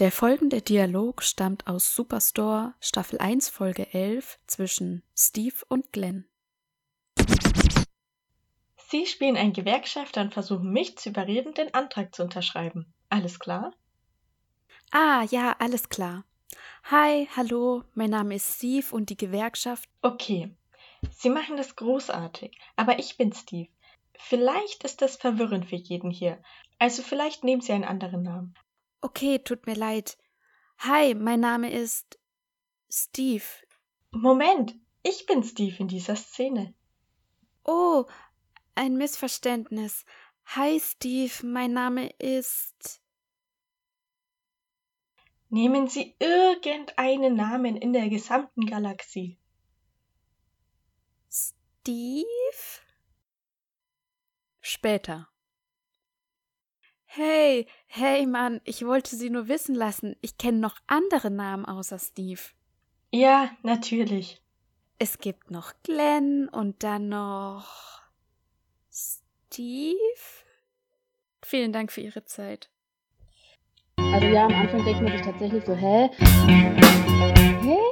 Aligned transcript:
Der 0.00 0.10
folgende 0.10 0.62
Dialog 0.62 1.22
stammt 1.22 1.66
aus 1.66 1.94
Superstore 1.94 2.72
Staffel 2.80 3.18
1 3.18 3.50
Folge 3.50 3.92
11 3.92 4.38
zwischen 4.46 5.02
Steve 5.14 5.56
und 5.68 5.92
Glenn. 5.92 6.26
Sie 8.88 9.04
spielen 9.04 9.36
einen 9.36 9.52
Gewerkschafter 9.52 10.22
und 10.22 10.32
versuchen 10.32 10.72
mich 10.72 10.96
zu 10.96 11.10
überreden, 11.10 11.52
den 11.52 11.74
Antrag 11.74 12.14
zu 12.14 12.22
unterschreiben. 12.22 12.94
Alles 13.10 13.38
klar? 13.38 13.74
Ah, 14.90 15.26
ja, 15.30 15.54
alles 15.58 15.90
klar. 15.90 16.24
Hi, 16.84 17.28
hallo, 17.36 17.84
mein 17.92 18.08
Name 18.08 18.36
ist 18.36 18.56
Steve 18.56 18.86
und 18.92 19.10
die 19.10 19.18
Gewerkschaft. 19.18 19.86
Okay. 20.00 20.56
Sie 21.10 21.28
machen 21.28 21.58
das 21.58 21.76
großartig, 21.76 22.58
aber 22.74 22.98
ich 22.98 23.18
bin 23.18 23.34
Steve. 23.34 23.68
Vielleicht 24.14 24.82
ist 24.82 25.02
das 25.02 25.16
verwirrend 25.16 25.66
für 25.66 25.76
jeden 25.76 26.10
hier. 26.10 26.42
Also 26.78 27.02
vielleicht 27.02 27.44
nehmen 27.44 27.60
Sie 27.60 27.72
einen 27.72 27.84
anderen 27.84 28.22
Namen. 28.22 28.54
Okay, 29.02 29.38
tut 29.38 29.66
mir 29.66 29.74
leid. 29.74 30.18
Hi, 30.78 31.14
mein 31.14 31.40
Name 31.40 31.70
ist 31.72 32.18
Steve. 32.90 33.44
Moment, 34.10 34.74
ich 35.02 35.26
bin 35.26 35.42
Steve 35.42 35.76
in 35.78 35.88
dieser 35.88 36.16
Szene. 36.16 36.74
Oh, 37.64 38.04
ein 38.74 38.96
Missverständnis. 38.96 40.04
Hi, 40.44 40.80
Steve, 40.80 41.46
mein 41.46 41.72
Name 41.72 42.10
ist. 42.18 43.00
Nehmen 45.48 45.88
Sie 45.88 46.14
irgendeinen 46.18 47.34
Namen 47.34 47.76
in 47.76 47.92
der 47.92 48.08
gesamten 48.08 48.66
Galaxie. 48.66 49.38
Steve? 51.30 52.24
Später. 54.60 55.28
Hey, 57.12 57.66
hey 57.88 58.24
Mann, 58.24 58.60
ich 58.62 58.86
wollte 58.86 59.16
Sie 59.16 59.30
nur 59.30 59.48
wissen 59.48 59.74
lassen, 59.74 60.14
ich 60.20 60.38
kenne 60.38 60.58
noch 60.58 60.76
andere 60.86 61.28
Namen 61.28 61.64
außer 61.64 61.98
Steve. 61.98 62.40
Ja, 63.10 63.50
natürlich. 63.64 64.40
Es 65.00 65.18
gibt 65.18 65.50
noch 65.50 65.72
Glenn 65.82 66.48
und 66.48 66.84
dann 66.84 67.08
noch 67.08 68.02
Steve. 68.92 69.96
Vielen 71.42 71.72
Dank 71.72 71.90
für 71.90 72.00
Ihre 72.00 72.24
Zeit. 72.26 72.70
Also 73.96 74.28
ja, 74.28 74.46
am 74.46 74.54
Anfang 74.54 74.84
denkt 74.84 75.02
man 75.02 75.10
sich 75.10 75.22
tatsächlich 75.22 75.64
so, 75.64 75.74
hä? 75.74 76.10
Hä? 77.60 77.89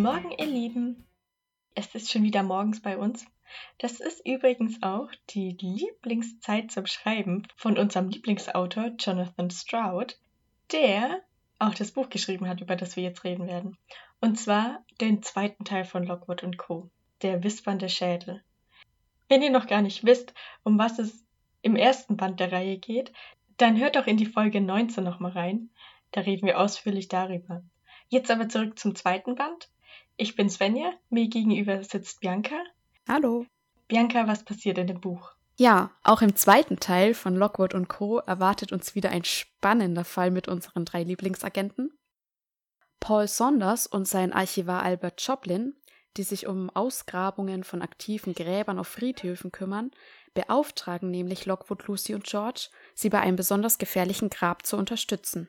Morgen, 0.00 0.30
ihr 0.30 0.46
Lieben. 0.46 1.04
Es 1.74 1.94
ist 1.94 2.10
schon 2.10 2.22
wieder 2.22 2.42
morgens 2.42 2.80
bei 2.80 2.96
uns. 2.96 3.26
Das 3.76 4.00
ist 4.00 4.26
übrigens 4.26 4.82
auch 4.82 5.10
die 5.28 5.58
Lieblingszeit 5.60 6.70
zum 6.70 6.86
Schreiben 6.86 7.46
von 7.54 7.76
unserem 7.76 8.08
Lieblingsautor 8.08 8.92
Jonathan 8.98 9.50
Stroud, 9.50 10.18
der 10.72 11.20
auch 11.58 11.74
das 11.74 11.90
Buch 11.90 12.08
geschrieben 12.08 12.48
hat, 12.48 12.62
über 12.62 12.76
das 12.76 12.96
wir 12.96 13.02
jetzt 13.02 13.24
reden 13.24 13.46
werden. 13.46 13.76
Und 14.22 14.40
zwar 14.40 14.82
den 15.02 15.22
zweiten 15.22 15.66
Teil 15.66 15.84
von 15.84 16.04
Lockwood 16.04 16.44
und 16.44 16.56
Co., 16.56 16.88
der 17.20 17.44
wispernde 17.44 17.90
Schädel. 17.90 18.42
Wenn 19.28 19.42
ihr 19.42 19.50
noch 19.50 19.66
gar 19.66 19.82
nicht 19.82 20.06
wisst, 20.06 20.32
um 20.62 20.78
was 20.78 20.98
es 20.98 21.26
im 21.60 21.76
ersten 21.76 22.16
Band 22.16 22.40
der 22.40 22.52
Reihe 22.52 22.78
geht, 22.78 23.12
dann 23.58 23.78
hört 23.78 23.96
doch 23.96 24.06
in 24.06 24.16
die 24.16 24.24
Folge 24.24 24.62
19 24.62 25.04
nochmal 25.04 25.32
rein. 25.32 25.68
Da 26.12 26.22
reden 26.22 26.46
wir 26.46 26.58
ausführlich 26.58 27.08
darüber. 27.08 27.62
Jetzt 28.08 28.30
aber 28.30 28.48
zurück 28.48 28.78
zum 28.78 28.94
zweiten 28.94 29.34
Band. 29.34 29.68
Ich 30.20 30.36
bin 30.36 30.50
Svenja, 30.50 30.92
mir 31.08 31.28
gegenüber 31.28 31.82
sitzt 31.82 32.20
Bianca. 32.20 32.56
Hallo. 33.08 33.46
Bianca, 33.88 34.28
was 34.28 34.44
passiert 34.44 34.76
in 34.76 34.86
dem 34.86 35.00
Buch? 35.00 35.32
Ja, 35.56 35.92
auch 36.02 36.20
im 36.20 36.36
zweiten 36.36 36.78
Teil 36.78 37.14
von 37.14 37.34
Lockwood 37.36 37.72
und 37.72 37.88
Co. 37.88 38.18
erwartet 38.18 38.70
uns 38.70 38.94
wieder 38.94 39.08
ein 39.08 39.24
spannender 39.24 40.04
Fall 40.04 40.30
mit 40.30 40.46
unseren 40.46 40.84
drei 40.84 41.04
Lieblingsagenten. 41.04 41.98
Paul 43.00 43.28
Saunders 43.28 43.86
und 43.86 44.06
sein 44.06 44.34
Archivar 44.34 44.82
Albert 44.82 45.26
Joplin, 45.26 45.74
die 46.18 46.24
sich 46.24 46.46
um 46.46 46.68
Ausgrabungen 46.68 47.64
von 47.64 47.80
aktiven 47.80 48.34
Gräbern 48.34 48.78
auf 48.78 48.88
Friedhöfen 48.88 49.52
kümmern, 49.52 49.90
beauftragen 50.34 51.10
nämlich 51.10 51.46
Lockwood, 51.46 51.86
Lucy 51.86 52.14
und 52.14 52.24
George, 52.24 52.68
sie 52.94 53.08
bei 53.08 53.20
einem 53.20 53.36
besonders 53.36 53.78
gefährlichen 53.78 54.28
Grab 54.28 54.66
zu 54.66 54.76
unterstützen. 54.76 55.48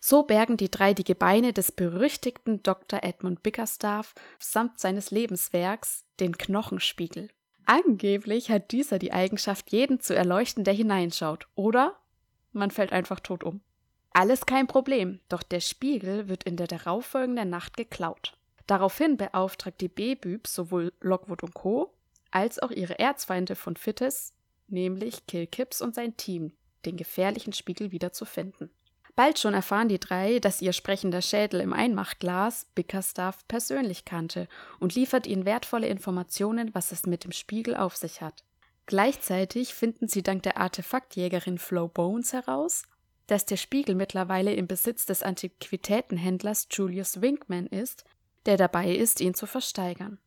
So 0.00 0.22
bergen 0.22 0.56
die 0.56 0.70
drei 0.70 0.94
die 0.94 1.04
Gebeine 1.04 1.52
des 1.52 1.72
berüchtigten 1.72 2.62
Dr. 2.62 3.00
Edmund 3.02 3.42
Bickerstaff 3.42 4.14
samt 4.38 4.78
seines 4.78 5.10
Lebenswerks, 5.10 6.04
den 6.20 6.38
Knochenspiegel. 6.38 7.28
Angeblich 7.66 8.50
hat 8.50 8.72
dieser 8.72 8.98
die 8.98 9.12
Eigenschaft, 9.12 9.70
jeden 9.72 10.00
zu 10.00 10.14
erleuchten, 10.14 10.64
der 10.64 10.74
hineinschaut, 10.74 11.46
oder 11.54 11.96
man 12.52 12.70
fällt 12.70 12.92
einfach 12.92 13.20
tot 13.20 13.44
um. 13.44 13.60
Alles 14.12 14.46
kein 14.46 14.66
Problem, 14.66 15.20
doch 15.28 15.42
der 15.42 15.60
Spiegel 15.60 16.28
wird 16.28 16.44
in 16.44 16.56
der 16.56 16.66
darauffolgenden 16.66 17.50
Nacht 17.50 17.76
geklaut. 17.76 18.36
Daraufhin 18.66 19.16
beauftragt 19.16 19.80
die 19.80 19.88
B-Bübs 19.88 20.54
sowohl 20.54 20.92
Lockwood 21.00 21.42
und 21.42 21.54
Co. 21.54 21.92
als 22.30 22.58
auch 22.58 22.70
ihre 22.70 22.98
Erzfeinde 22.98 23.54
von 23.54 23.76
Fittes, 23.76 24.34
nämlich 24.68 25.26
Killkips 25.26 25.82
und 25.82 25.94
sein 25.94 26.16
Team, 26.16 26.52
den 26.84 26.96
gefährlichen 26.96 27.52
Spiegel 27.52 27.92
wieder 27.92 28.12
zu 28.12 28.24
finden. 28.24 28.70
Bald 29.18 29.40
schon 29.40 29.52
erfahren 29.52 29.88
die 29.88 29.98
drei, 29.98 30.38
dass 30.38 30.62
ihr 30.62 30.72
sprechender 30.72 31.22
Schädel 31.22 31.60
im 31.60 31.72
Einmachglas 31.72 32.68
Bickerstaff 32.76 33.48
persönlich 33.48 34.04
kannte 34.04 34.46
und 34.78 34.94
liefert 34.94 35.26
ihnen 35.26 35.44
wertvolle 35.44 35.88
Informationen, 35.88 36.72
was 36.72 36.92
es 36.92 37.04
mit 37.04 37.24
dem 37.24 37.32
Spiegel 37.32 37.74
auf 37.74 37.96
sich 37.96 38.20
hat. 38.20 38.44
Gleichzeitig 38.86 39.74
finden 39.74 40.06
sie 40.06 40.22
dank 40.22 40.44
der 40.44 40.58
Artefaktjägerin 40.58 41.58
Flo 41.58 41.88
Bones 41.88 42.32
heraus, 42.32 42.84
dass 43.26 43.44
der 43.44 43.56
Spiegel 43.56 43.96
mittlerweile 43.96 44.54
im 44.54 44.68
Besitz 44.68 45.04
des 45.04 45.24
Antiquitätenhändlers 45.24 46.68
Julius 46.70 47.20
Winkman 47.20 47.66
ist, 47.66 48.04
der 48.46 48.56
dabei 48.56 48.94
ist, 48.94 49.20
ihn 49.20 49.34
zu 49.34 49.46
versteigern. 49.46 50.18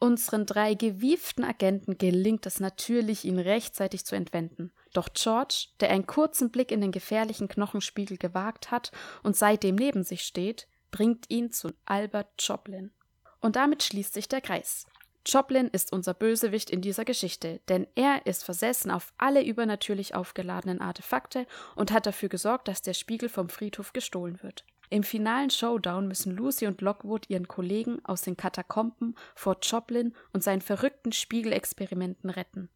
Unseren 0.00 0.46
drei 0.46 0.74
gewieften 0.74 1.42
Agenten 1.42 1.98
gelingt 1.98 2.46
es 2.46 2.60
natürlich, 2.60 3.24
ihn 3.24 3.38
rechtzeitig 3.38 4.04
zu 4.04 4.14
entwenden. 4.14 4.72
Doch 4.92 5.08
George, 5.12 5.68
der 5.80 5.90
einen 5.90 6.06
kurzen 6.06 6.50
Blick 6.50 6.70
in 6.70 6.80
den 6.80 6.92
gefährlichen 6.92 7.48
Knochenspiegel 7.48 8.16
gewagt 8.16 8.70
hat 8.70 8.92
und 9.24 9.36
seitdem 9.36 9.74
neben 9.74 10.04
sich 10.04 10.22
steht, 10.22 10.68
bringt 10.92 11.28
ihn 11.30 11.50
zu 11.50 11.72
Albert 11.84 12.28
Joplin. 12.38 12.92
Und 13.40 13.56
damit 13.56 13.82
schließt 13.82 14.14
sich 14.14 14.28
der 14.28 14.40
Kreis. 14.40 14.86
Joplin 15.26 15.68
ist 15.68 15.92
unser 15.92 16.14
Bösewicht 16.14 16.70
in 16.70 16.80
dieser 16.80 17.04
Geschichte, 17.04 17.60
denn 17.68 17.86
er 17.94 18.24
ist 18.24 18.44
versessen 18.44 18.90
auf 18.90 19.12
alle 19.18 19.44
übernatürlich 19.44 20.14
aufgeladenen 20.14 20.80
Artefakte 20.80 21.46
und 21.74 21.92
hat 21.92 22.06
dafür 22.06 22.28
gesorgt, 22.28 22.68
dass 22.68 22.82
der 22.82 22.94
Spiegel 22.94 23.28
vom 23.28 23.48
Friedhof 23.48 23.92
gestohlen 23.92 24.42
wird. 24.42 24.64
Im 24.90 25.02
finalen 25.02 25.50
Showdown 25.50 26.08
müssen 26.08 26.34
Lucy 26.36 26.66
und 26.66 26.80
Lockwood 26.80 27.28
ihren 27.28 27.48
Kollegen 27.48 28.04
aus 28.04 28.22
den 28.22 28.36
Katakomben 28.36 29.16
vor 29.34 29.58
Joplin 29.62 30.14
und 30.32 30.42
seinen 30.42 30.60
verrückten 30.62 31.12
Spiegelexperimenten 31.12 32.30
retten. 32.30 32.70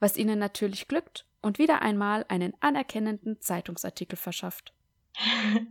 Was 0.00 0.16
ihnen 0.16 0.38
natürlich 0.38 0.88
glückt 0.88 1.26
und 1.42 1.58
wieder 1.58 1.82
einmal 1.82 2.24
einen 2.28 2.54
anerkennenden 2.60 3.40
Zeitungsartikel 3.40 4.16
verschafft. 4.16 4.72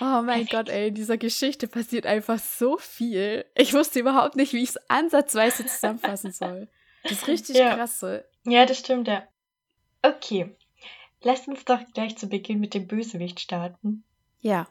Oh 0.00 0.22
mein 0.22 0.46
Gott, 0.46 0.68
ey, 0.68 0.88
in 0.88 0.94
dieser 0.94 1.16
Geschichte 1.16 1.66
passiert 1.66 2.06
einfach 2.06 2.38
so 2.38 2.76
viel. 2.76 3.44
Ich 3.56 3.72
wusste 3.72 3.98
überhaupt 3.98 4.36
nicht, 4.36 4.52
wie 4.52 4.62
ich 4.62 4.68
es 4.70 4.76
ansatzweise 4.88 5.66
zusammenfassen 5.66 6.30
soll. 6.30 6.68
Das 7.02 7.12
ist 7.12 7.26
richtig 7.26 7.56
Ja. 7.56 7.74
krass. 7.74 7.98
so. 7.98 8.18
Ja, 8.44 8.66
das 8.66 8.78
stimmt, 8.78 9.08
ja. 9.08 9.26
Okay. 10.02 10.54
Lasst 11.22 11.48
uns 11.48 11.64
doch 11.64 11.80
gleich 11.94 12.16
zu 12.16 12.28
Beginn 12.28 12.60
mit 12.60 12.74
dem 12.74 12.86
Bösewicht 12.86 13.40
starten. 13.40 14.04
Ja. 14.40 14.66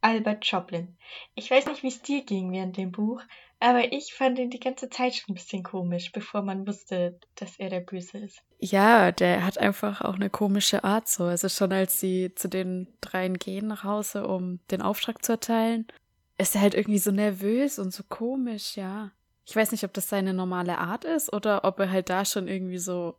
Albert 0.00 0.46
Joplin. 0.46 0.96
Ich 1.34 1.50
weiß 1.50 1.66
nicht, 1.66 1.82
wie 1.82 1.88
es 1.88 2.02
dir 2.02 2.24
ging 2.24 2.52
während 2.52 2.76
dem 2.76 2.90
Buch, 2.90 3.22
aber 3.58 3.92
ich 3.92 4.14
fand 4.14 4.38
ihn 4.38 4.48
die 4.48 4.60
ganze 4.60 4.88
Zeit 4.88 5.14
schon 5.14 5.32
ein 5.32 5.34
bisschen 5.34 5.62
komisch, 5.62 6.12
bevor 6.12 6.40
man 6.40 6.66
wusste, 6.66 7.20
dass 7.34 7.58
er 7.58 7.68
der 7.68 7.80
Böse 7.80 8.18
ist. 8.18 8.42
Ja, 8.58 9.12
der 9.12 9.44
hat 9.44 9.58
einfach 9.58 10.00
auch 10.00 10.14
eine 10.14 10.30
komische 10.30 10.82
Art 10.84 11.08
so. 11.08 11.24
Also 11.24 11.50
schon 11.50 11.72
als 11.72 12.00
sie 12.00 12.34
zu 12.34 12.48
den 12.48 12.88
dreien 13.02 13.38
gehen 13.38 13.66
nach 13.66 13.84
Hause, 13.84 14.26
um 14.26 14.60
den 14.70 14.80
Auftrag 14.80 15.22
zu 15.22 15.32
erteilen, 15.32 15.86
ist 16.38 16.54
er 16.54 16.62
halt 16.62 16.74
irgendwie 16.74 16.98
so 16.98 17.10
nervös 17.10 17.78
und 17.78 17.92
so 17.92 18.02
komisch, 18.08 18.76
ja. 18.76 19.10
Ich 19.44 19.54
weiß 19.54 19.72
nicht, 19.72 19.84
ob 19.84 19.92
das 19.92 20.08
seine 20.08 20.32
normale 20.32 20.78
Art 20.78 21.04
ist 21.04 21.32
oder 21.32 21.64
ob 21.64 21.78
er 21.80 21.90
halt 21.90 22.08
da 22.08 22.24
schon 22.24 22.48
irgendwie 22.48 22.78
so, 22.78 23.16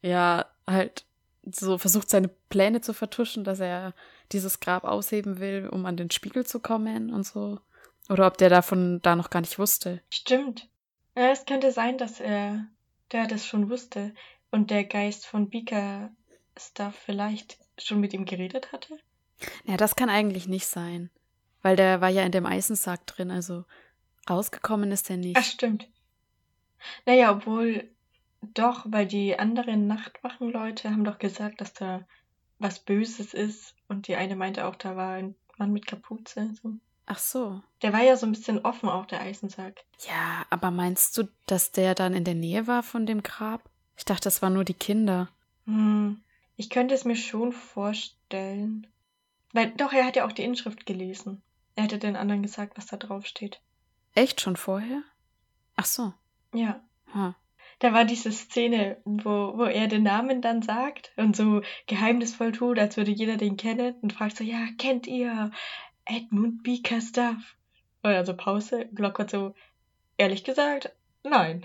ja, 0.00 0.46
halt 0.66 1.04
so 1.50 1.76
versucht, 1.76 2.08
seine 2.08 2.28
Pläne 2.48 2.80
zu 2.80 2.94
vertuschen, 2.94 3.44
dass 3.44 3.60
er 3.60 3.92
dieses 4.32 4.60
Grab 4.60 4.84
ausheben 4.84 5.38
will, 5.38 5.68
um 5.70 5.86
an 5.86 5.96
den 5.96 6.10
Spiegel 6.10 6.46
zu 6.46 6.60
kommen 6.60 7.12
und 7.12 7.24
so. 7.24 7.60
Oder 8.08 8.26
ob 8.26 8.38
der 8.38 8.48
davon 8.48 9.00
da 9.02 9.16
noch 9.16 9.30
gar 9.30 9.40
nicht 9.40 9.58
wusste. 9.58 10.00
Stimmt. 10.10 10.68
Ja, 11.16 11.30
es 11.30 11.44
könnte 11.46 11.72
sein, 11.72 11.98
dass 11.98 12.20
er 12.20 12.66
der 13.12 13.26
das 13.26 13.46
schon 13.46 13.70
wusste 13.70 14.14
und 14.50 14.70
der 14.70 14.84
Geist 14.84 15.26
von 15.26 15.50
Beaker 15.50 16.10
Stuff 16.56 16.94
vielleicht 16.94 17.58
schon 17.78 18.00
mit 18.00 18.12
ihm 18.12 18.24
geredet 18.24 18.72
hatte. 18.72 18.98
Ja, 19.64 19.76
das 19.76 19.96
kann 19.96 20.10
eigentlich 20.10 20.48
nicht 20.48 20.66
sein. 20.66 21.10
Weil 21.62 21.76
der 21.76 22.00
war 22.00 22.08
ja 22.08 22.22
in 22.22 22.32
dem 22.32 22.46
Eisensack 22.46 23.06
drin, 23.06 23.30
also 23.30 23.64
Rausgekommen 24.28 24.92
ist 24.92 25.10
er 25.10 25.16
nicht. 25.16 25.36
Ach, 25.38 25.44
stimmt. 25.44 25.88
Naja, 27.06 27.32
obwohl 27.32 27.90
doch, 28.40 28.84
weil 28.86 29.06
die 29.06 29.38
anderen 29.38 29.86
Nachtwachenleute 29.86 30.90
haben 30.90 31.04
doch 31.04 31.18
gesagt, 31.18 31.60
dass 31.60 31.72
da 31.72 32.06
was 32.58 32.78
Böses 32.80 33.34
ist. 33.34 33.74
Und 33.88 34.08
die 34.08 34.16
eine 34.16 34.36
meinte 34.36 34.66
auch, 34.66 34.76
da 34.76 34.96
war 34.96 35.14
ein 35.14 35.34
Mann 35.56 35.72
mit 35.72 35.86
Kapuze. 35.86 36.50
So. 36.62 36.74
Ach 37.06 37.18
so. 37.18 37.62
Der 37.82 37.92
war 37.92 38.02
ja 38.02 38.16
so 38.16 38.26
ein 38.26 38.32
bisschen 38.32 38.64
offen, 38.64 38.88
auch 38.88 39.06
der 39.06 39.20
Eisensack. 39.20 39.84
Ja, 40.06 40.44
aber 40.50 40.70
meinst 40.70 41.16
du, 41.16 41.24
dass 41.46 41.72
der 41.72 41.94
dann 41.94 42.14
in 42.14 42.24
der 42.24 42.34
Nähe 42.34 42.66
war 42.66 42.82
von 42.82 43.06
dem 43.06 43.22
Grab? 43.22 43.68
Ich 43.96 44.04
dachte, 44.04 44.24
das 44.24 44.42
waren 44.42 44.52
nur 44.52 44.64
die 44.64 44.74
Kinder. 44.74 45.28
Hm, 45.64 46.22
ich 46.56 46.70
könnte 46.70 46.94
es 46.94 47.04
mir 47.04 47.16
schon 47.16 47.52
vorstellen. 47.52 48.86
Weil, 49.52 49.70
doch, 49.72 49.92
er 49.92 50.04
hat 50.04 50.16
ja 50.16 50.26
auch 50.26 50.32
die 50.32 50.44
Inschrift 50.44 50.86
gelesen. 50.86 51.42
Er 51.74 51.84
hätte 51.84 51.98
den 51.98 52.16
anderen 52.16 52.42
gesagt, 52.42 52.76
was 52.76 52.86
da 52.86 52.96
drauf 52.96 53.24
steht. 53.26 53.60
Echt 54.14 54.40
schon 54.40 54.56
vorher? 54.56 55.02
Ach 55.76 55.86
so. 55.86 56.12
Ja. 56.52 56.80
Hm. 57.12 57.34
Da 57.80 57.92
war 57.92 58.04
diese 58.04 58.32
Szene, 58.32 58.96
wo, 59.04 59.56
wo 59.56 59.64
er 59.64 59.86
den 59.86 60.02
Namen 60.02 60.42
dann 60.42 60.62
sagt 60.62 61.12
und 61.16 61.36
so 61.36 61.62
geheimnisvoll 61.86 62.52
tut, 62.52 62.78
als 62.78 62.96
würde 62.96 63.12
jeder 63.12 63.36
den 63.36 63.56
kennen 63.56 63.94
und 64.02 64.12
fragt 64.12 64.36
so, 64.36 64.44
ja, 64.44 64.66
kennt 64.78 65.06
ihr 65.06 65.52
Edmund 66.04 66.64
Bickerstaff? 66.64 67.56
Und 68.02 68.10
also 68.10 68.36
Pause, 68.36 68.86
Glock 68.92 69.20
hat 69.20 69.30
so, 69.30 69.54
ehrlich 70.16 70.42
gesagt, 70.42 70.92
nein. 71.22 71.64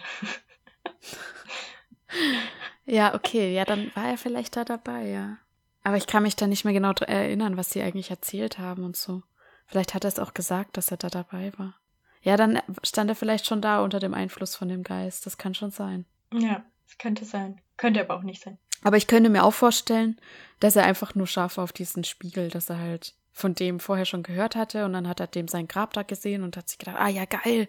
ja, 2.85 3.15
okay, 3.15 3.53
ja, 3.53 3.65
dann 3.65 3.91
war 3.95 4.09
er 4.09 4.17
vielleicht 4.17 4.55
da 4.55 4.65
dabei, 4.65 5.07
ja. 5.07 5.37
Aber 5.83 5.97
ich 5.97 6.07
kann 6.07 6.23
mich 6.23 6.35
da 6.35 6.47
nicht 6.47 6.63
mehr 6.63 6.73
genau 6.73 6.93
erinnern, 6.93 7.57
was 7.57 7.71
sie 7.71 7.81
eigentlich 7.81 8.09
erzählt 8.09 8.59
haben 8.59 8.83
und 8.83 8.95
so. 8.95 9.23
Vielleicht 9.65 9.93
hat 9.93 10.05
er 10.05 10.09
es 10.09 10.19
auch 10.19 10.33
gesagt, 10.33 10.77
dass 10.77 10.91
er 10.91 10.97
da 10.97 11.09
dabei 11.09 11.51
war. 11.57 11.75
Ja, 12.23 12.37
dann 12.37 12.59
stand 12.83 13.09
er 13.09 13.15
vielleicht 13.15 13.45
schon 13.45 13.61
da 13.61 13.83
unter 13.83 13.99
dem 13.99 14.13
Einfluss 14.13 14.55
von 14.55 14.69
dem 14.69 14.83
Geist. 14.83 15.25
Das 15.25 15.37
kann 15.37 15.53
schon 15.53 15.71
sein. 15.71 16.05
Ja, 16.33 16.63
das 16.87 16.97
könnte 16.97 17.25
sein. 17.25 17.61
Könnte 17.77 17.99
aber 18.01 18.15
auch 18.15 18.23
nicht 18.23 18.41
sein. 18.41 18.57
Aber 18.81 18.97
ich 18.97 19.07
könnte 19.07 19.29
mir 19.29 19.43
auch 19.43 19.53
vorstellen, 19.53 20.19
dass 20.59 20.75
er 20.75 20.85
einfach 20.85 21.15
nur 21.15 21.27
scharf 21.27 21.57
auf 21.57 21.73
diesen 21.73 22.03
Spiegel, 22.03 22.49
dass 22.49 22.69
er 22.69 22.79
halt 22.79 23.13
von 23.31 23.55
dem 23.55 23.79
vorher 23.79 24.05
schon 24.05 24.23
gehört 24.23 24.55
hatte 24.55 24.85
und 24.85 24.93
dann 24.93 25.07
hat 25.07 25.19
er 25.19 25.27
dem 25.27 25.47
sein 25.47 25.67
Grab 25.67 25.93
da 25.93 26.03
gesehen 26.03 26.43
und 26.43 26.55
hat 26.55 26.69
sich 26.69 26.77
gedacht, 26.77 26.97
ah 26.99 27.07
ja, 27.07 27.25
geil, 27.25 27.67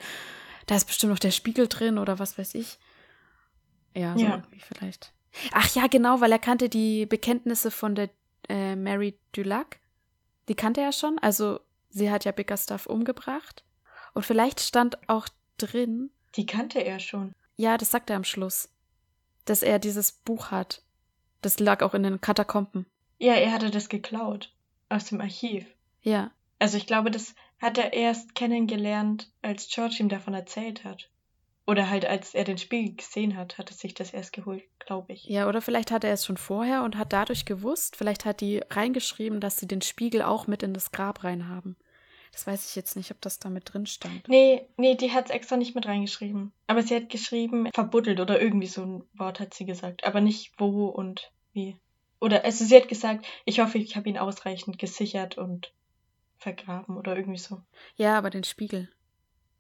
da 0.67 0.77
ist 0.77 0.87
bestimmt 0.87 1.13
noch 1.13 1.19
der 1.19 1.31
Spiegel 1.31 1.69
drin 1.69 1.99
oder 1.99 2.19
was 2.19 2.39
weiß 2.39 2.55
ich. 2.55 2.79
Ja, 3.95 4.15
so 4.15 4.25
ja. 4.25 4.35
irgendwie 4.37 4.61
vielleicht. 4.61 5.13
Ach 5.53 5.75
ja, 5.75 5.87
genau, 5.87 6.21
weil 6.21 6.33
er 6.33 6.39
kannte 6.39 6.69
die 6.69 7.07
Bekenntnisse 7.07 7.71
von 7.71 7.95
der 7.95 8.11
äh, 8.49 8.77
Mary 8.77 9.19
Dulac. 9.33 9.79
Die 10.49 10.55
kannte 10.55 10.81
er 10.81 10.93
schon. 10.93 11.19
Also 11.19 11.61
sie 11.91 12.11
hat 12.11 12.25
ja 12.25 12.33
Bickerstaff 12.33 12.87
umgebracht. 12.87 13.65
Und 14.15 14.25
vielleicht 14.25 14.61
stand 14.61 15.09
auch 15.09 15.29
drin. 15.59 16.11
Die 16.37 16.47
kannte 16.47 16.81
er 16.81 17.01
schon. 17.01 17.35
Ja, 17.57 17.77
das 17.77 17.91
sagt 17.91 18.11
er 18.11 18.17
am 18.17 18.25
Schluss. 18.25 18.71
Dass 19.45 19.63
er 19.63 19.79
dieses 19.79 20.13
Buch 20.13 20.51
hat. 20.51 20.83
Das 21.43 21.61
lag 21.61 21.83
auch 21.83 21.95
in 21.95 22.03
den 22.03 22.21
Katakomben. 22.21 22.87
Ja, 23.19 23.35
er 23.35 23.53
hatte 23.53 23.71
das 23.71 23.89
geklaut. 23.89 24.53
Aus 24.89 25.07
dem 25.07 25.21
Archiv. 25.21 25.67
Ja. 26.03 26.31
Also 26.59 26.77
ich 26.77 26.87
glaube, 26.87 27.11
das 27.11 27.35
hat 27.61 27.79
er 27.79 27.93
erst 27.93 28.35
kennengelernt, 28.35 29.31
als 29.43 29.69
George 29.69 29.97
ihm 30.01 30.09
davon 30.09 30.35
erzählt 30.35 30.85
hat. 30.85 31.11
Oder 31.67 31.89
halt, 31.89 32.05
als 32.05 32.35
er 32.35 32.45
den 32.45 32.59
Spiegel 32.59 32.95
gesehen 32.95 33.37
hat, 33.37 33.57
hat 33.57 33.71
er 33.71 33.77
sich 33.77 33.95
das 33.95 34.13
erst 34.13 34.35
geholt, 34.35 34.63
glaube 34.79 35.15
ich. 35.15 35.25
Ja, 35.25 35.49
oder 35.49 35.63
vielleicht 35.63 35.91
hat 35.91 36.05
er 36.05 36.13
es 36.13 36.27
schon 36.27 36.37
vorher 36.37 36.83
und 36.83 36.99
hat 36.99 37.15
dadurch 37.15 37.47
gewusst, 37.47 37.97
vielleicht 37.97 38.27
hat 38.27 38.43
die 38.43 38.61
reingeschrieben, 38.69 39.41
dass 39.41 39.57
sie 39.57 39.67
den 39.67 39.81
Spiegel 39.81 40.21
auch 40.23 40.47
mit 40.47 40.63
in 40.63 40.75
das 40.75 40.93
Grab 40.93 41.25
rein 41.25 41.49
haben. 41.49 41.77
Das 42.35 42.49
weiß 42.49 42.69
ich 42.69 42.75
jetzt 42.75 42.97
nicht, 42.97 43.13
ob 43.13 43.21
das 43.21 43.39
da 43.39 43.49
mit 43.49 43.73
drin 43.73 43.87
stand. 43.87 44.27
Nee, 44.27 44.67
nee, 44.77 44.97
die 44.97 45.13
hat 45.13 45.27
es 45.27 45.31
extra 45.31 45.57
nicht 45.57 45.77
mit 45.77 45.87
reingeschrieben. 45.87 46.53
Aber 46.67 46.83
sie 46.83 46.97
hat 46.97 47.09
geschrieben, 47.09 47.69
verbuddelt 47.73 48.19
oder 48.19 48.43
irgendwie 48.43 48.67
so 48.67 48.83
ein 48.83 49.05
Wort 49.15 49.39
hat 49.39 49.55
sie 49.55 49.65
gesagt. 49.65 50.05
Aber 50.05 50.21
nicht 50.21 50.53
wo 50.59 50.87
und 50.87 51.31
wie. 51.53 51.77
Oder 52.21 52.45
also 52.45 52.65
sie 52.65 52.75
hat 52.75 52.89
gesagt, 52.89 53.25
ich 53.45 53.61
hoffe, 53.61 53.79
ich 53.79 53.95
habe 53.95 54.09
ihn 54.09 54.19
ausreichend 54.19 54.81
gesichert 54.81 55.39
und 55.39 55.73
vergraben 56.39 56.97
oder 56.97 57.17
irgendwie 57.17 57.39
so. 57.39 57.63
Ja, 57.95 58.19
aber 58.19 58.31
den 58.31 58.43
Spiegel. 58.43 58.89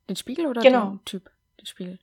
Den 0.08 0.16
Spiegel 0.16 0.46
oder 0.48 0.60
genau. 0.60 0.90
den 0.90 1.04
Typ? 1.04 1.30
Den 1.60 1.66
Spiegel. 1.66 2.00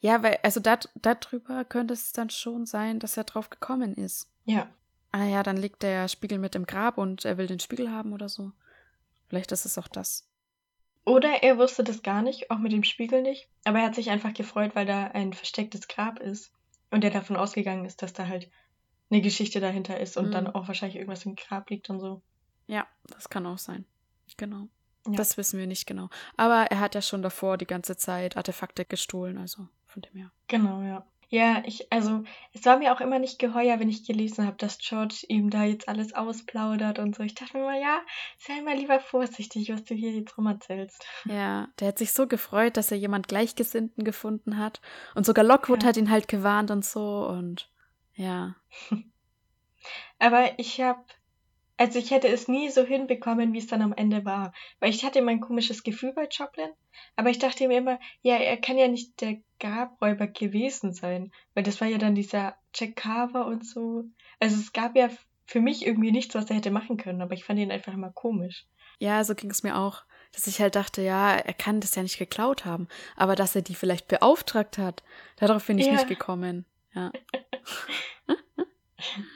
Ja, 0.00 0.22
weil, 0.22 0.38
also 0.42 0.60
darüber 0.60 1.64
könnte 1.66 1.92
es 1.92 2.12
dann 2.12 2.30
schon 2.30 2.64
sein, 2.64 3.00
dass 3.00 3.18
er 3.18 3.24
drauf 3.24 3.50
gekommen 3.50 3.94
ist. 3.94 4.30
Ja. 4.46 4.70
Ah 5.12 5.24
ja, 5.24 5.42
dann 5.42 5.58
liegt 5.58 5.82
der 5.82 6.08
Spiegel 6.08 6.38
mit 6.38 6.54
im 6.54 6.64
Grab 6.64 6.96
und 6.96 7.26
er 7.26 7.36
will 7.36 7.48
den 7.48 7.60
Spiegel 7.60 7.90
haben 7.90 8.14
oder 8.14 8.30
so. 8.30 8.52
Vielleicht 9.28 9.52
ist 9.52 9.64
es 9.64 9.78
auch 9.78 9.88
das. 9.88 10.28
Oder 11.04 11.42
er 11.42 11.56
wusste 11.56 11.84
das 11.84 12.02
gar 12.02 12.22
nicht, 12.22 12.50
auch 12.50 12.58
mit 12.58 12.72
dem 12.72 12.82
Spiegel 12.82 13.22
nicht, 13.22 13.48
aber 13.64 13.78
er 13.78 13.86
hat 13.86 13.94
sich 13.94 14.10
einfach 14.10 14.34
gefreut, 14.34 14.74
weil 14.74 14.86
da 14.86 15.04
ein 15.06 15.32
verstecktes 15.32 15.86
Grab 15.86 16.18
ist 16.18 16.52
und 16.90 17.04
er 17.04 17.10
davon 17.10 17.36
ausgegangen 17.36 17.84
ist, 17.84 18.02
dass 18.02 18.12
da 18.12 18.26
halt 18.26 18.50
eine 19.08 19.20
Geschichte 19.20 19.60
dahinter 19.60 20.00
ist 20.00 20.16
und 20.16 20.28
mhm. 20.28 20.32
dann 20.32 20.46
auch 20.48 20.66
wahrscheinlich 20.66 20.96
irgendwas 20.96 21.24
im 21.24 21.36
Grab 21.36 21.70
liegt 21.70 21.90
und 21.90 22.00
so. 22.00 22.22
Ja, 22.66 22.86
das 23.04 23.28
kann 23.28 23.46
auch 23.46 23.58
sein. 23.58 23.84
Genau. 24.36 24.68
Ja. 25.06 25.12
Das 25.12 25.36
wissen 25.36 25.60
wir 25.60 25.68
nicht 25.68 25.86
genau. 25.86 26.08
Aber 26.36 26.64
er 26.70 26.80
hat 26.80 26.96
ja 26.96 27.02
schon 27.02 27.22
davor 27.22 27.56
die 27.56 27.66
ganze 27.66 27.96
Zeit 27.96 28.36
Artefakte 28.36 28.84
gestohlen, 28.84 29.38
also 29.38 29.68
von 29.86 30.02
dem 30.02 30.16
her. 30.16 30.32
Genau, 30.48 30.82
ja. 30.82 31.06
Ja, 31.28 31.62
ich, 31.66 31.92
also, 31.92 32.22
es 32.52 32.64
war 32.64 32.78
mir 32.78 32.92
auch 32.92 33.00
immer 33.00 33.18
nicht 33.18 33.40
geheuer, 33.40 33.80
wenn 33.80 33.88
ich 33.88 34.06
gelesen 34.06 34.46
habe, 34.46 34.56
dass 34.58 34.78
George 34.78 35.24
ihm 35.28 35.50
da 35.50 35.64
jetzt 35.64 35.88
alles 35.88 36.14
ausplaudert 36.14 37.00
und 37.00 37.16
so. 37.16 37.24
Ich 37.24 37.34
dachte 37.34 37.56
mir 37.56 37.64
mal, 37.64 37.80
ja, 37.80 38.00
sei 38.38 38.60
mal 38.62 38.76
lieber 38.76 39.00
vorsichtig, 39.00 39.72
was 39.72 39.84
du 39.84 39.94
hier 39.94 40.12
jetzt 40.12 40.38
rum 40.38 40.46
erzählst. 40.46 41.04
Ja, 41.24 41.68
der 41.80 41.88
hat 41.88 41.98
sich 41.98 42.12
so 42.12 42.28
gefreut, 42.28 42.76
dass 42.76 42.92
er 42.92 42.98
jemand 42.98 43.26
Gleichgesinnten 43.26 44.04
gefunden 44.04 44.58
hat. 44.58 44.80
Und 45.16 45.26
sogar 45.26 45.44
Lockwood 45.44 45.82
ja. 45.82 45.88
hat 45.88 45.96
ihn 45.96 46.10
halt 46.10 46.28
gewarnt 46.28 46.70
und 46.70 46.84
so 46.84 47.26
und 47.26 47.70
ja. 48.14 48.54
Aber 50.18 50.58
ich 50.58 50.80
habe 50.80 51.02
also 51.76 51.98
ich 51.98 52.10
hätte 52.10 52.28
es 52.28 52.48
nie 52.48 52.70
so 52.70 52.84
hinbekommen, 52.84 53.52
wie 53.52 53.58
es 53.58 53.66
dann 53.66 53.82
am 53.82 53.92
Ende 53.92 54.24
war. 54.24 54.52
Weil 54.80 54.90
ich 54.90 55.04
hatte 55.04 55.18
immer 55.18 55.30
ein 55.30 55.40
komisches 55.40 55.82
Gefühl 55.82 56.12
bei 56.12 56.26
Joplin, 56.30 56.70
aber 57.16 57.30
ich 57.30 57.38
dachte 57.38 57.68
mir 57.68 57.78
immer, 57.78 57.98
ja, 58.22 58.36
er 58.36 58.56
kann 58.56 58.78
ja 58.78 58.88
nicht 58.88 59.20
der 59.20 59.38
Grabräuber 59.60 60.26
gewesen 60.26 60.92
sein. 60.92 61.32
Weil 61.54 61.64
das 61.64 61.80
war 61.80 61.88
ja 61.88 61.98
dann 61.98 62.14
dieser 62.14 62.56
Jack 62.74 62.96
Carver 62.96 63.46
und 63.46 63.66
so. 63.66 64.04
Also 64.40 64.56
es 64.56 64.72
gab 64.72 64.96
ja 64.96 65.10
für 65.46 65.60
mich 65.60 65.86
irgendwie 65.86 66.12
nichts, 66.12 66.34
was 66.34 66.50
er 66.50 66.56
hätte 66.56 66.70
machen 66.70 66.96
können, 66.96 67.22
aber 67.22 67.34
ich 67.34 67.44
fand 67.44 67.58
ihn 67.58 67.70
einfach 67.70 67.92
immer 67.92 68.10
komisch. 68.10 68.66
Ja, 68.98 69.22
so 69.24 69.34
ging 69.34 69.50
es 69.50 69.62
mir 69.62 69.76
auch. 69.76 70.02
Dass 70.32 70.46
ich 70.46 70.60
halt 70.60 70.74
dachte, 70.74 71.02
ja, 71.02 71.34
er 71.34 71.54
kann 71.54 71.80
das 71.80 71.94
ja 71.94 72.02
nicht 72.02 72.18
geklaut 72.18 72.64
haben. 72.64 72.88
Aber 73.14 73.36
dass 73.36 73.54
er 73.54 73.62
die 73.62 73.74
vielleicht 73.74 74.08
beauftragt 74.08 74.76
hat, 74.76 75.02
darauf 75.36 75.66
bin 75.66 75.78
ich 75.78 75.86
ja. 75.86 75.92
nicht 75.92 76.08
gekommen. 76.08 76.66
Ja. 76.94 77.12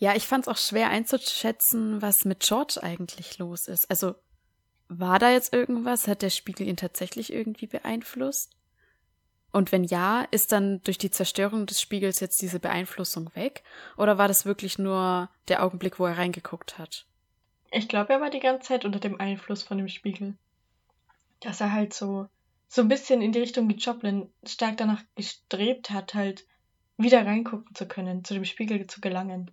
Ja, 0.00 0.16
ich 0.16 0.26
fand 0.26 0.46
es 0.46 0.48
auch 0.48 0.56
schwer 0.56 0.88
einzuschätzen, 0.88 2.00
was 2.00 2.24
mit 2.24 2.40
George 2.40 2.80
eigentlich 2.82 3.36
los 3.36 3.68
ist. 3.68 3.90
Also, 3.90 4.14
war 4.88 5.18
da 5.18 5.30
jetzt 5.30 5.52
irgendwas? 5.52 6.08
Hat 6.08 6.22
der 6.22 6.30
Spiegel 6.30 6.66
ihn 6.66 6.78
tatsächlich 6.78 7.30
irgendwie 7.30 7.66
beeinflusst? 7.66 8.56
Und 9.52 9.72
wenn 9.72 9.84
ja, 9.84 10.22
ist 10.30 10.52
dann 10.52 10.80
durch 10.84 10.96
die 10.96 11.10
Zerstörung 11.10 11.66
des 11.66 11.82
Spiegels 11.82 12.20
jetzt 12.20 12.40
diese 12.40 12.60
Beeinflussung 12.60 13.30
weg? 13.34 13.62
Oder 13.98 14.16
war 14.16 14.26
das 14.26 14.46
wirklich 14.46 14.78
nur 14.78 15.28
der 15.48 15.62
Augenblick, 15.62 15.98
wo 15.98 16.06
er 16.06 16.16
reingeguckt 16.16 16.78
hat? 16.78 17.04
Ich 17.70 17.86
glaube, 17.86 18.14
er 18.14 18.22
war 18.22 18.30
die 18.30 18.40
ganze 18.40 18.68
Zeit 18.68 18.86
unter 18.86 19.00
dem 19.00 19.20
Einfluss 19.20 19.62
von 19.62 19.76
dem 19.76 19.88
Spiegel. 19.88 20.34
Dass 21.40 21.60
er 21.60 21.72
halt 21.72 21.92
so, 21.92 22.26
so 22.68 22.80
ein 22.80 22.88
bisschen 22.88 23.20
in 23.20 23.32
die 23.32 23.40
Richtung 23.40 23.68
wie 23.68 23.76
Joplin 23.76 24.32
stark 24.46 24.78
danach 24.78 25.02
gestrebt 25.14 25.90
hat, 25.90 26.14
halt 26.14 26.46
wieder 26.96 27.26
reingucken 27.26 27.74
zu 27.74 27.86
können, 27.86 28.24
zu 28.24 28.32
dem 28.32 28.46
Spiegel 28.46 28.86
zu 28.86 29.02
gelangen. 29.02 29.50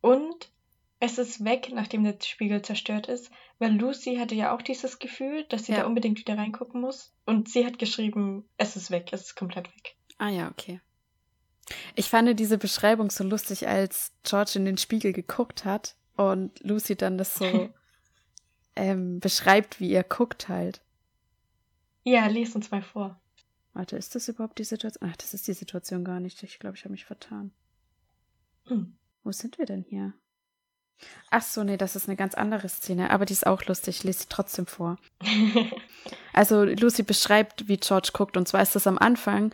Und 0.00 0.50
es 0.98 1.18
ist 1.18 1.44
weg, 1.44 1.70
nachdem 1.72 2.04
der 2.04 2.16
Spiegel 2.22 2.62
zerstört 2.62 3.08
ist, 3.08 3.30
weil 3.58 3.72
Lucy 3.72 4.16
hatte 4.16 4.34
ja 4.34 4.54
auch 4.54 4.62
dieses 4.62 4.98
Gefühl, 4.98 5.44
dass 5.48 5.66
sie 5.66 5.72
ja. 5.72 5.80
da 5.80 5.86
unbedingt 5.86 6.18
wieder 6.18 6.36
reingucken 6.36 6.80
muss. 6.80 7.12
Und 7.24 7.48
sie 7.48 7.64
hat 7.64 7.78
geschrieben, 7.78 8.44
es 8.58 8.76
ist 8.76 8.90
weg, 8.90 9.08
es 9.12 9.22
ist 9.22 9.36
komplett 9.36 9.66
weg. 9.68 9.96
Ah 10.18 10.28
ja, 10.28 10.48
okay. 10.48 10.80
Ich 11.94 12.10
fand 12.10 12.38
diese 12.38 12.58
Beschreibung 12.58 13.10
so 13.10 13.24
lustig, 13.24 13.68
als 13.68 14.12
George 14.24 14.52
in 14.56 14.64
den 14.64 14.76
Spiegel 14.76 15.12
geguckt 15.12 15.64
hat 15.64 15.96
und 16.16 16.58
Lucy 16.60 16.96
dann 16.96 17.16
das 17.16 17.34
so 17.34 17.70
ähm, 18.76 19.20
beschreibt, 19.20 19.80
wie 19.80 19.92
er 19.92 20.04
guckt 20.04 20.48
halt. 20.48 20.82
Ja, 22.04 22.26
lies 22.26 22.54
uns 22.54 22.70
mal 22.70 22.82
vor. 22.82 23.20
Warte, 23.72 23.96
ist 23.96 24.14
das 24.14 24.28
überhaupt 24.28 24.58
die 24.58 24.64
Situation? 24.64 25.08
Ach, 25.10 25.16
das 25.16 25.32
ist 25.32 25.46
die 25.46 25.52
Situation 25.52 26.04
gar 26.04 26.20
nicht. 26.20 26.42
Ich 26.42 26.58
glaube, 26.58 26.76
ich 26.76 26.84
habe 26.84 26.92
mich 26.92 27.04
vertan. 27.04 27.52
Hm. 28.66 28.96
Wo 29.22 29.32
sind 29.32 29.58
wir 29.58 29.66
denn 29.66 29.82
hier? 29.82 30.14
Ach 31.30 31.42
so, 31.42 31.64
nee, 31.64 31.76
das 31.76 31.96
ist 31.96 32.08
eine 32.08 32.16
ganz 32.16 32.34
andere 32.34 32.68
Szene, 32.68 33.10
aber 33.10 33.24
die 33.24 33.32
ist 33.32 33.46
auch 33.46 33.64
lustig. 33.64 33.98
Ich 33.98 34.04
lese 34.04 34.20
sie 34.20 34.26
trotzdem 34.28 34.66
vor. 34.66 34.98
also 36.32 36.64
Lucy 36.64 37.02
beschreibt, 37.02 37.68
wie 37.68 37.78
George 37.78 38.10
guckt, 38.12 38.36
und 38.36 38.48
zwar 38.48 38.62
ist 38.62 38.74
das 38.76 38.86
am 38.86 38.98
Anfang 38.98 39.52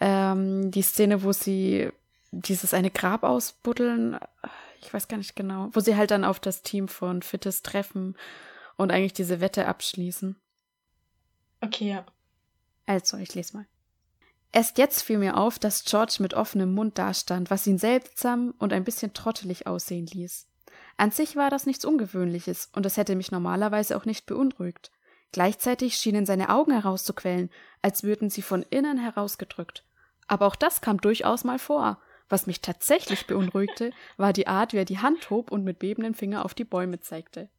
ähm, 0.00 0.70
die 0.70 0.82
Szene, 0.82 1.22
wo 1.22 1.32
sie 1.32 1.90
dieses 2.30 2.74
eine 2.74 2.90
Grab 2.90 3.24
ausbuddeln. 3.24 4.18
Ich 4.80 4.92
weiß 4.92 5.08
gar 5.08 5.16
nicht 5.16 5.36
genau, 5.36 5.70
wo 5.72 5.80
sie 5.80 5.96
halt 5.96 6.10
dann 6.10 6.24
auf 6.24 6.40
das 6.40 6.62
Team 6.62 6.88
von 6.88 7.22
Fittes 7.22 7.62
treffen 7.62 8.16
und 8.76 8.90
eigentlich 8.90 9.14
diese 9.14 9.40
Wette 9.40 9.66
abschließen. 9.66 10.36
Okay, 11.60 11.88
ja. 11.90 12.06
Also, 12.86 13.16
ich 13.16 13.34
lese 13.34 13.56
mal. 13.56 13.66
Erst 14.56 14.78
jetzt 14.78 15.02
fiel 15.02 15.18
mir 15.18 15.36
auf, 15.36 15.58
dass 15.58 15.84
George 15.84 16.16
mit 16.20 16.32
offenem 16.32 16.72
Mund 16.72 16.96
dastand, 16.96 17.50
was 17.50 17.66
ihn 17.66 17.76
seltsam 17.76 18.54
und 18.56 18.72
ein 18.72 18.84
bisschen 18.84 19.12
trottelig 19.12 19.66
aussehen 19.66 20.06
ließ. 20.06 20.48
An 20.96 21.10
sich 21.10 21.36
war 21.36 21.50
das 21.50 21.66
nichts 21.66 21.84
Ungewöhnliches, 21.84 22.70
und 22.72 22.86
es 22.86 22.96
hätte 22.96 23.16
mich 23.16 23.30
normalerweise 23.30 23.94
auch 23.94 24.06
nicht 24.06 24.24
beunruhigt. 24.24 24.92
Gleichzeitig 25.30 25.96
schienen 25.96 26.24
seine 26.24 26.48
Augen 26.48 26.72
herauszuquellen, 26.72 27.50
als 27.82 28.02
würden 28.02 28.30
sie 28.30 28.40
von 28.40 28.62
innen 28.70 28.96
herausgedrückt. 28.96 29.84
Aber 30.26 30.46
auch 30.46 30.56
das 30.56 30.80
kam 30.80 31.02
durchaus 31.02 31.44
mal 31.44 31.58
vor. 31.58 32.00
Was 32.30 32.46
mich 32.46 32.62
tatsächlich 32.62 33.26
beunruhigte, 33.26 33.90
war 34.16 34.32
die 34.32 34.46
Art, 34.46 34.72
wie 34.72 34.78
er 34.78 34.86
die 34.86 35.00
Hand 35.00 35.28
hob 35.28 35.50
und 35.50 35.64
mit 35.64 35.80
bebendem 35.80 36.14
Finger 36.14 36.46
auf 36.46 36.54
die 36.54 36.64
Bäume 36.64 36.98
zeigte. 37.00 37.50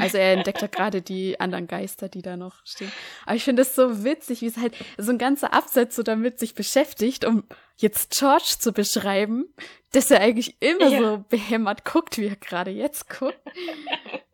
Also 0.00 0.18
er 0.18 0.32
entdeckt 0.32 0.62
ja 0.62 0.66
gerade 0.66 1.02
die 1.02 1.38
anderen 1.40 1.66
Geister, 1.66 2.08
die 2.08 2.22
da 2.22 2.36
noch 2.36 2.64
stehen. 2.64 2.90
Aber 3.26 3.36
ich 3.36 3.44
finde 3.44 3.62
es 3.62 3.74
so 3.74 4.02
witzig, 4.02 4.40
wie 4.40 4.46
es 4.46 4.56
halt 4.56 4.74
so 4.96 5.10
ein 5.12 5.18
ganzer 5.18 5.52
Absatz 5.52 5.94
so 5.94 6.02
damit 6.02 6.38
sich 6.38 6.54
beschäftigt, 6.54 7.24
um 7.24 7.44
jetzt 7.76 8.18
George 8.18 8.56
zu 8.58 8.72
beschreiben, 8.72 9.44
dass 9.92 10.10
er 10.10 10.20
eigentlich 10.20 10.56
immer 10.60 10.88
ja. 10.88 10.98
so 10.98 11.24
behämmert 11.28 11.84
guckt, 11.84 12.18
wie 12.18 12.26
er 12.26 12.36
gerade 12.36 12.70
jetzt 12.70 13.08
guckt. 13.08 13.38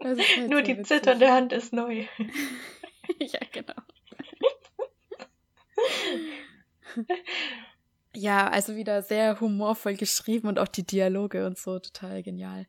Halt 0.03 0.19
Nur 0.49 0.61
so 0.61 0.65
die 0.65 0.79
witzig. 0.79 0.87
zitternde 0.87 1.31
Hand 1.31 1.53
ist 1.53 1.73
neu. 1.73 2.05
ja, 3.19 3.41
genau. 3.53 3.75
ja, 8.15 8.49
also 8.49 8.77
wieder 8.77 9.03
sehr 9.03 9.41
humorvoll 9.41 9.95
geschrieben 9.95 10.49
und 10.49 10.59
auch 10.59 10.69
die 10.69 10.87
Dialoge 10.87 11.47
und 11.47 11.59
so 11.59 11.79
total 11.79 12.23
genial. 12.23 12.67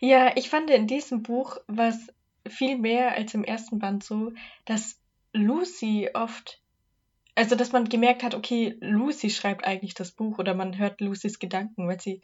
Ja, 0.00 0.36
ich 0.36 0.48
fand 0.48 0.70
in 0.70 0.86
diesem 0.86 1.22
Buch 1.22 1.58
was 1.66 2.12
viel 2.48 2.78
mehr 2.78 3.12
als 3.12 3.34
im 3.34 3.44
ersten 3.44 3.78
Band 3.78 4.04
so, 4.04 4.32
dass 4.64 5.00
Lucy 5.32 6.10
oft, 6.14 6.60
also 7.34 7.54
dass 7.54 7.72
man 7.72 7.88
gemerkt 7.88 8.22
hat, 8.22 8.34
okay, 8.34 8.76
Lucy 8.80 9.30
schreibt 9.30 9.64
eigentlich 9.64 9.94
das 9.94 10.12
Buch 10.12 10.38
oder 10.38 10.54
man 10.54 10.76
hört 10.76 11.00
Lucys 11.00 11.38
Gedanken, 11.38 11.88
weil 11.88 12.00
sie 12.00 12.20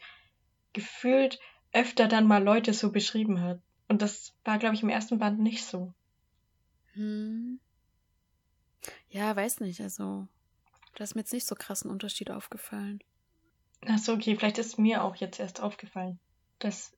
gefühlt 0.73 1.39
öfter 1.71 2.07
dann 2.07 2.27
mal 2.27 2.43
Leute 2.43 2.73
so 2.73 2.91
beschrieben 2.91 3.41
hat. 3.41 3.59
Und 3.87 4.01
das 4.01 4.35
war, 4.43 4.59
glaube 4.59 4.75
ich, 4.75 4.83
im 4.83 4.89
ersten 4.89 5.17
Band 5.17 5.39
nicht 5.39 5.65
so. 5.65 5.93
Hm. 6.93 7.59
Ja, 9.09 9.35
weiß 9.35 9.61
nicht, 9.61 9.81
also 9.81 10.27
da 10.95 11.03
ist 11.03 11.15
mir 11.15 11.21
jetzt 11.21 11.33
nicht 11.33 11.47
so 11.47 11.55
krassen 11.55 11.89
Unterschied 11.89 12.29
aufgefallen. 12.29 12.99
Ach 13.87 13.97
so, 13.97 14.13
okay, 14.13 14.35
vielleicht 14.35 14.57
ist 14.57 14.77
mir 14.77 15.03
auch 15.03 15.15
jetzt 15.15 15.39
erst 15.39 15.61
aufgefallen, 15.61 16.19
dass 16.59 16.91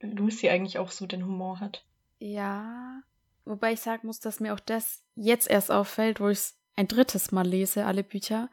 Lucy 0.00 0.48
eigentlich 0.48 0.78
auch 0.78 0.90
so 0.90 1.06
den 1.06 1.24
Humor 1.24 1.60
hat. 1.60 1.84
Ja, 2.18 3.02
wobei 3.44 3.72
ich 3.72 3.80
sagen 3.80 4.06
muss, 4.06 4.20
dass 4.20 4.40
mir 4.40 4.54
auch 4.54 4.60
das 4.60 5.02
jetzt 5.16 5.48
erst 5.48 5.70
auffällt, 5.70 6.20
wo 6.20 6.28
ich 6.28 6.38
es 6.38 6.56
ein 6.76 6.88
drittes 6.88 7.32
Mal 7.32 7.46
lese, 7.46 7.86
alle 7.86 8.04
Bücher, 8.04 8.48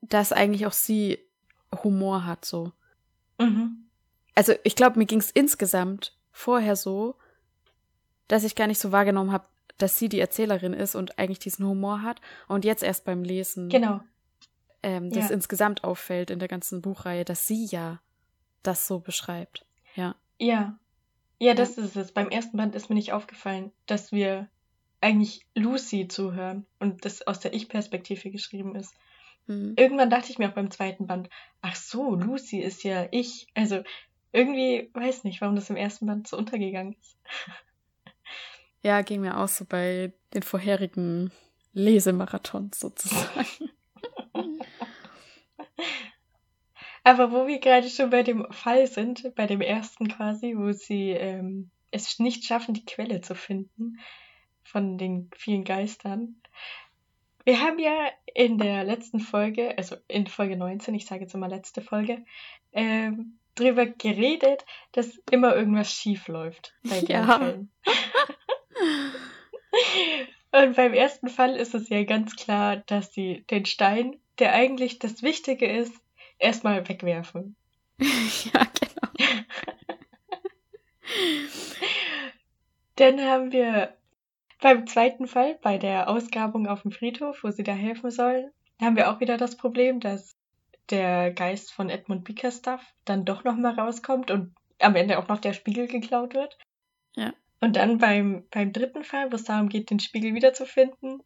dass 0.00 0.32
eigentlich 0.32 0.66
auch 0.66 0.72
sie 0.72 1.18
Humor 1.82 2.24
hat, 2.24 2.44
so. 2.44 2.72
Mhm. 3.38 3.88
Also 4.34 4.52
ich 4.62 4.76
glaube, 4.76 4.98
mir 4.98 5.06
ging 5.06 5.20
es 5.20 5.30
insgesamt 5.30 6.16
vorher 6.30 6.76
so, 6.76 7.16
dass 8.28 8.44
ich 8.44 8.54
gar 8.54 8.66
nicht 8.66 8.80
so 8.80 8.92
wahrgenommen 8.92 9.32
habe, 9.32 9.46
dass 9.78 9.98
sie 9.98 10.08
die 10.08 10.20
Erzählerin 10.20 10.72
ist 10.72 10.94
und 10.94 11.18
eigentlich 11.18 11.38
diesen 11.38 11.66
Humor 11.66 12.02
hat. 12.02 12.20
Und 12.48 12.64
jetzt 12.64 12.82
erst 12.82 13.04
beim 13.04 13.24
Lesen. 13.24 13.68
Genau. 13.68 14.00
Ähm, 14.82 15.10
das 15.10 15.28
ja. 15.28 15.34
insgesamt 15.34 15.84
auffällt 15.84 16.30
in 16.30 16.38
der 16.38 16.48
ganzen 16.48 16.82
Buchreihe, 16.82 17.24
dass 17.24 17.46
sie 17.46 17.66
ja 17.66 18.00
das 18.62 18.86
so 18.86 19.00
beschreibt. 19.00 19.64
Ja. 19.94 20.14
Ja. 20.38 20.78
Ja, 21.38 21.54
das 21.54 21.78
ist 21.78 21.96
es. 21.96 22.12
Beim 22.12 22.28
ersten 22.28 22.56
Band 22.56 22.74
ist 22.74 22.88
mir 22.88 22.94
nicht 22.94 23.12
aufgefallen, 23.12 23.72
dass 23.86 24.12
wir 24.12 24.48
eigentlich 25.00 25.46
Lucy 25.54 26.08
zuhören 26.08 26.64
und 26.78 27.04
das 27.04 27.26
aus 27.26 27.40
der 27.40 27.52
Ich-Perspektive 27.52 28.30
geschrieben 28.30 28.74
ist. 28.74 28.94
Mhm. 29.46 29.74
Irgendwann 29.76 30.10
dachte 30.10 30.30
ich 30.30 30.38
mir 30.38 30.48
auch 30.48 30.54
beim 30.54 30.70
zweiten 30.70 31.06
Band, 31.06 31.28
ach 31.60 31.76
so, 31.76 32.14
Lucy 32.14 32.60
ist 32.60 32.84
ja 32.84 33.06
ich. 33.10 33.46
Also 33.54 33.82
irgendwie 34.32 34.90
weiß 34.94 35.24
nicht, 35.24 35.40
warum 35.40 35.56
das 35.56 35.70
im 35.70 35.76
ersten 35.76 36.06
Band 36.06 36.26
so 36.26 36.38
untergegangen 36.38 36.96
ist. 37.00 37.18
Ja, 38.82 39.02
ging 39.02 39.20
mir 39.22 39.38
auch 39.38 39.48
so 39.48 39.64
bei 39.64 40.12
den 40.32 40.42
vorherigen 40.42 41.30
Lesemarathons 41.72 42.80
sozusagen. 42.80 43.70
Aber 47.04 47.32
wo 47.32 47.46
wir 47.46 47.60
gerade 47.60 47.88
schon 47.90 48.10
bei 48.10 48.22
dem 48.22 48.50
Fall 48.50 48.86
sind, 48.86 49.34
bei 49.34 49.46
dem 49.46 49.60
ersten 49.60 50.08
quasi, 50.08 50.54
wo 50.56 50.72
sie 50.72 51.10
ähm, 51.10 51.70
es 51.90 52.18
nicht 52.18 52.44
schaffen, 52.44 52.74
die 52.74 52.86
Quelle 52.86 53.20
zu 53.20 53.34
finden 53.34 54.00
von 54.62 54.96
den 54.96 55.30
vielen 55.36 55.64
Geistern. 55.64 56.40
Wir 57.44 57.60
haben 57.60 57.78
ja 57.78 58.08
in 58.34 58.56
der 58.56 58.84
letzten 58.84 59.20
Folge, 59.20 59.76
also 59.76 59.96
in 60.08 60.26
Folge 60.26 60.56
19, 60.56 60.94
ich 60.94 61.04
sage 61.04 61.20
jetzt 61.20 61.34
immer 61.34 61.48
letzte 61.48 61.82
Folge, 61.82 62.24
ähm, 62.72 63.38
drüber 63.54 63.84
geredet, 63.84 64.64
dass 64.92 65.18
immer 65.30 65.54
irgendwas 65.54 65.92
schief 65.92 66.26
läuft 66.28 66.74
bei 66.82 67.00
den 67.00 67.08
ja. 67.10 67.54
Und 70.52 70.76
beim 70.76 70.94
ersten 70.94 71.28
Fall 71.28 71.56
ist 71.56 71.74
es 71.74 71.88
ja 71.88 72.04
ganz 72.04 72.36
klar, 72.36 72.76
dass 72.86 73.12
sie 73.12 73.44
den 73.50 73.66
Stein, 73.66 74.16
der 74.38 74.54
eigentlich 74.54 74.98
das 75.00 75.22
Wichtige 75.22 75.66
ist, 75.66 75.94
erstmal 76.38 76.88
wegwerfen. 76.88 77.56
ja, 77.98 78.66
genau. 78.80 79.08
Dann 82.96 83.20
haben 83.20 83.52
wir 83.52 83.96
beim 84.60 84.86
zweiten 84.86 85.26
Fall, 85.26 85.58
bei 85.62 85.78
der 85.78 86.08
Ausgrabung 86.08 86.66
auf 86.66 86.82
dem 86.82 86.92
Friedhof, 86.92 87.42
wo 87.42 87.50
sie 87.50 87.64
da 87.64 87.72
helfen 87.72 88.10
sollen, 88.10 88.50
haben 88.80 88.96
wir 88.96 89.10
auch 89.10 89.20
wieder 89.20 89.36
das 89.36 89.56
Problem, 89.56 90.00
dass 90.00 90.36
der 90.90 91.32
Geist 91.32 91.72
von 91.72 91.90
Edmund 91.90 92.24
Bickerstaff 92.24 92.82
dann 93.04 93.24
doch 93.24 93.44
nochmal 93.44 93.78
rauskommt 93.78 94.30
und 94.30 94.54
am 94.78 94.96
Ende 94.96 95.18
auch 95.18 95.28
noch 95.28 95.40
der 95.40 95.52
Spiegel 95.52 95.86
geklaut 95.86 96.34
wird. 96.34 96.58
Ja. 97.16 97.32
Und 97.60 97.76
dann 97.76 97.98
beim, 97.98 98.46
beim 98.50 98.72
dritten 98.72 99.04
Fall, 99.04 99.30
wo 99.30 99.36
es 99.36 99.44
darum 99.44 99.68
geht, 99.68 99.90
den 99.90 100.00
Spiegel 100.00 100.34
wiederzufinden, 100.34 101.22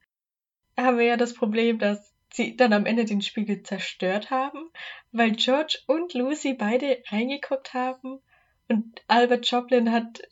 haben 0.76 0.98
wir 0.98 1.06
ja 1.06 1.16
das 1.16 1.34
Problem, 1.34 1.78
dass 1.78 2.14
sie 2.32 2.56
dann 2.56 2.72
am 2.72 2.86
Ende 2.86 3.04
den 3.04 3.22
Spiegel 3.22 3.62
zerstört 3.62 4.30
haben, 4.30 4.70
weil 5.12 5.32
George 5.32 5.78
und 5.86 6.14
Lucy 6.14 6.54
beide 6.54 7.02
reingeguckt 7.10 7.74
haben 7.74 8.20
und 8.68 9.02
Albert 9.08 9.50
Joplin 9.50 9.90
hat 9.92 10.22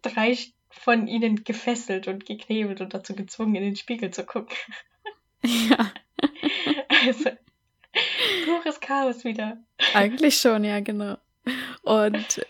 drei 0.00 0.36
von 0.70 1.06
ihnen 1.06 1.44
gefesselt 1.44 2.08
und 2.08 2.24
geknebelt 2.24 2.80
und 2.80 2.94
dazu 2.94 3.14
gezwungen, 3.14 3.54
in 3.54 3.62
den 3.62 3.76
Spiegel 3.76 4.10
zu 4.10 4.24
gucken. 4.24 4.56
Ja. 5.42 5.92
Also, 7.04 7.30
pures 8.44 8.78
Chaos 8.78 9.24
wieder. 9.24 9.60
Eigentlich 9.92 10.38
schon, 10.38 10.62
ja, 10.62 10.78
genau. 10.78 11.16
Und 11.82 12.46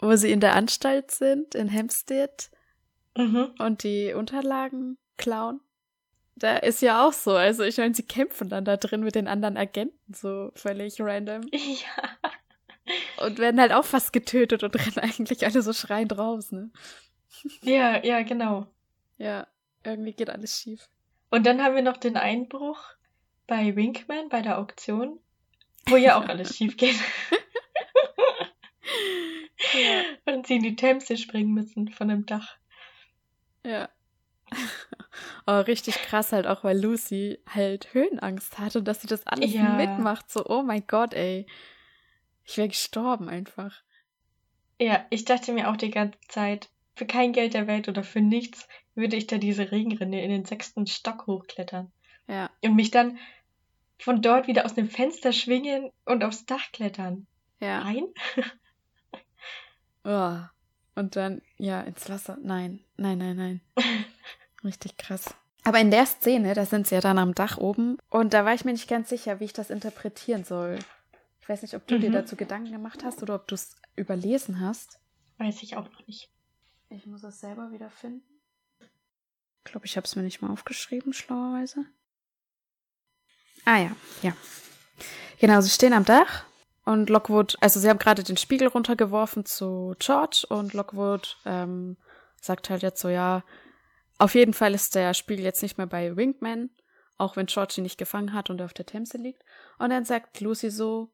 wo 0.00 0.16
sie 0.16 0.32
in 0.32 0.40
der 0.40 0.54
Anstalt 0.56 1.12
sind, 1.12 1.54
in 1.54 1.72
Hampstead, 1.72 2.50
mhm. 3.16 3.54
und 3.60 3.84
die 3.84 4.12
Unterlagen 4.12 4.98
klauen 5.16 5.60
da 6.36 6.56
ist 6.56 6.82
ja 6.82 7.06
auch 7.06 7.12
so. 7.12 7.32
Also 7.32 7.62
ich 7.62 7.78
meine, 7.78 7.94
sie 7.94 8.02
kämpfen 8.02 8.48
dann 8.48 8.64
da 8.64 8.76
drin 8.76 9.02
mit 9.02 9.14
den 9.14 9.28
anderen 9.28 9.56
Agenten 9.56 10.12
so 10.12 10.50
völlig 10.54 11.00
random. 11.00 11.42
Ja. 11.52 13.24
Und 13.24 13.38
werden 13.38 13.58
halt 13.58 13.72
auch 13.72 13.86
fast 13.86 14.12
getötet 14.12 14.62
und 14.62 14.74
rennen 14.74 14.98
eigentlich 14.98 15.46
alle 15.46 15.62
so 15.62 15.72
schreiend 15.72 16.18
raus, 16.18 16.52
ne? 16.52 16.70
Ja, 17.62 18.04
ja, 18.04 18.22
genau. 18.22 18.66
Ja, 19.16 19.46
irgendwie 19.84 20.12
geht 20.12 20.28
alles 20.28 20.60
schief. 20.60 20.86
Und 21.30 21.46
dann 21.46 21.62
haben 21.62 21.74
wir 21.74 21.82
noch 21.82 21.96
den 21.96 22.18
Einbruch 22.18 22.78
bei 23.46 23.74
Winkman 23.74 24.28
bei 24.28 24.42
der 24.42 24.58
Auktion, 24.58 25.18
wo 25.86 25.96
ja 25.96 26.18
auch 26.18 26.28
alles 26.28 26.56
schief 26.56 26.76
geht. 26.76 26.96
ja. 29.72 30.02
Und 30.26 30.46
sie 30.46 30.56
in 30.56 30.62
die 30.62 30.76
Themse 30.76 31.16
springen 31.16 31.54
müssen 31.54 31.88
von 31.88 32.08
dem 32.08 32.26
Dach. 32.26 32.56
Ja. 33.64 33.88
Oh, 35.46 35.60
richtig 35.60 35.94
krass 35.96 36.32
halt 36.32 36.46
auch, 36.46 36.64
weil 36.64 36.80
Lucy 36.80 37.38
halt 37.46 37.92
Höhenangst 37.92 38.58
hat 38.58 38.76
und 38.76 38.88
dass 38.88 39.02
sie 39.02 39.06
das 39.06 39.26
alles 39.26 39.52
ja. 39.52 39.74
mitmacht. 39.74 40.30
So, 40.30 40.44
oh 40.46 40.62
mein 40.62 40.84
Gott, 40.86 41.14
ey. 41.14 41.46
Ich 42.44 42.56
wäre 42.56 42.68
gestorben 42.68 43.28
einfach. 43.28 43.82
Ja, 44.80 45.04
ich 45.10 45.24
dachte 45.24 45.52
mir 45.52 45.70
auch 45.70 45.76
die 45.76 45.90
ganze 45.90 46.18
Zeit, 46.28 46.68
für 46.96 47.06
kein 47.06 47.32
Geld 47.32 47.54
der 47.54 47.66
Welt 47.66 47.88
oder 47.88 48.02
für 48.02 48.20
nichts 48.20 48.68
würde 48.94 49.16
ich 49.16 49.26
da 49.26 49.38
diese 49.38 49.70
Regenrinne 49.70 50.22
in 50.22 50.30
den 50.30 50.44
sechsten 50.44 50.86
Stock 50.86 51.26
hochklettern. 51.26 51.92
Ja. 52.26 52.50
Und 52.62 52.74
mich 52.74 52.90
dann 52.90 53.18
von 53.98 54.22
dort 54.22 54.46
wieder 54.46 54.64
aus 54.64 54.74
dem 54.74 54.88
Fenster 54.88 55.32
schwingen 55.32 55.90
und 56.04 56.24
aufs 56.24 56.46
Dach 56.46 56.72
klettern. 56.72 57.26
Ja. 57.60 57.84
Nein? 57.84 58.04
oh. 60.04 60.38
Und 60.96 61.16
dann, 61.16 61.42
ja, 61.56 61.80
ins 61.80 62.08
Wasser. 62.08 62.38
Nein, 62.42 62.80
nein, 62.96 63.18
nein, 63.18 63.36
nein. 63.36 63.60
Richtig 64.64 64.96
krass. 64.96 65.34
Aber 65.62 65.78
in 65.78 65.90
der 65.90 66.06
Szene, 66.06 66.54
da 66.54 66.66
sind 66.66 66.86
sie 66.86 66.94
ja 66.94 67.00
dann 67.00 67.18
am 67.18 67.34
Dach 67.34 67.56
oben 67.58 67.98
und 68.10 68.34
da 68.34 68.44
war 68.44 68.54
ich 68.54 68.64
mir 68.64 68.72
nicht 68.72 68.88
ganz 68.88 69.08
sicher, 69.08 69.40
wie 69.40 69.44
ich 69.44 69.52
das 69.52 69.70
interpretieren 69.70 70.44
soll. 70.44 70.78
Ich 71.40 71.48
weiß 71.48 71.62
nicht, 71.62 71.74
ob 71.74 71.86
du 71.86 71.96
mhm. 71.96 72.00
dir 72.00 72.10
dazu 72.10 72.36
Gedanken 72.36 72.72
gemacht 72.72 73.04
hast 73.04 73.22
oder 73.22 73.34
ob 73.34 73.48
du 73.48 73.54
es 73.54 73.76
überlesen 73.96 74.60
hast. 74.60 74.98
Weiß 75.38 75.62
ich 75.62 75.76
auch 75.76 75.90
noch 75.90 76.06
nicht. 76.06 76.30
Ich 76.90 77.06
muss 77.06 77.24
es 77.24 77.40
selber 77.40 77.70
wieder 77.72 77.90
finden. 77.90 78.22
Ich 78.80 79.70
glaube, 79.70 79.86
ich 79.86 79.96
habe 79.96 80.04
es 80.04 80.16
mir 80.16 80.22
nicht 80.22 80.42
mal 80.42 80.50
aufgeschrieben, 80.50 81.12
schlauerweise. 81.12 81.86
Ah 83.64 83.78
ja, 83.78 83.96
ja. 84.22 84.36
Genau, 85.40 85.60
sie 85.60 85.70
stehen 85.70 85.94
am 85.94 86.04
Dach 86.04 86.44
und 86.84 87.08
Lockwood, 87.08 87.56
also 87.60 87.80
sie 87.80 87.88
haben 87.88 87.98
gerade 87.98 88.22
den 88.22 88.36
Spiegel 88.36 88.68
runtergeworfen 88.68 89.46
zu 89.46 89.94
George 89.98 90.46
und 90.48 90.74
Lockwood 90.74 91.38
ähm, 91.46 91.96
sagt 92.40 92.68
halt 92.68 92.82
jetzt 92.82 93.00
so, 93.00 93.08
ja, 93.08 93.42
auf 94.18 94.34
jeden 94.34 94.54
Fall 94.54 94.74
ist 94.74 94.94
der 94.94 95.14
Spiegel 95.14 95.44
jetzt 95.44 95.62
nicht 95.62 95.78
mehr 95.78 95.86
bei 95.86 96.16
Wingman, 96.16 96.70
auch 97.16 97.36
wenn 97.36 97.46
George 97.46 97.74
ihn 97.78 97.82
nicht 97.82 97.98
gefangen 97.98 98.32
hat 98.32 98.50
und 98.50 98.60
er 98.60 98.66
auf 98.66 98.74
der 98.74 98.86
Themse 98.86 99.18
liegt. 99.18 99.44
Und 99.78 99.90
dann 99.90 100.04
sagt 100.04 100.40
Lucy 100.40 100.70
so, 100.70 101.10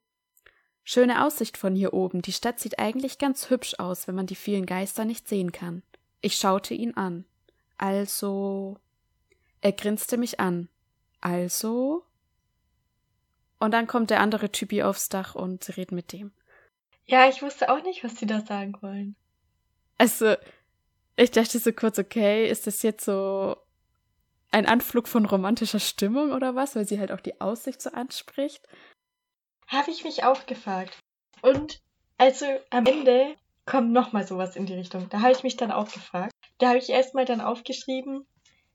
schöne 0.85 1.25
Aussicht 1.25 1.57
von 1.57 1.75
hier 1.75 1.93
oben, 1.95 2.23
die 2.23 2.33
Stadt 2.33 2.61
sieht 2.61 2.79
eigentlich 2.79 3.19
ganz 3.19 3.51
hübsch 3.51 3.75
aus, 3.79 4.09
wenn 4.09 4.15
man 4.15 4.27
die 4.27 4.35
vielen 4.35 4.67
Geister 4.67 5.05
nicht 5.05 5.29
sehen 5.29 5.53
kann. 5.53 5.83
Ich 6.21 6.37
schaute 6.37 6.75
ihn 6.75 6.95
an. 6.95 7.25
Also. 7.79 8.79
Er 9.63 9.73
grinste 9.73 10.17
mich 10.17 10.41
an. 10.41 10.69
Also. 11.21 12.05
Und 13.59 13.73
dann 13.73 13.87
kommt 13.87 14.11
der 14.11 14.21
andere 14.21 14.51
Typi 14.51 14.83
aufs 14.83 15.09
Dach 15.09 15.35
und 15.35 15.65
sie 15.65 15.73
reden 15.73 15.95
mit 15.95 16.13
dem. 16.13 16.33
Ja, 17.07 17.29
ich 17.29 17.43
wusste 17.43 17.71
auch 17.71 17.83
nicht, 17.83 18.05
was 18.05 18.17
sie 18.17 18.27
da 18.27 18.41
sagen 18.41 18.75
wollen. 18.81 19.17
Also, 19.99 20.37
ich 21.17 21.31
dachte 21.31 21.59
so 21.59 21.73
kurz, 21.73 21.99
okay, 21.99 22.49
ist 22.49 22.67
das 22.67 22.83
jetzt 22.83 23.05
so 23.05 23.57
ein 24.51 24.67
Anflug 24.67 25.09
von 25.09 25.27
romantischer 25.27 25.81
Stimmung 25.81 26.33
oder 26.33 26.55
was, 26.55 26.75
weil 26.75 26.87
sie 26.87 26.99
halt 26.99 27.13
auch 27.13 27.21
die 27.21 27.41
Aussicht 27.41 27.81
so 27.81 27.91
anspricht? 27.91 28.67
Habe 29.69 29.91
ich 29.91 30.05
mich 30.05 30.25
auch 30.25 30.47
gefragt. 30.47 30.99
Und 31.43 31.81
also 32.19 32.47
am 32.71 32.87
Ende 32.87 33.37
kommt 33.67 33.93
nochmal 33.93 34.27
sowas 34.27 34.57
in 34.57 34.67
die 34.67 34.75
Richtung. 34.75 35.09
Da 35.11 35.21
habe 35.21 35.33
ich 35.33 35.43
mich 35.43 35.57
dann 35.57 35.71
auch 35.71 35.91
gefragt. 35.91 36.33
Da 36.59 36.69
habe 36.69 36.79
ich 36.79 36.91
erstmal 36.91 37.25
dann 37.25 37.41
aufgeschrieben, 37.41 38.27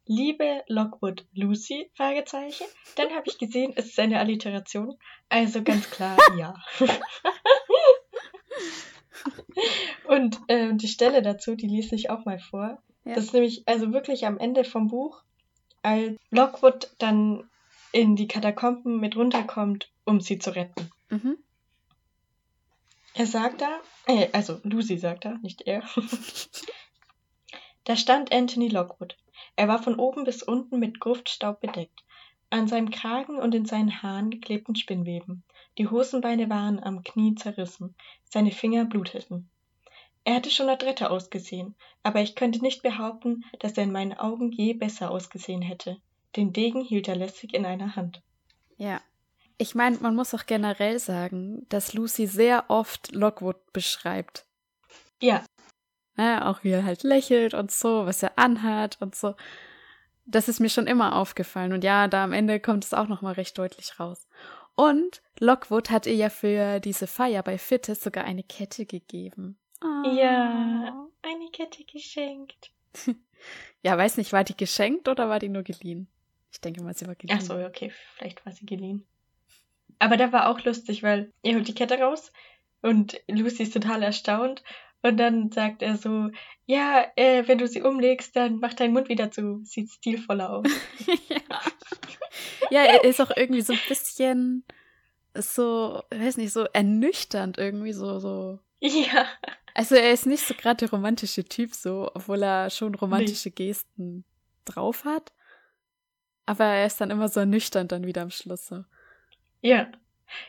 liebe 0.06 0.64
Lockwood 0.68 1.26
Lucy, 1.34 1.92
Fragezeichen. 1.96 2.66
Dann 2.96 3.10
habe 3.12 3.24
ich 3.26 3.38
gesehen, 3.38 3.74
es 3.76 3.88
ist 3.88 4.00
eine 4.00 4.20
Alliteration. 4.20 4.98
Also 5.30 5.62
ganz 5.64 5.90
klar, 5.90 6.18
ja. 6.38 6.56
Und 10.08 10.40
äh, 10.48 10.74
die 10.74 10.88
Stelle 10.88 11.22
dazu, 11.22 11.56
die 11.56 11.68
lese 11.68 11.96
ich 11.96 12.10
auch 12.10 12.26
mal 12.26 12.40
vor. 12.40 12.82
Ja. 13.06 13.16
Das 13.16 13.26
ist 13.26 13.34
nämlich 13.34 13.64
also 13.68 13.94
wirklich 13.94 14.26
am 14.26 14.38
Ende 14.38 14.64
vom 14.64 14.88
Buch, 14.88 15.24
als 15.84 16.18
Lockwood 16.32 16.92
dann 16.98 17.50
in 17.92 18.16
die 18.16 18.28
Katakomben 18.28 19.00
mit 19.00 19.16
runterkommt, 19.16 19.92
um 20.04 20.20
sie 20.20 20.40
zu 20.40 20.56
retten. 20.56 20.90
Mhm. 21.10 21.38
Er 23.14 23.26
sagt 23.26 23.62
da, 23.62 23.80
äh, 24.08 24.28
also 24.34 24.60
Lucy 24.64 24.98
sagt 24.98 25.24
da, 25.24 25.38
nicht 25.42 25.62
er. 25.62 25.84
da 27.86 27.96
stand 27.96 28.34
Anthony 28.34 28.68
Lockwood. 28.68 29.16
Er 29.56 29.70
war 29.70 29.82
von 29.82 29.96
oben 29.96 30.26
bis 30.26 30.44
unten 30.44 30.80
mit 30.80 31.00
Gruftstaub 31.00 31.62
bedeckt. 31.62 32.04
An 32.50 32.68
seinem 32.68 32.90
Kragen 32.90 33.38
und 33.38 33.56
in 33.56 33.66
seinen 33.66 34.04
Haaren 34.04 34.42
klebten 34.42 34.76
Spinnweben. 34.76 35.44
Die 35.78 35.88
Hosenbeine 35.90 36.50
waren 36.50 36.82
am 36.82 37.04
Knie 37.04 37.36
zerrissen, 37.36 37.96
seine 38.24 38.52
Finger 38.52 38.86
bluteten. 38.86 39.50
Er 40.24 40.36
hatte 40.36 40.50
schon 40.50 40.70
adrette 40.70 41.12
ausgesehen, 41.12 41.76
aber 42.02 42.22
ich 42.22 42.36
könnte 42.36 42.60
nicht 42.60 42.82
behaupten, 42.82 43.44
dass 43.60 43.74
er 43.74 43.84
in 43.84 43.92
meinen 43.92 44.14
Augen 44.14 44.52
je 44.52 44.74
besser 44.74 45.12
ausgesehen 45.12 45.62
hätte. 45.62 45.98
Den 46.36 46.52
Degen 46.52 46.82
hielt 46.82 47.08
er 47.08 47.16
lässig 47.16 47.54
in 47.54 47.66
einer 47.66 47.96
Hand. 47.96 48.22
Ja. 48.78 49.02
Ich 49.58 49.76
meine, 49.76 49.98
man 50.00 50.16
muss 50.16 50.34
auch 50.34 50.48
generell 50.48 51.00
sagen, 51.00 51.66
dass 51.70 51.94
Lucy 51.94 52.28
sehr 52.28 52.66
oft 52.70 53.14
Lockwood 53.14 53.72
beschreibt. 53.72 54.46
Ja. 55.22 55.46
ja. 56.18 56.50
Auch 56.50 56.64
wie 56.64 56.72
er 56.72 56.84
halt 56.84 57.04
lächelt 57.04 57.54
und 57.54 57.72
so, 57.72 58.06
was 58.06 58.22
er 58.22 58.38
anhat 58.38 58.98
und 59.02 59.16
so. 59.16 59.36
Das 60.26 60.50
ist 60.50 60.60
mir 60.60 60.70
schon 60.70 60.88
immer 60.88 61.16
aufgefallen. 61.16 61.72
Und 61.72 61.84
ja, 61.84 62.08
da 62.08 62.24
am 62.24 62.34
Ende 62.34 62.60
kommt 62.60 62.84
es 62.84 62.94
auch 62.94 63.08
nochmal 63.08 63.34
recht 63.34 63.58
deutlich 63.58 64.00
raus. 64.00 64.28
Und 64.76 65.22
Lockwood 65.40 65.90
hat 65.90 66.06
ihr 66.06 66.16
ja 66.16 66.30
für 66.30 66.80
diese 66.80 67.08
Feier 67.08 67.44
bei 67.44 67.58
Fittes 67.58 68.04
sogar 68.04 68.26
eine 68.26 68.44
Kette 68.44 68.86
gegeben. 68.86 69.58
Oh. 69.82 70.10
Ja, 70.10 71.08
eine 71.22 71.52
Kette 71.52 71.84
geschenkt. 71.86 72.72
ja, 73.84 73.98
weiß 73.98 74.18
nicht, 74.18 74.34
war 74.34 74.44
die 74.44 74.58
geschenkt 74.58 75.08
oder 75.08 75.30
war 75.30 75.40
die 75.40 75.50
nur 75.50 75.64
geliehen? 75.64 76.08
Ich 76.52 76.62
denke 76.62 76.84
mal, 76.84 76.96
sie 76.96 77.08
war 77.08 77.16
geliehen. 77.16 77.38
Ach 77.38 77.42
so, 77.42 77.56
okay, 77.56 77.92
vielleicht 78.16 78.46
war 78.46 78.54
sie 78.54 78.66
geliehen. 78.66 79.06
Aber 80.00 80.18
da 80.18 80.32
war 80.32 80.50
auch 80.50 80.64
lustig, 80.64 81.04
weil 81.04 81.32
er 81.44 81.56
holt 81.56 81.68
die 81.68 81.76
Kette 81.76 82.00
raus 82.00 82.32
und 82.82 83.22
Lucy 83.28 83.64
ist 83.64 83.74
total 83.74 84.04
erstaunt. 84.04 84.64
Und 85.06 85.18
dann 85.18 85.52
sagt 85.52 85.84
er 85.84 85.98
so, 85.98 86.32
ja, 86.66 87.06
äh, 87.16 87.48
wenn 87.48 87.60
du 87.60 87.68
sie 87.68 87.84
umlegst, 87.84 88.36
dann 88.36 88.58
mach 88.58 88.74
deinen 88.74 88.94
Mund 88.94 89.08
wieder 89.08 89.30
zu. 89.30 89.62
Sieht 89.64 89.92
stilvoller 89.92 90.50
aus. 90.50 90.66
ja. 91.30 91.38
ja, 92.72 92.84
er 92.86 93.04
ist 93.04 93.22
auch 93.22 93.30
irgendwie 93.36 93.62
so 93.62 93.74
ein 93.74 93.80
bisschen 93.88 94.64
so, 95.36 96.02
weiß 96.10 96.38
nicht, 96.38 96.52
so 96.52 96.66
ernüchternd 96.74 97.60
irgendwie, 97.60 97.94
so, 97.94 98.18
so. 98.18 98.58
Ja. 98.80 99.28
Also 99.76 99.94
er 99.94 100.12
ist 100.12 100.26
nicht 100.26 100.44
so 100.44 100.56
gerade 100.56 100.78
der 100.78 100.90
romantische 100.90 101.44
Typ, 101.44 101.76
so, 101.76 102.10
obwohl 102.16 102.42
er 102.42 102.72
schon 102.72 102.96
romantische 102.96 103.50
nee. 103.50 103.56
Gesten 103.56 104.26
drauf 104.64 105.06
hat. 105.06 105.34
Aber 106.48 106.66
er 106.66 106.88
ist 106.88 107.00
dann 107.00 107.12
immer 107.12 107.30
so 107.30 107.42
ernüchternd 107.42 107.92
dann 107.92 108.08
wieder 108.08 108.24
am 108.24 108.32
Schluss. 108.32 108.66
So. 108.66 108.86
Ja. 109.62 109.88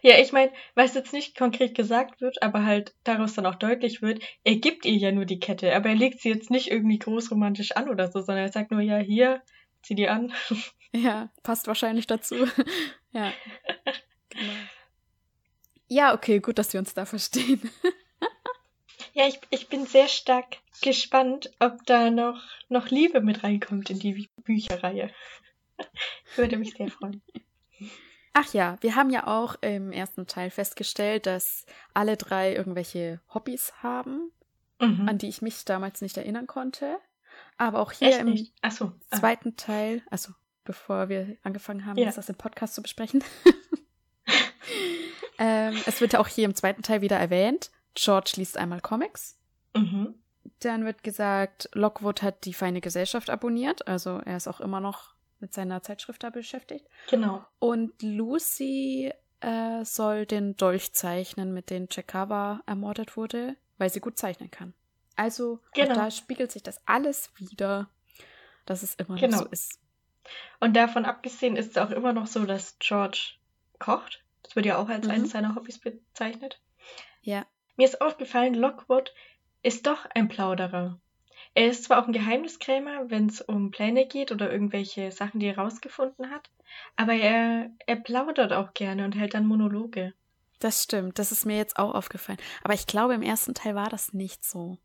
Ja, 0.02 0.18
ich 0.18 0.32
meine, 0.32 0.52
was 0.74 0.94
jetzt 0.94 1.12
nicht 1.12 1.36
konkret 1.36 1.74
gesagt 1.74 2.20
wird, 2.20 2.42
aber 2.42 2.64
halt 2.64 2.94
daraus 3.04 3.34
dann 3.34 3.46
auch 3.46 3.56
deutlich 3.56 4.02
wird, 4.02 4.22
er 4.44 4.56
gibt 4.56 4.84
ihr 4.84 4.96
ja 4.96 5.12
nur 5.12 5.24
die 5.24 5.40
Kette, 5.40 5.74
aber 5.74 5.90
er 5.90 5.94
legt 5.94 6.20
sie 6.20 6.30
jetzt 6.30 6.50
nicht 6.50 6.70
irgendwie 6.70 6.98
großromantisch 6.98 7.72
an 7.72 7.88
oder 7.88 8.10
so, 8.10 8.20
sondern 8.20 8.46
er 8.46 8.52
sagt 8.52 8.70
nur, 8.70 8.80
ja, 8.80 8.98
hier, 8.98 9.42
zieh 9.82 9.94
die 9.94 10.08
an. 10.08 10.32
Ja, 10.92 11.28
passt 11.42 11.66
wahrscheinlich 11.66 12.06
dazu. 12.06 12.36
ja. 13.12 13.30
Genau. 14.30 14.52
Ja, 15.88 16.14
okay, 16.14 16.38
gut, 16.38 16.58
dass 16.58 16.72
wir 16.72 16.80
uns 16.80 16.94
da 16.94 17.04
verstehen. 17.04 17.70
ja, 19.12 19.26
ich, 19.26 19.38
ich 19.50 19.68
bin 19.68 19.84
sehr 19.84 20.08
stark 20.08 20.56
gespannt, 20.80 21.50
ob 21.58 21.84
da 21.84 22.10
noch, 22.10 22.42
noch 22.68 22.88
Liebe 22.88 23.20
mit 23.20 23.44
reinkommt 23.44 23.90
in 23.90 23.98
die 23.98 24.28
Bücherreihe. 24.44 25.10
ich 25.78 25.86
würde 26.38 26.56
mich 26.56 26.72
sehr 26.74 26.88
freuen. 26.88 27.20
Ach 28.38 28.52
ja, 28.52 28.76
wir 28.80 28.96
haben 28.96 29.08
ja 29.08 29.26
auch 29.26 29.56
im 29.62 29.92
ersten 29.92 30.26
Teil 30.26 30.50
festgestellt, 30.50 31.24
dass 31.24 31.64
alle 31.94 32.18
drei 32.18 32.54
irgendwelche 32.54 33.18
Hobbys 33.32 33.72
haben, 33.82 34.30
mhm. 34.78 35.08
an 35.08 35.16
die 35.16 35.28
ich 35.28 35.40
mich 35.40 35.64
damals 35.64 36.02
nicht 36.02 36.18
erinnern 36.18 36.46
konnte. 36.46 36.98
Aber 37.56 37.80
auch 37.80 37.92
hier 37.92 38.08
Echt 38.08 38.18
im 38.18 38.36
so. 38.70 38.92
ah. 39.08 39.16
zweiten 39.16 39.56
Teil, 39.56 40.02
also 40.10 40.34
bevor 40.64 41.08
wir 41.08 41.38
angefangen 41.44 41.86
haben, 41.86 41.96
ja. 41.96 42.12
das 42.12 42.28
im 42.28 42.34
Podcast 42.34 42.74
zu 42.74 42.82
besprechen. 42.82 43.24
ähm, 45.38 45.74
es 45.86 46.02
wird 46.02 46.12
ja 46.12 46.20
auch 46.20 46.28
hier 46.28 46.44
im 46.44 46.54
zweiten 46.54 46.82
Teil 46.82 47.00
wieder 47.00 47.16
erwähnt. 47.16 47.70
George 47.94 48.32
liest 48.36 48.58
einmal 48.58 48.82
Comics. 48.82 49.38
Mhm. 49.74 50.14
Dann 50.60 50.84
wird 50.84 51.02
gesagt, 51.02 51.70
Lockwood 51.72 52.20
hat 52.20 52.44
die 52.44 52.52
feine 52.52 52.82
Gesellschaft 52.82 53.30
abonniert, 53.30 53.88
also 53.88 54.20
er 54.26 54.36
ist 54.36 54.46
auch 54.46 54.60
immer 54.60 54.80
noch 54.80 55.15
mit 55.40 55.52
seiner 55.52 55.82
Zeitschrift 55.82 56.22
da 56.22 56.30
beschäftigt. 56.30 56.86
Genau. 57.10 57.44
Und 57.58 58.02
Lucy 58.02 59.12
äh, 59.40 59.84
soll 59.84 60.26
den 60.26 60.56
Dolch 60.56 60.92
zeichnen, 60.92 61.52
mit 61.52 61.70
dem 61.70 61.88
Chekava 61.88 62.62
ermordet 62.66 63.16
wurde, 63.16 63.56
weil 63.78 63.90
sie 63.90 64.00
gut 64.00 64.18
zeichnen 64.18 64.50
kann. 64.50 64.74
Also 65.16 65.60
genau. 65.74 65.94
da 65.94 66.10
spiegelt 66.10 66.52
sich 66.52 66.62
das 66.62 66.80
alles 66.86 67.30
wieder, 67.36 67.88
dass 68.66 68.82
es 68.82 68.94
immer 68.96 69.16
genau. 69.16 69.38
noch 69.38 69.44
so 69.44 69.50
ist. 69.50 69.80
Und 70.60 70.76
davon 70.76 71.04
abgesehen 71.04 71.56
ist 71.56 71.70
es 71.70 71.78
auch 71.78 71.90
immer 71.90 72.12
noch 72.12 72.26
so, 72.26 72.44
dass 72.44 72.78
George 72.78 73.34
kocht. 73.78 74.24
Das 74.42 74.56
wird 74.56 74.66
ja 74.66 74.78
auch 74.78 74.88
als 74.88 75.06
mhm. 75.06 75.12
eines 75.12 75.30
seiner 75.30 75.54
Hobbys 75.54 75.78
bezeichnet. 75.78 76.60
Ja. 77.22 77.46
Mir 77.76 77.84
ist 77.86 78.00
aufgefallen, 78.00 78.54
Lockwood 78.54 79.12
ist 79.62 79.86
doch 79.86 80.06
ein 80.14 80.28
Plauderer. 80.28 80.98
Er 81.56 81.68
ist 81.68 81.84
zwar 81.84 82.02
auch 82.02 82.06
ein 82.06 82.12
Geheimniskrämer, 82.12 83.08
wenn 83.08 83.28
es 83.28 83.40
um 83.40 83.70
Pläne 83.70 84.06
geht 84.06 84.30
oder 84.30 84.52
irgendwelche 84.52 85.10
Sachen, 85.10 85.40
die 85.40 85.46
er 85.46 85.56
rausgefunden 85.56 86.30
hat, 86.30 86.50
aber 86.96 87.14
er, 87.14 87.70
er 87.86 87.96
plaudert 87.96 88.52
auch 88.52 88.74
gerne 88.74 89.06
und 89.06 89.16
hält 89.16 89.32
dann 89.32 89.46
Monologe. 89.46 90.12
Das 90.58 90.82
stimmt, 90.82 91.18
das 91.18 91.32
ist 91.32 91.46
mir 91.46 91.56
jetzt 91.56 91.78
auch 91.78 91.94
aufgefallen. 91.94 92.38
Aber 92.62 92.74
ich 92.74 92.86
glaube, 92.86 93.14
im 93.14 93.22
ersten 93.22 93.54
Teil 93.54 93.74
war 93.74 93.88
das 93.88 94.12
nicht 94.12 94.44
so. 94.44 94.76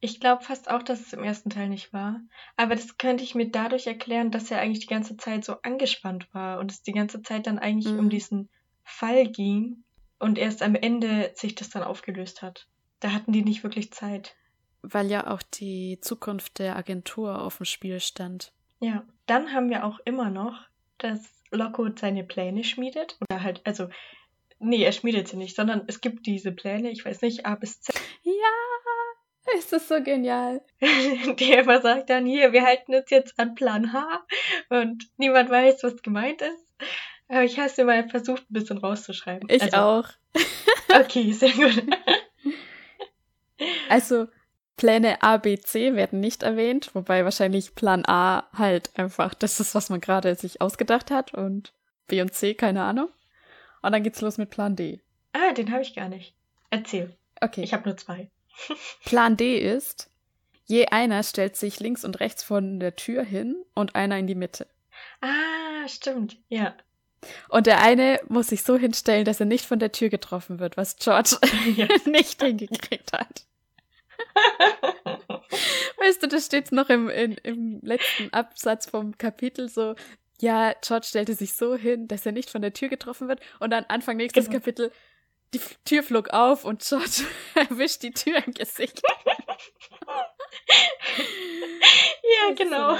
Ich 0.00 0.18
glaube 0.18 0.42
fast 0.42 0.70
auch, 0.70 0.82
dass 0.82 1.00
es 1.00 1.12
im 1.12 1.22
ersten 1.22 1.50
Teil 1.50 1.68
nicht 1.68 1.92
war. 1.92 2.22
Aber 2.56 2.74
das 2.74 2.96
könnte 2.96 3.22
ich 3.22 3.34
mir 3.34 3.50
dadurch 3.50 3.86
erklären, 3.86 4.30
dass 4.30 4.50
er 4.50 4.60
eigentlich 4.60 4.80
die 4.80 4.94
ganze 4.94 5.18
Zeit 5.18 5.44
so 5.44 5.60
angespannt 5.60 6.32
war 6.32 6.58
und 6.58 6.72
es 6.72 6.82
die 6.82 6.92
ganze 6.92 7.20
Zeit 7.20 7.46
dann 7.46 7.58
eigentlich 7.58 7.92
mhm. 7.92 7.98
um 7.98 8.08
diesen 8.08 8.48
Fall 8.82 9.26
ging 9.26 9.84
und 10.18 10.38
erst 10.38 10.62
am 10.62 10.74
Ende 10.74 11.32
sich 11.34 11.54
das 11.54 11.68
dann 11.68 11.82
aufgelöst 11.82 12.40
hat. 12.40 12.66
Da 13.00 13.12
hatten 13.12 13.32
die 13.32 13.42
nicht 13.42 13.62
wirklich 13.62 13.92
Zeit 13.92 14.36
weil 14.82 15.10
ja 15.10 15.28
auch 15.32 15.42
die 15.42 15.98
Zukunft 16.00 16.58
der 16.58 16.76
Agentur 16.76 17.42
auf 17.42 17.58
dem 17.58 17.66
Spiel 17.66 18.00
stand. 18.00 18.52
Ja, 18.80 19.04
dann 19.26 19.52
haben 19.52 19.70
wir 19.70 19.84
auch 19.84 19.98
immer 20.04 20.30
noch, 20.30 20.60
dass 20.98 21.20
Lockwood 21.50 21.98
seine 21.98 22.24
Pläne 22.24 22.64
schmiedet. 22.64 23.18
Oder 23.20 23.42
halt, 23.42 23.60
also, 23.64 23.88
nee, 24.58 24.82
er 24.82 24.92
schmiedet 24.92 25.28
sie 25.28 25.36
nicht, 25.36 25.56
sondern 25.56 25.84
es 25.86 26.00
gibt 26.00 26.26
diese 26.26 26.52
Pläne, 26.52 26.90
ich 26.90 27.04
weiß 27.04 27.22
nicht, 27.22 27.46
A 27.46 27.54
bis 27.54 27.80
Z. 27.80 27.94
Ja, 28.22 29.54
Ist 29.56 29.72
das 29.72 29.88
so 29.88 30.02
genial? 30.02 30.60
Der 30.80 31.60
immer 31.60 31.80
sagt 31.80 32.10
dann 32.10 32.26
hier, 32.26 32.52
wir 32.52 32.64
halten 32.64 32.94
uns 32.94 33.10
jetzt 33.10 33.38
an 33.38 33.54
Plan 33.54 33.92
H 33.92 34.26
und 34.68 35.08
niemand 35.16 35.50
weiß, 35.50 35.82
was 35.84 36.02
gemeint 36.02 36.42
ist. 36.42 36.74
Aber 37.28 37.44
ich 37.44 37.58
habe 37.58 37.68
es 37.68 37.76
mir 37.76 37.84
mal 37.84 38.08
versucht, 38.08 38.50
ein 38.50 38.54
bisschen 38.54 38.78
rauszuschreiben. 38.78 39.48
Ich 39.50 39.62
also, 39.62 39.76
auch. 39.76 40.08
Okay, 40.88 41.32
sehr 41.32 41.52
gut. 41.52 41.82
Also 43.88 44.28
Pläne 44.78 45.22
A, 45.22 45.36
B, 45.36 45.58
C 45.58 45.94
werden 45.96 46.20
nicht 46.20 46.44
erwähnt, 46.44 46.90
wobei 46.94 47.24
wahrscheinlich 47.24 47.74
Plan 47.74 48.04
A 48.06 48.48
halt 48.56 48.96
einfach 48.96 49.34
das 49.34 49.58
ist, 49.60 49.74
was 49.74 49.90
man 49.90 50.00
gerade 50.00 50.34
sich 50.36 50.60
ausgedacht 50.60 51.10
hat 51.10 51.34
und 51.34 51.74
B 52.06 52.22
und 52.22 52.32
C, 52.32 52.54
keine 52.54 52.84
Ahnung. 52.84 53.08
Und 53.82 53.92
dann 53.92 54.04
geht's 54.04 54.20
los 54.20 54.38
mit 54.38 54.50
Plan 54.50 54.76
D. 54.76 55.00
Ah, 55.32 55.52
den 55.52 55.72
habe 55.72 55.82
ich 55.82 55.94
gar 55.94 56.08
nicht. 56.08 56.32
Erzähl. 56.70 57.16
Okay. 57.40 57.62
Ich 57.62 57.74
habe 57.74 57.88
nur 57.88 57.96
zwei. 57.96 58.30
Plan 59.04 59.36
D 59.36 59.58
ist, 59.58 60.10
je 60.66 60.86
einer 60.86 61.24
stellt 61.24 61.56
sich 61.56 61.80
links 61.80 62.04
und 62.04 62.20
rechts 62.20 62.44
von 62.44 62.78
der 62.78 62.94
Tür 62.94 63.24
hin 63.24 63.56
und 63.74 63.96
einer 63.96 64.16
in 64.16 64.28
die 64.28 64.36
Mitte. 64.36 64.68
Ah, 65.20 65.88
stimmt. 65.88 66.38
Ja. 66.48 66.74
Und 67.48 67.66
der 67.66 67.82
eine 67.82 68.20
muss 68.28 68.48
sich 68.48 68.62
so 68.62 68.76
hinstellen, 68.76 69.24
dass 69.24 69.40
er 69.40 69.46
nicht 69.46 69.66
von 69.66 69.80
der 69.80 69.90
Tür 69.90 70.08
getroffen 70.08 70.60
wird, 70.60 70.76
was 70.76 70.96
George 70.96 71.36
Ja. 71.76 71.88
nicht 72.06 72.40
hingekriegt 72.40 73.12
hat. 73.12 73.44
Weißt 75.98 76.22
du, 76.22 76.28
das 76.28 76.46
steht 76.46 76.72
noch 76.72 76.88
im, 76.90 77.08
in, 77.08 77.32
im 77.42 77.80
letzten 77.82 78.32
Absatz 78.32 78.88
vom 78.88 79.16
Kapitel 79.18 79.68
so, 79.68 79.94
ja, 80.40 80.72
George 80.82 81.06
stellte 81.08 81.34
sich 81.34 81.54
so 81.54 81.74
hin, 81.74 82.06
dass 82.08 82.24
er 82.24 82.32
nicht 82.32 82.50
von 82.50 82.62
der 82.62 82.72
Tür 82.72 82.88
getroffen 82.88 83.28
wird. 83.28 83.40
Und 83.60 83.70
dann 83.70 83.84
Anfang 83.88 84.16
nächstes 84.16 84.46
Genau. 84.46 84.58
Kapitel, 84.58 84.92
die 85.54 85.58
F- 85.58 85.78
Tür 85.84 86.02
flog 86.02 86.30
auf 86.30 86.64
und 86.64 86.82
George 86.86 87.24
erwischt 87.54 88.02
die 88.02 88.12
Tür 88.12 88.42
im 88.46 88.52
Gesicht. 88.54 89.02
Ja, 92.22 92.54
genau. 92.54 92.96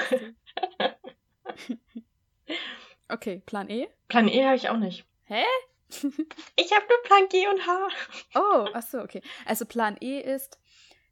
okay, 3.08 3.42
Plan 3.46 3.68
E. 3.70 3.88
Plan 4.08 4.28
E 4.28 4.44
habe 4.44 4.56
ich 4.56 4.68
auch 4.68 4.76
nicht. 4.76 5.04
Hä? 5.24 5.42
Ich 6.56 6.72
habe 6.72 6.84
nur 6.88 7.02
Plan 7.04 7.28
G 7.30 7.46
und 7.48 7.66
H. 7.66 7.88
Oh, 8.34 8.68
ach 8.74 8.82
so, 8.82 9.00
okay. 9.00 9.22
Also 9.46 9.64
Plan 9.66 9.96
E 10.00 10.20
ist, 10.20 10.58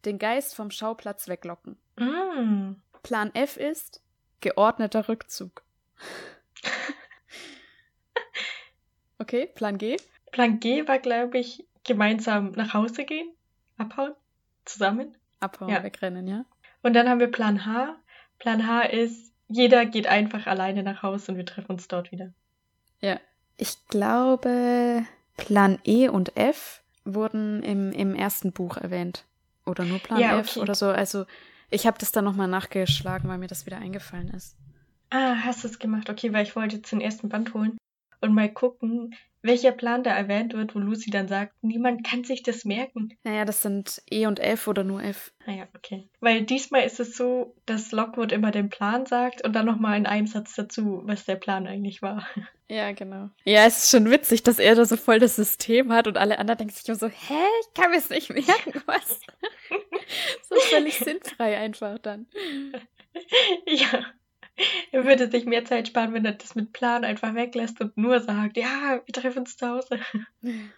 den 0.06 0.18
Geist 0.18 0.54
vom 0.54 0.70
Schauplatz 0.70 1.28
weglocken. 1.28 1.76
Mm. 1.96 2.76
Plan 3.02 3.34
F 3.34 3.56
ist, 3.56 4.00
geordneter 4.40 5.08
Rückzug. 5.08 5.62
Okay, 9.18 9.46
Plan 9.54 9.78
G. 9.78 9.96
Plan 10.30 10.60
G 10.60 10.86
war, 10.86 10.98
glaube 10.98 11.38
ich, 11.38 11.66
gemeinsam 11.84 12.52
nach 12.52 12.74
Hause 12.74 13.04
gehen, 13.04 13.30
abhauen, 13.78 14.12
zusammen. 14.64 15.16
Abhauen, 15.40 15.70
Ja. 15.70 15.82
wegrennen, 15.82 16.26
ja? 16.26 16.44
Und 16.82 16.92
dann 16.92 17.08
haben 17.08 17.20
wir 17.20 17.30
Plan 17.30 17.64
H. 17.64 17.96
Plan 18.38 18.66
H 18.66 18.82
ist, 18.82 19.32
jeder 19.48 19.86
geht 19.86 20.06
einfach 20.06 20.46
alleine 20.46 20.82
nach 20.82 21.02
Hause 21.02 21.32
und 21.32 21.38
wir 21.38 21.46
treffen 21.46 21.70
uns 21.70 21.88
dort 21.88 22.12
wieder. 22.12 22.32
Ja. 23.00 23.18
Ich 23.56 23.86
glaube, 23.88 25.06
Plan 25.36 25.78
E 25.84 26.08
und 26.08 26.36
F 26.36 26.82
wurden 27.04 27.62
im, 27.62 27.92
im 27.92 28.14
ersten 28.14 28.52
Buch 28.52 28.76
erwähnt. 28.76 29.24
Oder 29.66 29.84
nur 29.84 29.98
Plan 29.98 30.20
Ja, 30.20 30.38
F 30.38 30.50
okay. 30.50 30.60
oder 30.60 30.74
so. 30.74 30.86
Also 30.88 31.26
ich 31.70 31.86
habe 31.86 31.98
das 31.98 32.12
dann 32.12 32.24
nochmal 32.24 32.48
nachgeschlagen, 32.48 33.28
weil 33.28 33.38
mir 33.38 33.48
das 33.48 33.66
wieder 33.66 33.78
eingefallen 33.78 34.28
ist. 34.28 34.56
Ah, 35.10 35.36
hast 35.44 35.64
du 35.64 35.68
es 35.68 35.78
gemacht? 35.78 36.08
Okay, 36.10 36.32
weil 36.32 36.44
ich 36.44 36.56
wollte 36.56 36.76
jetzt 36.76 36.90
den 36.92 37.00
ersten 37.00 37.28
Band 37.28 37.54
holen 37.54 37.76
und 38.20 38.34
mal 38.34 38.48
gucken, 38.52 39.14
welcher 39.42 39.70
Plan 39.72 40.02
da 40.02 40.10
erwähnt 40.10 40.52
wird, 40.54 40.74
wo 40.74 40.78
Lucy 40.80 41.10
dann 41.10 41.28
sagt, 41.28 41.52
niemand 41.62 42.04
kann 42.04 42.24
sich 42.24 42.42
das 42.42 42.64
merken. 42.64 43.10
Naja, 43.22 43.44
das 43.44 43.62
sind 43.62 44.02
E 44.10 44.26
und 44.26 44.40
F 44.40 44.66
oder 44.66 44.82
nur 44.82 45.02
F. 45.02 45.32
Naja, 45.46 45.68
Ah 45.72 45.76
okay. 45.76 46.08
Weil 46.20 46.42
diesmal 46.42 46.82
ist 46.84 46.98
es 46.98 47.16
so, 47.16 47.54
dass 47.66 47.92
Lockwood 47.92 48.32
immer 48.32 48.50
den 48.50 48.68
Plan 48.68 49.06
sagt 49.06 49.44
und 49.44 49.52
dann 49.54 49.66
nochmal 49.66 49.96
in 49.96 50.06
einem 50.06 50.26
Satz 50.26 50.54
dazu, 50.54 51.02
was 51.04 51.24
der 51.24 51.36
Plan 51.36 51.66
eigentlich 51.66 52.02
war. 52.02 52.26
Ja, 52.68 52.90
genau. 52.92 53.30
Ja, 53.44 53.64
es 53.64 53.84
ist 53.84 53.90
schon 53.90 54.10
witzig, 54.10 54.42
dass 54.42 54.58
er 54.58 54.74
da 54.74 54.84
so 54.84 54.96
voll 54.96 55.20
das 55.20 55.36
System 55.36 55.92
hat 55.92 56.08
und 56.08 56.16
alle 56.16 56.38
anderen 56.38 56.58
denken 56.58 56.74
sich 56.74 56.86
nur 56.88 56.96
so, 56.96 57.06
hä, 57.06 57.44
ich 57.60 57.74
kann 57.74 57.90
mir 57.90 57.98
es 57.98 58.10
nicht 58.10 58.30
merken, 58.30 58.82
was? 58.86 59.20
so 60.48 60.56
völlig 60.60 60.98
sinnfrei 60.98 61.56
einfach 61.58 61.98
dann. 62.00 62.26
ja. 63.66 64.04
Er 64.90 65.04
würde 65.04 65.30
sich 65.30 65.44
mehr 65.44 65.64
Zeit 65.64 65.88
sparen, 65.88 66.14
wenn 66.14 66.24
er 66.24 66.32
das 66.32 66.54
mit 66.54 66.72
Plan 66.72 67.04
einfach 67.04 67.34
weglässt 67.34 67.80
und 67.80 67.96
nur 67.96 68.20
sagt, 68.20 68.56
ja, 68.56 69.02
wir 69.04 69.14
treffen 69.14 69.40
uns 69.40 69.56
zu 69.56 69.68
Hause. 69.68 70.00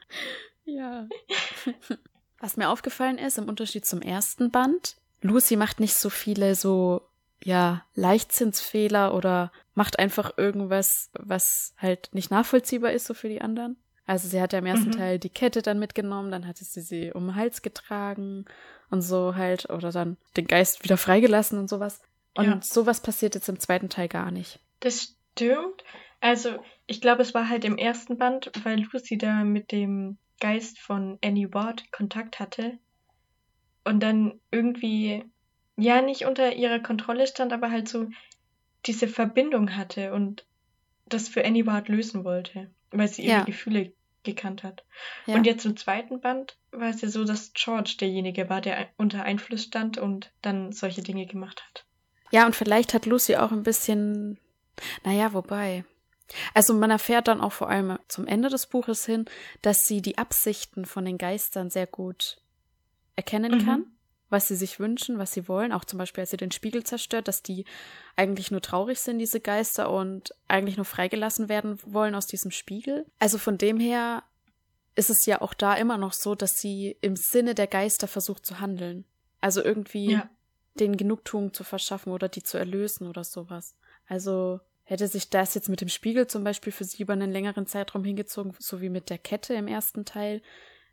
Ja. 0.71 1.09
Was 2.41 2.59
mir 2.59 2.69
aufgefallen 2.69 3.17
ist, 3.17 3.39
im 3.39 3.49
Unterschied 3.49 3.87
zum 3.87 4.03
ersten 4.03 4.51
Band, 4.51 4.97
Lucy 5.23 5.57
macht 5.57 5.81
nicht 5.81 5.95
so 5.95 6.11
viele 6.11 6.55
so, 6.55 7.08
ja, 7.45 7.85
Leichtzinsfehler 7.95 9.15
oder 9.15 9.53
macht 9.75 9.99
einfach 9.99 10.37
irgendwas, 10.37 11.11
was 11.13 11.75
halt 11.79 12.11
nicht 12.13 12.31
nachvollziehbar 12.31 12.93
ist 12.93 13.07
so 13.07 13.15
für 13.15 13.29
die 13.29 13.41
anderen. 13.41 13.77
Also 14.07 14.27
sie 14.29 14.41
hat 14.41 14.53
ja 14.53 14.59
im 14.59 14.67
ersten 14.67 14.89
Mhm. 14.91 14.93
Teil 14.97 15.19
die 15.19 15.29
Kette 15.31 15.61
dann 15.63 15.79
mitgenommen, 15.79 16.31
dann 16.31 16.47
hatte 16.47 16.65
sie 16.65 16.81
sie 16.81 17.13
um 17.13 17.27
den 17.27 17.35
Hals 17.35 17.63
getragen 17.63 18.47
und 18.91 19.03
so 19.03 19.37
halt, 19.37 19.69
oder 19.71 19.93
dann 19.93 20.17
den 20.37 20.47
Geist 20.47 20.83
wieder 20.83 20.97
freigelassen 20.97 21.59
und 21.59 21.69
sowas. 21.69 22.01
Und 22.35 22.45
Ja. 22.47 22.61
sowas 22.63 23.01
passiert 23.03 23.35
jetzt 23.35 23.49
im 23.49 23.61
zweiten 23.61 23.89
Teil 23.91 24.09
gar 24.09 24.31
nicht. 24.31 24.61
Das 24.81 25.15
stimmt. 25.35 25.85
Also, 26.21 26.59
ich 26.87 27.01
glaube, 27.01 27.23
es 27.23 27.35
war 27.35 27.49
halt 27.49 27.65
im 27.65 27.77
ersten 27.77 28.17
Band, 28.17 28.51
weil 28.65 28.81
Lucy 28.93 29.19
da 29.19 29.45
mit 29.45 29.73
dem 29.73 30.19
Geist 30.41 30.79
von 30.79 31.19
Annie 31.23 31.53
Ward 31.53 31.93
Kontakt 31.93 32.41
hatte 32.41 32.79
und 33.85 34.01
dann 34.01 34.41
irgendwie, 34.51 35.25
ja, 35.79 36.03
nicht 36.03 36.25
unter 36.27 36.53
ihrer 36.55 36.81
Kontrolle 36.81 37.27
stand, 37.27 37.53
aber 37.53 37.71
halt 37.71 37.89
so 37.89 38.09
diese 38.87 39.09
Verbindung 39.09 39.77
hatte 39.77 40.13
und 40.13 40.45
das 41.07 41.29
für 41.29 41.45
Annie 41.45 41.67
Ward 41.67 41.89
lösen 41.89 42.25
wollte, 42.25 42.71
weil 42.91 43.09
sie 43.09 43.23
ihre 43.23 43.39
Ja. 43.39 43.45
Gefühle 43.45 43.93
gekannt 44.25 44.63
hat. 44.63 44.85
Ja. 45.27 45.37
Und 45.37 45.47
jetzt 45.47 45.65
im 45.65 45.77
zweiten 45.77 46.21
Band 46.21 46.59
war 46.71 46.91
es 46.91 47.01
ja 47.01 47.09
so, 47.09 47.25
dass 47.25 47.53
George 47.55 47.97
derjenige 48.01 48.51
war, 48.51 48.61
der 48.61 48.89
unter 48.99 49.23
Einfluss 49.23 49.63
stand 49.65 49.97
und 49.97 50.33
dann 50.43 50.73
solche 50.73 51.03
Dinge 51.03 51.25
gemacht 51.27 51.63
hat. 51.67 51.85
Ja, 52.31 52.45
und 52.45 52.55
vielleicht 52.55 52.93
hat 52.93 53.07
Lucy 53.07 53.37
auch 53.37 53.53
ein 53.53 53.63
bisschen, 53.63 54.39
naja, 55.05 55.33
wobei. 55.33 55.85
Also 56.53 56.75
man 56.75 56.91
erfährt 56.91 57.27
dann 57.27 57.41
auch 57.41 57.53
vor 57.53 57.71
allem 57.71 57.99
zum 58.09 58.27
Ende 58.27 58.51
des 58.51 58.67
Buches 58.67 59.07
hin, 59.07 59.25
dass 59.63 59.79
sie 59.85 60.03
die 60.03 60.19
Absichten 60.19 60.85
von 60.85 61.07
den 61.07 61.17
Geistern 61.17 61.71
sehr 61.71 61.87
gut 61.87 62.37
erkennen 63.17 63.53
Mhm. 63.53 63.65
kann, 63.65 63.87
was 64.31 64.49
sie 64.49 64.57
sich 64.57 64.79
wünschen, 64.79 65.19
was 65.19 65.33
sie 65.33 65.49
wollen. 65.49 65.73
Auch 65.73 65.85
zum 65.85 65.99
Beispiel, 65.99 66.23
als 66.23 66.31
sie 66.31 66.37
den 66.37 66.51
Spiegel 66.51 66.85
zerstört, 66.85 67.29
dass 67.29 67.43
die 67.43 67.65
eigentlich 68.17 68.51
nur 68.51 68.61
traurig 68.61 69.01
sind, 69.01 69.19
diese 69.19 69.41
Geister, 69.41 69.91
und 69.91 70.35
eigentlich 70.49 70.77
nur 70.77 70.85
freigelassen 70.85 71.49
werden 71.49 71.79
wollen 71.85 72.15
aus 72.15 72.27
diesem 72.27 72.51
Spiegel. 72.51 73.07
Also 73.19 73.39
von 73.39 73.59
dem 73.59 73.81
her 73.81 74.23
ist 74.95 75.11
es 75.11 75.25
ja 75.27 75.41
auch 75.41 75.55
da 75.55 75.75
immer 75.75 75.97
noch 75.97 76.13
so, 76.13 76.35
dass 76.35 76.59
sie 76.59 76.97
im 77.01 77.17
Sinne 77.17 77.55
der 77.55 77.69
Geister 77.69 78.09
versucht 78.09 78.45
zu 78.45 78.61
handeln. 78.61 79.05
Also 79.41 79.63
irgendwie 79.63 80.13
Ja. 80.13 80.29
den 80.75 80.97
Genugtuung 80.97 81.55
zu 81.55 81.65
verschaffen 81.65 82.13
oder 82.13 82.29
die 82.29 82.43
zu 82.43 82.59
erlösen 82.59 83.07
oder 83.07 83.25
sowas. 83.25 83.77
Also 84.09 84.61
hätte 84.85 85.07
sich 85.07 85.31
das 85.31 85.55
jetzt 85.55 85.69
mit 85.69 85.81
dem 85.81 85.89
Spiegel 85.89 86.27
zum 86.27 86.45
Beispiel 86.45 86.73
für 86.73 86.85
sie 86.85 87.03
über 87.03 87.13
einen 87.13 87.31
längeren 87.31 87.67
Zeitraum 87.67 88.05
hingezogen, 88.05 88.55
so 88.59 88.81
wie 88.81 88.89
mit 88.89 89.11
der 89.11 89.19
Kette 89.19 89.55
im 89.55 89.69
ersten 89.69 90.05
Teil, 90.05 90.43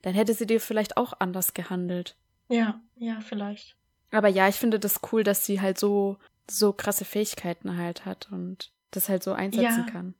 dann 0.03 0.13
hätte 0.13 0.33
sie 0.33 0.45
dir 0.45 0.59
vielleicht 0.61 0.97
auch 0.97 1.13
anders 1.19 1.53
gehandelt. 1.53 2.15
Ja, 2.49 2.79
ja, 2.95 3.19
vielleicht. 3.21 3.75
Aber 4.11 4.27
ja, 4.27 4.47
ich 4.47 4.55
finde 4.55 4.79
das 4.79 5.01
cool, 5.11 5.23
dass 5.23 5.45
sie 5.45 5.61
halt 5.61 5.77
so, 5.79 6.17
so 6.49 6.73
krasse 6.73 7.05
Fähigkeiten 7.05 7.77
halt 7.77 8.05
hat 8.05 8.31
und 8.31 8.71
das 8.91 9.09
halt 9.09 9.23
so 9.23 9.33
einsetzen 9.33 9.85
Ja. 9.85 9.91
kann. 9.91 10.15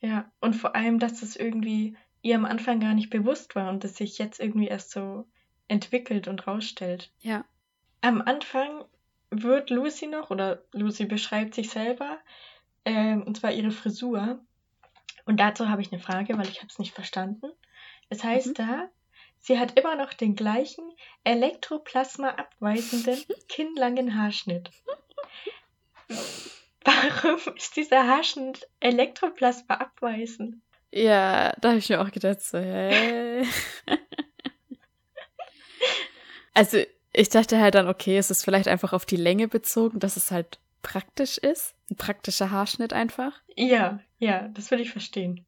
Ja, 0.00 0.30
und 0.40 0.54
vor 0.54 0.74
allem, 0.76 0.98
dass 0.98 1.22
es 1.22 1.36
irgendwie 1.36 1.96
ihr 2.22 2.36
am 2.36 2.44
Anfang 2.44 2.80
gar 2.80 2.94
nicht 2.94 3.10
bewusst 3.10 3.54
war 3.56 3.70
und 3.70 3.84
es 3.84 3.96
sich 3.96 4.18
jetzt 4.18 4.40
irgendwie 4.40 4.68
erst 4.68 4.90
so 4.90 5.26
entwickelt 5.68 6.28
und 6.28 6.46
rausstellt. 6.46 7.12
Ja. 7.20 7.44
Am 8.02 8.20
Anfang 8.22 8.84
wird 9.30 9.70
Lucy 9.70 10.06
noch, 10.06 10.30
oder 10.30 10.62
Lucy 10.72 11.06
beschreibt 11.06 11.54
sich 11.54 11.70
selber, 11.70 12.18
ähm, 12.84 13.22
und 13.24 13.36
zwar 13.38 13.52
ihre 13.52 13.70
Frisur. 13.72 14.40
Und 15.24 15.40
dazu 15.40 15.68
habe 15.68 15.82
ich 15.82 15.90
eine 15.92 16.00
Frage, 16.00 16.38
weil 16.38 16.48
ich 16.48 16.58
habe 16.58 16.68
es 16.68 16.78
nicht 16.78 16.94
verstanden. 16.94 17.50
Es 18.08 18.22
heißt 18.22 18.48
Mhm. 18.48 18.54
da, 18.54 18.88
sie 19.46 19.58
hat 19.58 19.78
immer 19.78 19.96
noch 19.96 20.12
den 20.12 20.34
gleichen 20.34 20.84
elektroplasma 21.24 22.30
abweisenden 22.30 23.22
kinnlangen 23.48 24.20
Haarschnitt. 24.20 24.70
Warum 26.84 27.54
ist 27.56 27.76
dieser 27.76 28.06
Haarschnitt 28.06 28.68
elektroplasma 28.80 29.74
abweisend? 29.74 30.56
Ja, 30.90 31.52
da 31.60 31.70
habe 31.70 31.78
ich 31.78 31.88
mir 31.88 32.00
auch 32.00 32.10
gedacht, 32.10 32.42
so, 32.42 32.58
hä? 32.58 33.46
also, 36.54 36.78
ich 37.12 37.28
dachte 37.28 37.60
halt 37.60 37.74
dann, 37.74 37.88
okay, 37.88 38.18
es 38.18 38.30
ist 38.30 38.44
vielleicht 38.44 38.68
einfach 38.68 38.92
auf 38.92 39.06
die 39.06 39.16
Länge 39.16 39.48
bezogen, 39.48 40.00
dass 40.00 40.16
es 40.16 40.30
halt 40.30 40.58
praktisch 40.82 41.38
ist. 41.38 41.74
Ein 41.90 41.96
praktischer 41.96 42.50
Haarschnitt 42.50 42.92
einfach. 42.92 43.32
Ja, 43.56 44.00
ja, 44.18 44.48
das 44.48 44.70
will 44.70 44.80
ich 44.80 44.90
verstehen. 44.90 45.44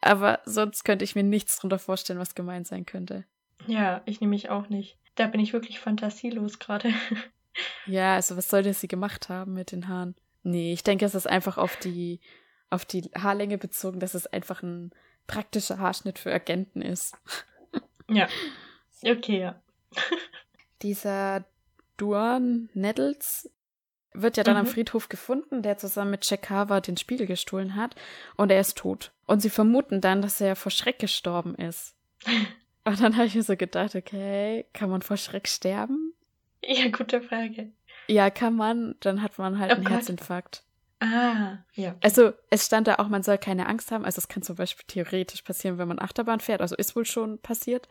Aber 0.00 0.40
sonst 0.44 0.84
könnte 0.84 1.04
ich 1.04 1.14
mir 1.14 1.24
nichts 1.24 1.58
drunter 1.58 1.78
vorstellen, 1.78 2.18
was 2.18 2.34
gemeint 2.34 2.66
sein 2.66 2.86
könnte. 2.86 3.24
Ja, 3.66 4.02
ich 4.06 4.20
nehme 4.20 4.30
mich 4.30 4.48
auch 4.50 4.68
nicht. 4.68 4.98
Da 5.14 5.26
bin 5.26 5.40
ich 5.40 5.52
wirklich 5.52 5.78
fantasielos 5.80 6.58
gerade. 6.58 6.88
Ja, 7.86 8.16
also 8.16 8.36
was 8.36 8.50
sollte 8.50 8.74
sie 8.74 8.86
gemacht 8.86 9.30
haben 9.30 9.54
mit 9.54 9.72
den 9.72 9.88
Haaren? 9.88 10.14
Nee, 10.42 10.74
ich 10.74 10.84
denke, 10.84 11.06
es 11.06 11.14
ist 11.14 11.26
einfach 11.26 11.56
auf 11.56 11.76
die, 11.78 12.20
auf 12.68 12.84
die 12.84 13.10
Haarlänge 13.16 13.56
bezogen, 13.56 13.98
dass 13.98 14.12
es 14.12 14.26
einfach 14.26 14.62
ein 14.62 14.90
praktischer 15.26 15.78
Haarschnitt 15.78 16.18
für 16.18 16.32
Agenten 16.32 16.82
ist. 16.82 17.16
Ja. 18.10 18.28
Okay, 19.02 19.40
ja. 19.40 19.60
Dieser 20.82 21.44
Duan 21.96 22.68
Nettles 22.74 23.50
wird 24.12 24.36
ja 24.36 24.44
dann 24.44 24.56
am 24.58 24.66
Mhm. 24.66 24.70
Friedhof 24.70 25.08
gefunden, 25.08 25.62
der 25.62 25.78
zusammen 25.78 26.10
mit 26.12 26.28
Jack 26.28 26.42
Carver 26.42 26.80
den 26.82 26.96
Spiegel 26.98 27.26
gestohlen 27.26 27.74
hat 27.74 27.96
und 28.36 28.50
er 28.50 28.60
ist 28.60 28.76
tot. 28.78 29.12
Und 29.26 29.40
sie 29.40 29.50
vermuten 29.50 30.00
dann, 30.02 30.20
dass 30.22 30.40
er 30.40 30.56
vor 30.56 30.70
Schreck 30.70 30.98
gestorben 30.98 31.54
ist. 31.54 31.94
Und 32.86 33.00
dann 33.00 33.16
habe 33.16 33.26
ich 33.26 33.34
mir 33.34 33.42
so 33.42 33.56
gedacht, 33.56 33.94
okay, 33.94 34.64
kann 34.72 34.88
man 34.90 35.02
vor 35.02 35.16
Schreck 35.16 35.48
sterben? 35.48 36.14
Ja, 36.64 36.88
gute 36.88 37.20
Frage. 37.20 37.72
Ja, 38.08 38.30
kann 38.30 38.54
man, 38.56 38.94
dann 39.00 39.22
hat 39.22 39.38
man 39.38 39.58
halt 39.58 39.72
Oh 39.72 39.74
einen 39.74 39.84
Gott. 39.84 39.94
Herzinfarkt. 39.94 40.62
Ah, 41.00 41.58
ja. 41.74 41.96
Also 42.02 42.32
es 42.50 42.64
stand 42.66 42.86
da 42.86 42.94
auch, 42.94 43.08
man 43.08 43.22
soll 43.22 43.38
keine 43.38 43.66
Angst 43.66 43.90
haben. 43.90 44.04
Also 44.04 44.18
es 44.20 44.28
kann 44.28 44.42
zum 44.42 44.56
Beispiel 44.56 44.84
theoretisch 44.86 45.42
passieren, 45.42 45.78
wenn 45.78 45.88
man 45.88 45.98
Achterbahn 45.98 46.40
fährt. 46.40 46.60
Also 46.62 46.76
ist 46.76 46.96
wohl 46.96 47.04
schon 47.04 47.38
passiert. 47.40 47.88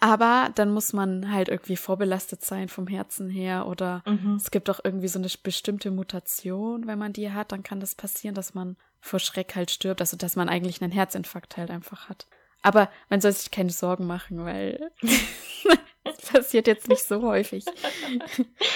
Aber 0.00 0.50
dann 0.54 0.72
muss 0.72 0.92
man 0.92 1.32
halt 1.32 1.48
irgendwie 1.48 1.76
vorbelastet 1.76 2.44
sein 2.44 2.68
vom 2.68 2.86
Herzen 2.86 3.30
her 3.30 3.66
oder 3.66 4.02
Mhm. 4.06 4.34
es 4.34 4.50
gibt 4.50 4.68
auch 4.68 4.80
irgendwie 4.82 5.08
so 5.08 5.18
eine 5.18 5.28
bestimmte 5.42 5.90
Mutation, 5.90 6.86
wenn 6.86 6.98
man 6.98 7.12
die 7.12 7.30
hat, 7.32 7.52
dann 7.52 7.62
kann 7.62 7.80
das 7.80 7.94
passieren, 7.94 8.34
dass 8.34 8.52
man 8.52 8.76
vor 9.00 9.20
Schreck 9.20 9.54
halt 9.54 9.70
stirbt, 9.70 10.00
also 10.00 10.16
dass 10.16 10.36
man 10.36 10.48
eigentlich 10.48 10.82
einen 10.82 10.92
Herzinfarkt 10.92 11.56
halt 11.56 11.70
einfach 11.70 12.08
hat. 12.08 12.26
Aber 12.66 12.90
man 13.08 13.20
soll 13.20 13.30
sich 13.30 13.52
keine 13.52 13.70
Sorgen 13.70 14.08
machen, 14.08 14.44
weil 14.44 14.90
das 16.04 16.16
passiert 16.32 16.66
jetzt 16.66 16.88
nicht 16.88 17.04
so 17.04 17.22
häufig. 17.22 17.64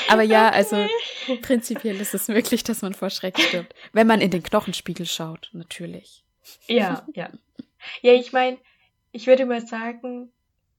Aber 0.08 0.22
ja, 0.22 0.48
also 0.48 0.86
prinzipiell 1.42 2.00
ist 2.00 2.14
es 2.14 2.28
möglich, 2.28 2.62
dass 2.62 2.82
man 2.82 2.94
vor 2.94 3.10
Schreck 3.10 3.36
stirbt, 3.36 3.74
wenn 3.92 4.06
man 4.06 4.20
in 4.20 4.30
den 4.30 4.44
Knochenspiegel 4.44 5.06
schaut, 5.06 5.50
natürlich. 5.52 6.22
Ja, 6.68 7.04
ja. 7.14 7.30
Ja, 8.00 8.12
ich 8.12 8.32
meine, 8.32 8.58
ich 9.10 9.26
würde 9.26 9.44
mal 9.44 9.66
sagen, 9.66 10.30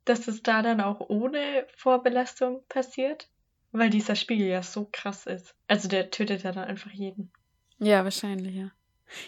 dass 0.05 0.29
es 0.29 0.41
da 0.41 0.61
dann 0.61 0.79
auch 0.79 1.01
ohne 1.09 1.67
Vorbelastung 1.75 2.63
passiert, 2.69 3.27
weil 3.73 3.89
dieser 3.89 4.15
Spiegel 4.15 4.47
ja 4.47 4.63
so 4.63 4.87
krass 4.89 5.25
ist. 5.25 5.53
Also 5.67 5.89
der 5.89 6.11
tötet 6.11 6.43
ja 6.43 6.53
dann 6.53 6.63
einfach 6.63 6.91
jeden. 6.91 7.29
Ja, 7.77 8.05
wahrscheinlich, 8.05 8.55
ja. 8.55 8.71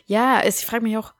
Ja, 0.05 0.39
es, 0.39 0.61
ich 0.61 0.65
frage 0.67 0.83
mich 0.83 0.95
auch, 0.95 1.13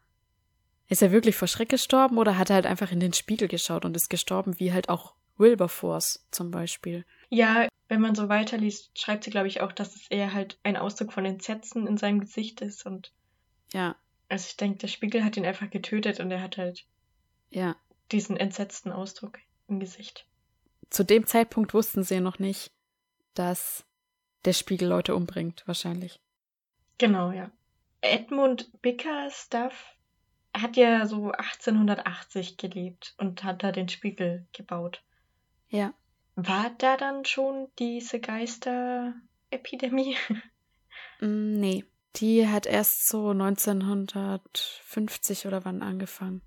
ist 0.94 1.02
er 1.02 1.12
wirklich 1.12 1.36
vor 1.36 1.48
Schreck 1.48 1.70
gestorben 1.70 2.20
oder 2.20 2.38
hat 2.38 2.52
er 2.52 2.58
halt 2.58 2.68
einfach 2.68 2.92
in 2.92 3.00
den 3.00 3.14
Spiegel 3.14 3.48
geschaut 3.48 3.84
und 3.84 3.96
ist 3.98 4.12
gestorben, 4.12 4.60
wie 4.60 4.72
halt 4.72 4.90
auch 4.90 5.16
Wilberforce 5.38 6.28
zum 6.30 6.52
Beispiel? 6.52 7.04
Ja, 7.30 7.68
wenn 7.88 8.00
man 8.00 8.14
so 8.14 8.30
weiterliest, 8.30 8.92
schreibt 8.96 9.24
sie, 9.24 9.32
glaube 9.32 9.48
ich, 9.48 9.62
auch, 9.62 9.72
dass 9.72 9.96
es 9.96 10.08
eher 10.12 10.34
halt 10.34 10.60
ein 10.62 10.78
Ausdruck 10.78 11.12
von 11.12 11.26
Entsetzen 11.26 11.88
in 11.88 11.98
seinem 11.98 12.20
Gesicht 12.20 12.62
ist. 12.62 12.86
Und 12.86 13.12
Ja, 13.74 13.96
also 14.30 14.46
ich 14.48 14.56
denke, 14.56 14.78
der 14.78 14.88
Spiegel 14.88 15.24
hat 15.26 15.36
ihn 15.36 15.48
einfach 15.48 15.72
getötet 15.72 16.20
und 16.20 16.30
er 16.30 16.42
hat 16.44 16.58
halt 16.58 16.86
ja. 17.50 17.76
diesen 18.12 18.38
entsetzten 18.38 18.92
Ausdruck 18.92 19.40
im 19.68 19.80
Gesicht. 19.80 20.28
Zu 20.92 21.04
dem 21.04 21.26
Zeitpunkt 21.26 21.74
wussten 21.74 22.04
sie 22.04 22.20
noch 22.20 22.38
nicht, 22.38 22.72
dass 23.34 23.84
der 24.46 24.54
Spiegel 24.54 24.90
Leute 24.90 25.16
umbringt, 25.16 25.64
wahrscheinlich. 25.66 26.22
Genau, 27.00 27.32
ja. 27.32 27.50
Edmund 28.02 28.70
Bickerstaff 28.84 29.93
hat 30.54 30.78
ja 30.78 31.06
so 31.06 31.32
1880 31.32 32.56
gelebt 32.58 33.14
und 33.18 33.44
hat 33.44 33.64
da 33.64 33.72
den 33.72 33.90
Spiegel 33.90 34.46
gebaut. 34.54 35.04
Ja. 35.70 35.94
War 36.36 36.72
da 36.78 36.98
dann 36.98 37.26
schon 37.26 37.68
diese 37.80 38.20
Geisterepidemie? 38.20 40.16
Mm, 41.20 41.60
nee, 41.60 41.86
die 42.16 42.48
hat 42.48 42.66
erst 42.66 43.08
so 43.08 43.30
1950 43.30 45.48
oder 45.48 45.64
wann 45.64 45.82
angefangen. 45.82 46.42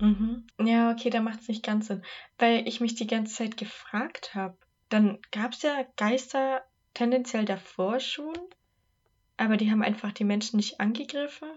Mhm. 0.00 0.46
Ja, 0.60 0.92
okay, 0.92 1.10
da 1.10 1.20
macht 1.20 1.40
es 1.40 1.48
nicht 1.48 1.64
ganz 1.64 1.88
Sinn. 1.88 2.02
Weil 2.38 2.66
ich 2.68 2.80
mich 2.80 2.94
die 2.94 3.06
ganze 3.06 3.34
Zeit 3.34 3.56
gefragt 3.56 4.34
habe. 4.34 4.56
Dann 4.88 5.18
gab 5.32 5.52
es 5.52 5.62
ja 5.62 5.84
Geister 5.96 6.62
tendenziell 6.94 7.44
davor 7.44 8.00
schon, 8.00 8.34
aber 9.36 9.56
die 9.56 9.70
haben 9.70 9.82
einfach 9.82 10.12
die 10.12 10.24
Menschen 10.24 10.56
nicht 10.56 10.80
angegriffen 10.80 11.48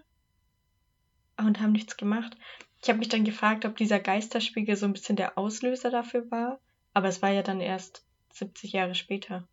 und 1.46 1.60
haben 1.60 1.72
nichts 1.72 1.98
gemacht. 1.98 2.38
Ich 2.82 2.90
habe 2.90 3.00
mich 3.00 3.10
dann 3.10 3.26
gefragt, 3.26 3.66
ob 3.66 3.76
dieser 3.76 4.00
Geisterspiegel 4.00 4.76
so 4.76 4.86
ein 4.86 4.94
bisschen 4.94 5.16
der 5.16 5.38
Auslöser 5.38 5.90
dafür 5.90 6.30
war, 6.32 6.60
aber 6.94 7.08
es 7.08 7.22
war 7.22 7.30
ja 7.30 7.44
dann 7.44 7.60
erst 7.60 8.04
70 8.34 8.74
Jahre 8.74 8.96
später. 8.96 9.48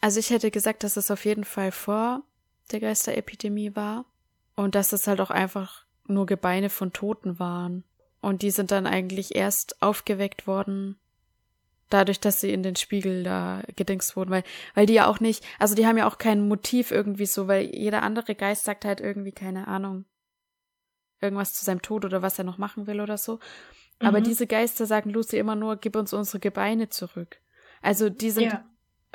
Also 0.00 0.20
ich 0.20 0.30
hätte 0.30 0.50
gesagt, 0.50 0.84
dass 0.84 0.96
es 0.96 1.10
auf 1.10 1.24
jeden 1.24 1.44
Fall 1.44 1.72
vor 1.72 2.22
der 2.70 2.80
Geisterepidemie 2.80 3.74
war 3.74 4.04
und 4.54 4.74
dass 4.74 4.92
es 4.92 5.06
halt 5.06 5.20
auch 5.20 5.30
einfach 5.30 5.84
nur 6.06 6.26
Gebeine 6.26 6.70
von 6.70 6.92
Toten 6.92 7.38
waren. 7.38 7.84
Und 8.20 8.42
die 8.42 8.50
sind 8.50 8.70
dann 8.70 8.86
eigentlich 8.86 9.34
erst 9.34 9.82
aufgeweckt 9.82 10.46
worden, 10.46 10.96
dadurch, 11.90 12.20
dass 12.20 12.40
sie 12.40 12.52
in 12.52 12.62
den 12.62 12.76
Spiegel 12.76 13.22
da 13.24 13.62
gedingst 13.76 14.16
wurden, 14.16 14.30
weil, 14.30 14.44
weil 14.74 14.86
die 14.86 14.94
ja 14.94 15.06
auch 15.06 15.20
nicht, 15.20 15.44
also 15.58 15.74
die 15.74 15.86
haben 15.86 15.98
ja 15.98 16.06
auch 16.06 16.18
kein 16.18 16.46
Motiv 16.48 16.90
irgendwie 16.90 17.26
so, 17.26 17.48
weil 17.48 17.74
jeder 17.74 18.02
andere 18.02 18.34
Geist 18.34 18.64
sagt 18.64 18.84
halt 18.84 19.00
irgendwie, 19.00 19.32
keine 19.32 19.68
Ahnung, 19.68 20.04
irgendwas 21.22 21.54
zu 21.54 21.64
seinem 21.64 21.82
Tod 21.82 22.04
oder 22.04 22.22
was 22.22 22.38
er 22.38 22.44
noch 22.44 22.58
machen 22.58 22.86
will 22.86 23.00
oder 23.00 23.16
so. 23.18 23.38
Aber 24.00 24.20
Mhm. 24.20 24.24
diese 24.24 24.46
Geister 24.46 24.86
sagen 24.86 25.10
Lucy 25.10 25.38
immer 25.38 25.54
nur, 25.54 25.76
gib 25.76 25.96
uns 25.96 26.12
unsere 26.12 26.40
Gebeine 26.40 26.88
zurück. 26.88 27.40
Also 27.80 28.08
die 28.10 28.30
sind 28.30 28.44
Ja, 28.44 28.64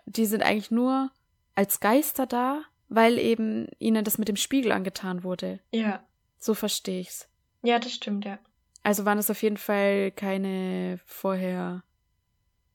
die 0.06 0.26
sind 0.26 0.42
eigentlich 0.44 0.72
nur 0.72 1.12
als 1.56 1.80
Geister 1.80 2.26
da, 2.26 2.62
weil 2.88 3.18
eben 3.18 3.68
ihnen 3.80 4.06
das 4.06 4.18
mit 4.18 4.28
dem 4.30 4.36
Spiegel 4.38 4.72
angetan 4.72 5.24
wurde. 5.24 5.60
ja, 5.72 6.06
So 6.40 6.54
verstehe 6.54 7.02
ich's. 7.02 7.28
ja, 7.64 7.80
das 7.80 7.92
stimmt, 7.94 8.24
ja. 8.26 8.40
Also 8.84 9.04
waren 9.04 9.18
es 9.18 9.30
auf 9.30 9.42
jeden 9.42 9.58
Fall 9.58 10.12
keine 10.12 11.00
vorher, 11.06 11.84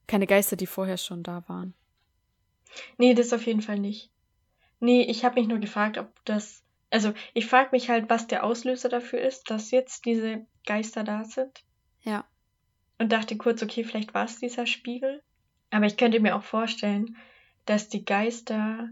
keine 0.06 0.26
Geister, 0.26 0.56
die 0.56 0.66
vorher 0.66 0.98
schon 0.98 1.22
da 1.22 1.42
waren. 1.48 1.72
Nee, 2.98 3.14
das 3.14 3.32
auf 3.32 3.46
jeden 3.46 3.62
Fall 3.62 3.78
nicht. 3.78 4.10
Nee, 4.80 5.02
ich 5.02 5.24
habe 5.24 5.38
mich 5.40 5.48
nur 5.48 5.58
gefragt, 5.58 5.96
ob 5.96 6.12
das. 6.24 6.62
Also, 6.92 7.14
ich 7.32 7.46
frage 7.46 7.70
mich 7.72 7.88
halt, 7.88 8.10
was 8.10 8.26
der 8.26 8.44
Auslöser 8.44 8.90
dafür 8.90 9.20
ist, 9.22 9.50
dass 9.50 9.70
jetzt 9.70 10.04
diese 10.04 10.46
Geister 10.66 11.04
da 11.04 11.24
sind. 11.24 11.64
Ja. 12.02 12.26
Und 12.98 13.12
dachte 13.12 13.36
kurz, 13.38 13.62
okay, 13.62 13.82
vielleicht 13.82 14.12
war 14.12 14.26
es 14.26 14.38
dieser 14.38 14.66
Spiegel. 14.66 15.22
Aber 15.70 15.86
ich 15.86 15.96
könnte 15.96 16.20
mir 16.20 16.36
auch 16.36 16.42
vorstellen, 16.42 17.16
dass 17.64 17.88
die 17.88 18.04
Geister 18.04 18.90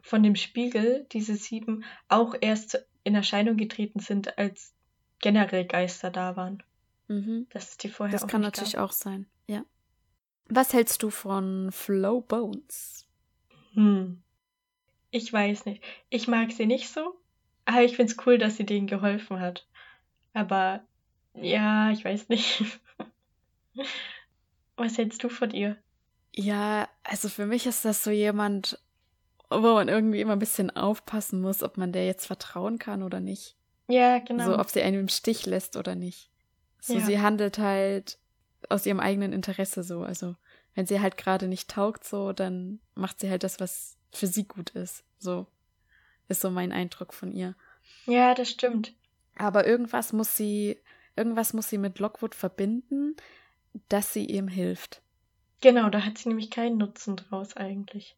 von 0.00 0.24
dem 0.24 0.34
Spiegel, 0.34 1.06
diese 1.12 1.36
sieben, 1.36 1.84
auch 2.08 2.34
erst 2.40 2.84
in 3.04 3.14
Erscheinung 3.14 3.56
getreten 3.56 4.00
sind, 4.00 4.36
als 4.36 4.74
generell 5.20 5.64
Geister 5.64 6.10
da 6.10 6.34
waren. 6.34 6.62
Mhm. 7.06 7.46
Dass 7.50 7.70
es 7.70 7.76
die 7.76 7.88
vorher 7.88 8.12
Das 8.12 8.24
auch 8.24 8.28
kann 8.28 8.40
natürlich 8.40 8.72
gab. 8.72 8.88
auch 8.88 8.92
sein. 8.92 9.26
Ja. 9.46 9.64
Was 10.48 10.72
hältst 10.72 11.04
du 11.04 11.10
von 11.10 11.70
Flow 11.70 12.20
Bones? 12.20 13.06
Hm. 13.74 14.22
Ich 15.12 15.32
weiß 15.32 15.66
nicht. 15.66 15.82
Ich 16.08 16.26
mag 16.26 16.50
sie 16.52 16.66
nicht 16.66 16.88
so, 16.88 17.14
aber 17.66 17.82
ich 17.82 17.96
find's 17.96 18.16
cool, 18.26 18.38
dass 18.38 18.56
sie 18.56 18.64
denen 18.66 18.86
geholfen 18.86 19.38
hat. 19.38 19.68
Aber 20.32 20.82
ja, 21.34 21.90
ich 21.90 22.04
weiß 22.04 22.30
nicht. 22.30 22.64
Was 24.76 24.96
hältst 24.98 25.22
du 25.22 25.28
von 25.28 25.50
ihr? 25.50 25.76
Ja, 26.34 26.88
also 27.04 27.28
für 27.28 27.46
mich 27.46 27.66
ist 27.66 27.84
das 27.84 28.02
so 28.02 28.10
jemand, 28.10 28.78
wo 29.50 29.74
man 29.74 29.88
irgendwie 29.88 30.22
immer 30.22 30.32
ein 30.32 30.38
bisschen 30.38 30.74
aufpassen 30.74 31.42
muss, 31.42 31.62
ob 31.62 31.76
man 31.76 31.92
der 31.92 32.06
jetzt 32.06 32.26
vertrauen 32.26 32.78
kann 32.78 33.02
oder 33.02 33.20
nicht. 33.20 33.56
Ja, 33.88 34.18
genau. 34.18 34.44
So, 34.46 34.58
ob 34.58 34.70
sie 34.70 34.80
einen 34.80 35.00
im 35.00 35.08
Stich 35.08 35.44
lässt 35.44 35.76
oder 35.76 35.94
nicht. 35.94 36.30
So, 36.80 36.94
Ja. 36.94 37.00
sie 37.04 37.20
handelt 37.20 37.58
halt 37.58 38.18
aus 38.70 38.86
ihrem 38.86 39.00
eigenen 39.00 39.34
Interesse 39.34 39.82
so. 39.82 40.00
Also, 40.04 40.36
wenn 40.74 40.86
sie 40.86 41.00
halt 41.00 41.18
gerade 41.18 41.48
nicht 41.48 41.68
taugt, 41.70 42.04
so, 42.04 42.32
dann 42.32 42.80
macht 42.94 43.20
sie 43.20 43.28
halt 43.28 43.42
das, 43.44 43.60
was 43.60 43.98
für 44.12 44.26
sie 44.26 44.44
gut 44.44 44.70
ist. 44.70 45.04
So 45.18 45.46
ist 46.28 46.40
so 46.40 46.50
mein 46.50 46.72
Eindruck 46.72 47.12
von 47.14 47.32
ihr. 47.32 47.54
ja, 48.06 48.34
das 48.34 48.48
stimmt. 48.50 48.94
Aber 49.36 49.66
irgendwas 49.66 50.12
muss 50.12 50.36
sie, 50.36 50.78
irgendwas 51.16 51.52
muss 51.52 51.68
sie 51.68 51.78
mit 51.78 51.98
Lockwood 51.98 52.34
verbinden, 52.34 53.16
dass 53.88 54.12
sie 54.12 54.26
ihm 54.26 54.48
hilft. 54.48 55.02
Genau, 55.60 55.88
da 55.90 56.04
hat 56.04 56.18
sie 56.18 56.28
nämlich 56.28 56.50
keinen 56.50 56.76
Nutzen 56.78 57.16
draus 57.16 57.56
eigentlich. 57.56 58.16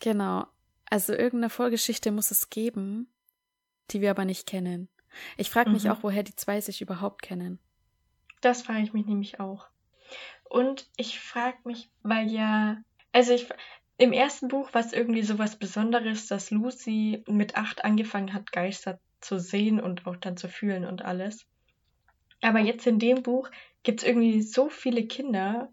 Genau. 0.00 0.46
Also 0.88 1.12
irgendeine 1.12 1.50
Vorgeschichte 1.50 2.12
muss 2.12 2.30
es 2.30 2.48
geben, 2.50 3.08
die 3.90 4.00
wir 4.00 4.10
aber 4.10 4.24
nicht 4.24 4.46
kennen. 4.46 4.88
Ich 5.36 5.50
frage 5.50 5.70
mich 5.70 5.84
Mhm. 5.84 5.90
auch, 5.90 6.02
woher 6.02 6.22
die 6.22 6.36
zwei 6.36 6.60
sich 6.60 6.80
überhaupt 6.82 7.22
kennen. 7.22 7.58
Das 8.40 8.62
frage 8.62 8.82
ich 8.82 8.92
mich 8.92 9.06
nämlich 9.06 9.40
auch. 9.40 9.66
Und 10.44 10.88
ich 10.96 11.18
frage 11.18 11.58
mich, 11.64 11.90
weil 12.02 12.30
ja, 12.30 12.76
also 13.12 13.32
ich, 13.32 13.48
im 13.98 14.12
ersten 14.12 14.48
Buch 14.48 14.74
war 14.74 14.82
es 14.82 14.92
irgendwie 14.92 15.22
so 15.22 15.38
was 15.38 15.58
Besonderes, 15.58 16.26
dass 16.26 16.50
Lucy 16.50 17.24
mit 17.26 17.56
acht 17.56 17.84
angefangen 17.84 18.32
hat, 18.32 18.52
Geister 18.52 19.00
zu 19.20 19.38
sehen 19.38 19.80
und 19.80 20.06
auch 20.06 20.16
dann 20.16 20.36
zu 20.36 20.48
fühlen 20.48 20.84
und 20.84 21.02
alles. 21.02 21.46
Aber 22.42 22.58
jetzt 22.58 22.86
in 22.86 22.98
dem 22.98 23.22
Buch 23.22 23.50
gibt 23.82 24.00
es 24.00 24.06
irgendwie 24.06 24.42
so 24.42 24.68
viele 24.68 25.06
Kinder, 25.06 25.72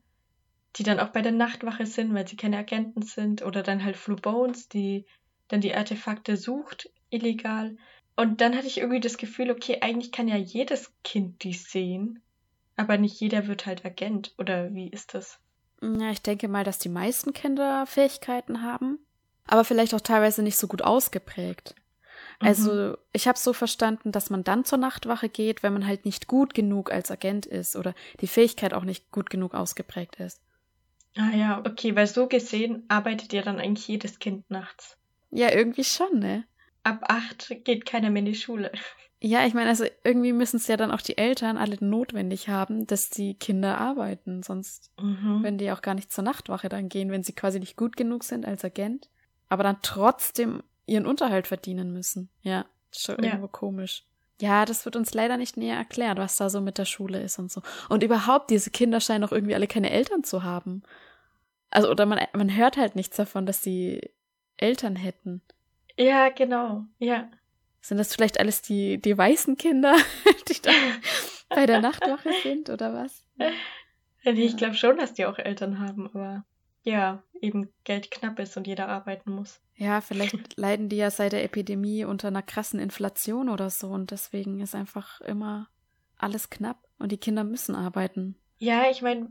die 0.77 0.83
dann 0.83 0.99
auch 0.99 1.09
bei 1.09 1.21
der 1.21 1.31
Nachtwache 1.31 1.85
sind, 1.85 2.13
weil 2.13 2.27
sie 2.27 2.37
keine 2.37 2.57
Agenten 2.57 3.01
sind. 3.01 3.43
Oder 3.43 3.61
dann 3.61 3.83
halt 3.83 3.97
Flu 3.97 4.15
Bones, 4.15 4.69
die 4.69 5.05
dann 5.49 5.61
die 5.61 5.75
Artefakte 5.75 6.37
sucht, 6.37 6.89
illegal. 7.09 7.75
Und 8.15 8.41
dann 8.41 8.55
hatte 8.55 8.67
ich 8.67 8.77
irgendwie 8.77 9.01
das 9.01 9.17
Gefühl, 9.17 9.51
okay, 9.51 9.79
eigentlich 9.81 10.11
kann 10.11 10.27
ja 10.27 10.37
jedes 10.37 10.93
Kind 11.03 11.43
die 11.43 11.53
sehen, 11.53 12.21
aber 12.75 12.97
nicht 12.97 13.19
jeder 13.19 13.47
wird 13.47 13.65
halt 13.65 13.85
Agent. 13.85 14.33
Oder 14.37 14.73
wie 14.73 14.87
ist 14.87 15.13
das? 15.13 15.39
Ja, 15.83 16.11
ich 16.11 16.21
denke 16.21 16.47
mal, 16.47 16.63
dass 16.63 16.79
die 16.79 16.89
meisten 16.89 17.33
Kinder 17.33 17.85
Fähigkeiten 17.85 18.61
haben, 18.61 18.99
aber 19.47 19.63
vielleicht 19.65 19.93
auch 19.93 20.01
teilweise 20.01 20.41
nicht 20.41 20.57
so 20.57 20.67
gut 20.67 20.81
ausgeprägt. 20.81 21.75
Also 22.39 22.71
mhm. 22.71 22.97
ich 23.11 23.27
habe 23.27 23.37
so 23.37 23.53
verstanden, 23.53 24.11
dass 24.11 24.29
man 24.29 24.43
dann 24.43 24.65
zur 24.65 24.77
Nachtwache 24.77 25.29
geht, 25.29 25.63
wenn 25.63 25.73
man 25.73 25.87
halt 25.87 26.05
nicht 26.05 26.27
gut 26.27 26.53
genug 26.53 26.91
als 26.91 27.11
Agent 27.11 27.45
ist 27.45 27.75
oder 27.75 27.93
die 28.21 28.27
Fähigkeit 28.27 28.73
auch 28.73 28.83
nicht 28.83 29.11
gut 29.11 29.29
genug 29.29 29.53
ausgeprägt 29.53 30.17
ist. 30.17 30.41
Ah 31.15 31.31
ja, 31.35 31.59
okay, 31.65 31.95
weil 31.95 32.07
so 32.07 32.27
gesehen 32.27 32.83
arbeitet 32.87 33.33
ja 33.33 33.43
dann 33.43 33.59
eigentlich 33.59 33.87
jedes 33.87 34.19
Kind 34.19 34.49
nachts. 34.49 34.97
Ja, 35.31 35.51
irgendwie 35.51 35.83
schon, 35.83 36.19
ne? 36.19 36.43
Ab 36.83 37.03
acht 37.07 37.53
geht 37.63 37.85
keiner 37.85 38.09
mehr 38.09 38.21
in 38.21 38.25
die 38.25 38.35
Schule. 38.35 38.71
Ja, 39.25 39.45
ich 39.45 39.53
meine, 39.53 39.69
also 39.69 39.85
irgendwie 40.03 40.33
müssen 40.33 40.57
es 40.57 40.67
ja 40.67 40.75
dann 40.75 40.91
auch 40.91 40.99
die 40.99 41.17
Eltern 41.17 41.55
alle 41.55 41.77
notwendig 41.79 42.49
haben, 42.49 42.85
dass 42.87 43.09
die 43.09 43.35
Kinder 43.35 43.77
arbeiten. 43.77 44.43
Sonst 44.43 44.91
mhm. 44.99 45.41
werden 45.43 45.57
die 45.57 45.71
auch 45.71 45.81
gar 45.81 45.95
nicht 45.95 46.11
zur 46.11 46.25
Nachtwache 46.25 46.67
dann 46.67 46.89
gehen, 46.89 47.09
wenn 47.09 47.23
sie 47.23 47.31
quasi 47.31 47.57
nicht 47.61 47.77
gut 47.77 47.95
genug 47.95 48.25
sind 48.25 48.45
als 48.45 48.65
Agent, 48.65 49.09
aber 49.47 49.63
dann 49.63 49.77
trotzdem 49.81 50.61
ihren 50.85 51.05
Unterhalt 51.05 51.47
verdienen 51.47 51.93
müssen. 51.93 52.27
Ja, 52.41 52.65
schon 52.91 53.15
ja. 53.19 53.29
irgendwo 53.29 53.47
komisch. 53.47 54.03
Ja, 54.41 54.65
das 54.65 54.83
wird 54.83 54.97
uns 54.97 55.13
leider 55.13 55.37
nicht 55.37 55.55
näher 55.55 55.77
erklärt, 55.77 56.17
was 56.17 56.35
da 56.35 56.49
so 56.49 56.59
mit 56.59 56.77
der 56.77 56.83
Schule 56.83 57.21
ist 57.21 57.39
und 57.39 57.49
so. 57.49 57.61
Und 57.87 58.03
überhaupt, 58.03 58.49
diese 58.49 58.71
Kinder 58.71 58.99
scheinen 58.99 59.23
auch 59.23 59.31
irgendwie 59.31 59.55
alle 59.55 59.67
keine 59.67 59.91
Eltern 59.91 60.25
zu 60.25 60.43
haben. 60.43 60.83
Also, 61.69 61.89
oder 61.89 62.05
man, 62.05 62.19
man 62.33 62.53
hört 62.53 62.75
halt 62.75 62.97
nichts 62.97 63.15
davon, 63.15 63.45
dass 63.45 63.63
sie 63.63 64.01
Eltern 64.57 64.97
hätten. 64.97 65.41
Ja, 65.97 66.27
genau, 66.27 66.83
ja. 66.99 67.29
Sind 67.83 67.97
das 67.97 68.15
vielleicht 68.15 68.39
alles 68.39 68.61
die, 68.61 68.97
die 68.97 69.17
weißen 69.17 69.57
Kinder, 69.57 69.97
die 70.47 70.61
da 70.61 70.71
bei 71.49 71.65
der 71.65 71.81
Nachtwache 71.81 72.29
sind, 72.41 72.69
oder 72.69 72.93
was? 72.93 73.25
Ich 74.23 74.55
glaube 74.55 74.75
schon, 74.75 74.95
dass 74.95 75.13
die 75.13 75.25
auch 75.25 75.37
Eltern 75.37 75.79
haben, 75.79 76.07
aber 76.07 76.45
ja, 76.83 77.21
eben 77.41 77.73
Geld 77.83 78.09
knapp 78.09 78.39
ist 78.39 78.55
und 78.55 78.67
jeder 78.67 78.87
arbeiten 78.87 79.31
muss. 79.31 79.59
Ja, 79.75 79.99
vielleicht 79.99 80.35
leiden 80.57 80.87
die 80.87 80.95
ja 80.95 81.11
seit 81.11 81.33
der 81.33 81.43
Epidemie 81.43 82.05
unter 82.05 82.29
einer 82.29 82.41
krassen 82.41 82.79
Inflation 82.79 83.49
oder 83.49 83.69
so 83.69 83.89
und 83.89 84.11
deswegen 84.11 84.61
ist 84.61 84.75
einfach 84.75 85.19
immer 85.19 85.67
alles 86.17 86.49
knapp 86.49 86.87
und 86.99 87.11
die 87.11 87.17
Kinder 87.17 87.43
müssen 87.43 87.75
arbeiten. 87.75 88.37
Ja, 88.59 88.89
ich 88.89 89.01
meine, 89.01 89.27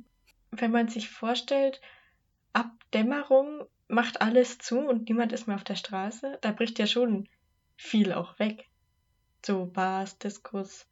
wenn 0.50 0.72
man 0.72 0.88
sich 0.88 1.08
vorstellt, 1.08 1.80
ab 2.52 2.70
Dämmerung 2.92 3.64
macht 3.88 4.20
alles 4.20 4.58
zu 4.58 4.78
und 4.78 5.08
niemand 5.08 5.32
ist 5.32 5.46
mehr 5.46 5.56
auf 5.56 5.64
der 5.64 5.76
Straße, 5.76 6.36
da 6.42 6.52
bricht 6.52 6.78
ja 6.78 6.86
schon 6.86 7.28
viel 7.82 8.12
auch 8.12 8.38
weg. 8.38 8.68
So 9.44 9.66
Bars, 9.66 10.18
Diskos 10.18 10.86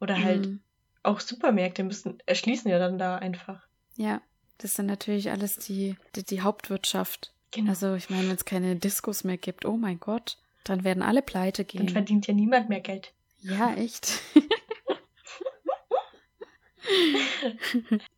oder 0.00 0.22
halt 0.22 0.46
mhm. 0.46 0.60
auch 1.02 1.20
Supermärkte 1.20 1.84
müssen 1.84 2.18
erschließen 2.26 2.70
ja 2.70 2.78
dann 2.78 2.98
da 2.98 3.16
einfach. 3.16 3.66
Ja, 3.96 4.20
das 4.58 4.74
sind 4.74 4.86
natürlich 4.86 5.30
alles 5.30 5.56
die, 5.58 5.96
die, 6.14 6.24
die 6.24 6.42
Hauptwirtschaft. 6.42 7.32
Genau. 7.52 7.70
Also 7.70 7.94
ich 7.94 8.10
meine, 8.10 8.28
wenn 8.28 8.34
es 8.34 8.44
keine 8.44 8.76
Diskos 8.76 9.24
mehr 9.24 9.38
gibt, 9.38 9.64
oh 9.64 9.76
mein 9.76 10.00
Gott, 10.00 10.36
dann 10.64 10.84
werden 10.84 11.02
alle 11.02 11.22
pleite 11.22 11.64
gehen. 11.64 11.86
Dann 11.86 11.94
verdient 11.94 12.26
ja 12.26 12.34
niemand 12.34 12.68
mehr 12.68 12.80
Geld. 12.80 13.12
Ja, 13.40 13.72
echt. 13.76 14.20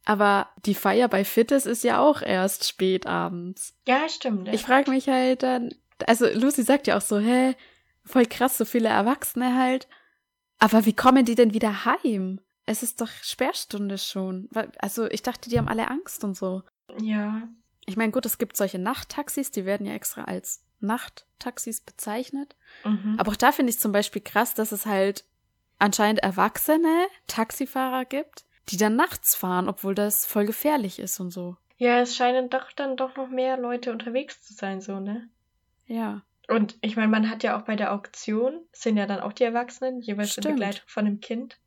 Aber 0.04 0.48
die 0.64 0.74
Feier 0.74 1.08
bei 1.08 1.24
Fittes 1.24 1.66
ist 1.66 1.84
ja 1.84 2.00
auch 2.00 2.22
erst 2.22 2.66
spät 2.66 3.06
abends. 3.06 3.74
Ja, 3.86 4.08
stimmt. 4.08 4.48
Ich 4.48 4.62
frage 4.62 4.90
mich 4.90 5.08
halt 5.08 5.42
dann, 5.42 5.74
also 6.06 6.26
Lucy 6.26 6.62
sagt 6.62 6.86
ja 6.86 6.96
auch 6.96 7.02
so, 7.02 7.18
hä, 7.18 7.54
voll 8.08 8.26
krass, 8.26 8.58
so 8.58 8.64
viele 8.64 8.88
Erwachsene 8.88 9.56
halt. 9.56 9.88
Aber 10.58 10.84
wie 10.84 10.94
kommen 10.94 11.24
die 11.24 11.34
denn 11.34 11.54
wieder 11.54 11.84
heim? 11.84 12.40
Es 12.66 12.82
ist 12.82 13.00
doch 13.00 13.08
Sperrstunde 13.22 13.96
schon. 13.96 14.48
Also 14.78 15.06
ich 15.10 15.22
dachte, 15.22 15.48
die 15.48 15.58
haben 15.58 15.68
alle 15.68 15.88
Angst 15.88 16.24
und 16.24 16.36
so. 16.36 16.62
Ja. 17.00 17.48
Ich 17.86 17.96
meine, 17.96 18.12
gut, 18.12 18.26
es 18.26 18.38
gibt 18.38 18.56
solche 18.56 18.78
Nachttaxis, 18.78 19.50
die 19.50 19.64
werden 19.64 19.86
ja 19.86 19.94
extra 19.94 20.24
als 20.24 20.62
Nachttaxis 20.80 21.80
bezeichnet. 21.80 22.56
Mhm. 22.84 23.16
Aber 23.18 23.32
auch 23.32 23.36
da 23.36 23.52
finde 23.52 23.70
ich 23.70 23.78
zum 23.78 23.92
Beispiel 23.92 24.22
krass, 24.22 24.54
dass 24.54 24.72
es 24.72 24.84
halt 24.84 25.24
anscheinend 25.78 26.22
erwachsene 26.22 27.06
Taxifahrer 27.26 28.04
gibt, 28.04 28.44
die 28.68 28.76
dann 28.76 28.96
nachts 28.96 29.34
fahren, 29.34 29.68
obwohl 29.68 29.94
das 29.94 30.26
voll 30.26 30.44
gefährlich 30.44 30.98
ist 30.98 31.20
und 31.20 31.30
so. 31.30 31.56
Ja, 31.78 32.00
es 32.00 32.16
scheinen 32.16 32.50
doch 32.50 32.72
dann 32.72 32.96
doch 32.96 33.16
noch 33.16 33.28
mehr 33.28 33.56
Leute 33.56 33.92
unterwegs 33.92 34.42
zu 34.42 34.52
sein, 34.52 34.80
so, 34.80 34.98
ne? 34.98 35.28
Ja. 35.86 36.22
Und 36.48 36.78
ich 36.80 36.96
meine, 36.96 37.08
man 37.08 37.30
hat 37.30 37.42
ja 37.42 37.58
auch 37.58 37.62
bei 37.62 37.76
der 37.76 37.92
Auktion, 37.92 38.62
sind 38.72 38.96
ja 38.96 39.06
dann 39.06 39.20
auch 39.20 39.34
die 39.34 39.44
Erwachsenen, 39.44 40.00
jeweils 40.00 40.32
Stimmt. 40.32 40.46
in 40.46 40.52
Begleitung 40.54 40.84
von 40.86 41.06
einem 41.06 41.20
Kind. 41.20 41.58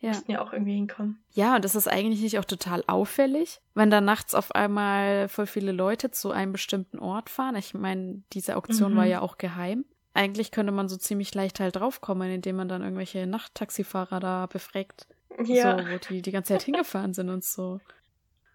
Ja. 0.00 0.08
Müssten 0.08 0.32
ja 0.32 0.42
auch 0.42 0.52
irgendwie 0.52 0.74
hinkommen. 0.74 1.22
Ja, 1.30 1.54
und 1.54 1.64
das 1.64 1.76
ist 1.76 1.86
eigentlich 1.86 2.22
nicht 2.22 2.38
auch 2.38 2.44
total 2.44 2.82
auffällig, 2.88 3.60
wenn 3.74 3.90
da 3.90 4.00
nachts 4.00 4.34
auf 4.34 4.52
einmal 4.52 5.28
voll 5.28 5.46
viele 5.46 5.70
Leute 5.70 6.10
zu 6.10 6.32
einem 6.32 6.50
bestimmten 6.50 6.98
Ort 6.98 7.30
fahren. 7.30 7.54
Ich 7.54 7.72
meine, 7.72 8.22
diese 8.32 8.56
Auktion 8.56 8.94
mhm. 8.94 8.96
war 8.96 9.04
ja 9.04 9.20
auch 9.20 9.38
geheim. 9.38 9.84
Eigentlich 10.12 10.50
könnte 10.50 10.72
man 10.72 10.88
so 10.88 10.96
ziemlich 10.96 11.32
leicht 11.34 11.60
halt 11.60 11.76
draufkommen, 11.76 12.30
indem 12.32 12.56
man 12.56 12.68
dann 12.68 12.82
irgendwelche 12.82 13.26
Nachttaxifahrer 13.28 14.18
da 14.18 14.46
befragt. 14.46 15.06
Ja. 15.44 15.78
So, 15.78 15.84
wo 15.84 15.98
die 16.08 16.20
die 16.20 16.32
ganze 16.32 16.54
Zeit 16.54 16.62
hingefahren 16.62 17.14
sind 17.14 17.30
und 17.30 17.44
so. 17.44 17.80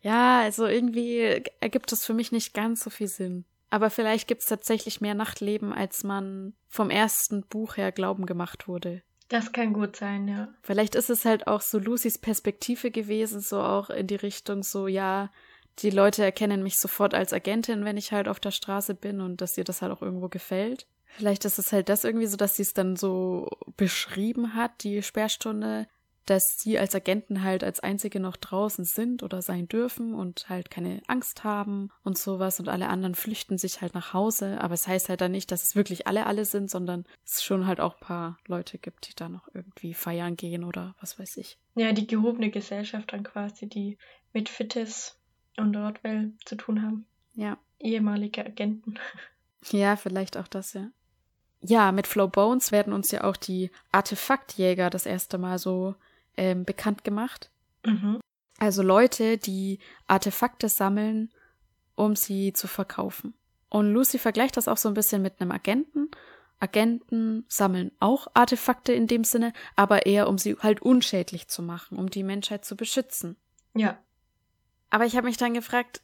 Ja, 0.02 0.42
also 0.42 0.66
irgendwie 0.66 1.44
ergibt 1.62 1.92
das 1.92 2.06
für 2.06 2.14
mich 2.14 2.32
nicht 2.32 2.54
ganz 2.54 2.84
so 2.84 2.90
viel 2.90 3.08
Sinn. 3.08 3.46
Aber 3.70 3.90
vielleicht 3.90 4.28
gibt 4.28 4.42
es 4.42 4.48
tatsächlich 4.48 5.02
mehr 5.02 5.16
Nachtleben, 5.16 5.74
als 5.74 6.04
man 6.04 6.54
vom 6.68 6.90
ersten 6.90 7.44
Buch 7.44 7.78
her 7.78 7.92
glauben 7.92 8.26
gemacht 8.26 8.68
wurde. 8.68 9.02
Das 9.30 9.52
kann 9.52 9.74
gut 9.74 9.98
sein, 9.98 10.28
ja. 10.28 10.48
Vielleicht 10.62 10.96
ist 10.96 11.10
es 11.10 11.26
halt 11.26 11.48
auch 11.48 11.60
so 11.60 11.80
Lucys 11.80 12.18
Perspektive 12.18 12.92
gewesen, 12.92 13.42
so 13.42 13.60
auch 13.60 13.90
in 13.90 14.08
die 14.08 14.16
Richtung 14.16 14.64
so, 14.64 14.88
ja, 14.88 15.32
die 15.80 15.90
Leute 15.90 16.24
erkennen 16.24 16.64
mich 16.64 16.78
sofort 16.78 17.14
als 17.14 17.34
Agentin, 17.34 17.84
wenn 17.84 17.98
ich 17.98 18.12
halt 18.12 18.28
auf 18.28 18.40
der 18.40 18.52
Straße 18.52 18.96
bin 18.96 19.20
und 19.22 19.42
dass 19.42 19.58
ihr 19.58 19.64
das 19.64 19.82
halt 19.82 19.92
auch 19.92 20.02
irgendwo 20.02 20.30
gefällt. 20.30 20.88
Vielleicht 21.06 21.46
ist 21.46 21.60
es 21.60 21.72
halt 21.72 21.90
das 21.90 22.04
irgendwie 22.04 22.28
so, 22.28 22.38
dass 22.38 22.56
sie 22.56 22.64
es 22.64 22.74
dann 22.74 22.96
so 22.96 23.50
beschrieben 23.76 24.56
hat, 24.56 24.84
die 24.84 25.04
Sperrstunde, 25.04 25.88
dass 26.30 26.58
sie 26.58 26.78
als 26.78 26.94
Agenten 26.94 27.44
halt 27.44 27.64
als 27.64 27.80
einzige 27.80 28.20
noch 28.20 28.36
draußen 28.36 28.86
sind 28.86 29.24
oder 29.24 29.42
sein 29.42 29.68
dürfen 29.68 30.14
und 30.14 30.50
halt 30.50 30.70
keine 30.70 31.02
Angst 31.08 31.44
haben 31.44 31.90
und 32.04 32.18
sowas 32.18 32.60
und 32.60 32.70
alle 32.70 32.90
anderen 32.90 33.16
flüchten 33.16 33.58
sich 33.58 33.82
halt 33.82 33.94
nach 33.94 34.14
Hause. 34.14 34.60
Aber 34.62 34.74
es 34.74 34.88
heißt 34.88 35.10
halt 35.10 35.22
dann 35.22 35.32
nicht, 35.32 35.52
dass 35.52 35.64
es 35.64 35.76
wirklich 35.76 36.06
alle 36.06 36.26
alle 36.26 36.46
sind, 36.46 36.70
sondern 36.70 37.06
es 37.26 37.42
schon 37.44 37.66
halt 37.66 37.80
auch 37.80 37.96
ein 37.96 38.06
paar 38.06 38.40
Leute 38.46 38.78
gibt, 38.78 39.08
die 39.10 39.16
da 39.16 39.30
noch 39.30 39.48
irgendwie 39.54 39.94
feiern 39.94 40.36
gehen 40.36 40.64
oder 40.64 40.96
was 41.00 41.18
weiß 41.18 41.38
ich. 41.38 41.58
Ja, 41.76 41.94
die 41.94 42.08
gehobene 42.08 42.52
Gesellschaft 42.52 43.14
dann 43.14 43.24
quasi, 43.24 43.68
die 43.68 43.98
mit 44.34 44.50
Fittes 44.50 45.18
und 45.56 45.76
Rodwell 45.76 46.34
zu 46.46 46.56
tun 46.56 46.82
haben. 46.82 47.06
Ja. 47.34 47.58
Ehemalige 47.80 48.46
Agenten. 48.46 49.00
Ja, 49.72 49.96
vielleicht 49.96 50.38
auch 50.38 50.48
das, 50.48 50.74
ja. 50.74 50.88
Ja, 51.62 51.92
mit 51.92 52.08
Flow 52.08 52.28
Bones 52.28 52.72
werden 52.72 52.94
uns 52.94 53.12
ja 53.12 53.24
auch 53.24 53.36
die 53.36 53.72
Artefaktjäger 53.92 54.90
das 54.90 55.06
erste 55.06 55.38
Mal 55.38 55.58
so 55.58 55.96
ähm, 56.38 56.64
bekannt 56.66 57.04
gemacht. 57.04 57.52
Mhm. 57.86 58.20
Also 58.60 58.82
Leute, 58.82 59.38
die 59.38 59.80
Artefakte 60.08 60.70
sammeln, 60.70 61.32
um 61.96 62.16
sie 62.16 62.54
zu 62.54 62.68
verkaufen. 62.68 63.34
Und 63.70 63.92
Lucy 63.92 64.18
vergleicht 64.18 64.58
das 64.58 64.68
auch 64.68 64.78
so 64.78 64.88
ein 64.88 64.94
bisschen 64.94 65.22
mit 65.22 65.42
einem 65.42 65.52
Agenten. 65.52 66.10
Agenten 66.60 67.46
sammeln 67.50 67.92
auch 68.00 68.28
Artefakte 68.34 68.94
in 68.94 69.08
dem 69.08 69.24
Sinne, 69.24 69.54
aber 69.76 70.06
eher 70.06 70.28
um 70.28 70.38
sie 70.38 70.56
halt 70.60 70.82
unschädlich 70.82 71.48
zu 71.48 71.62
machen, 71.62 71.98
um 71.98 72.10
die 72.10 72.24
Menschheit 72.24 72.66
zu 72.66 72.76
beschützen. 72.76 73.36
Ja. 73.76 73.98
Aber 74.90 75.06
ich 75.06 75.16
habe 75.16 75.28
mich 75.28 75.38
dann 75.38 75.54
gefragt, 75.54 76.02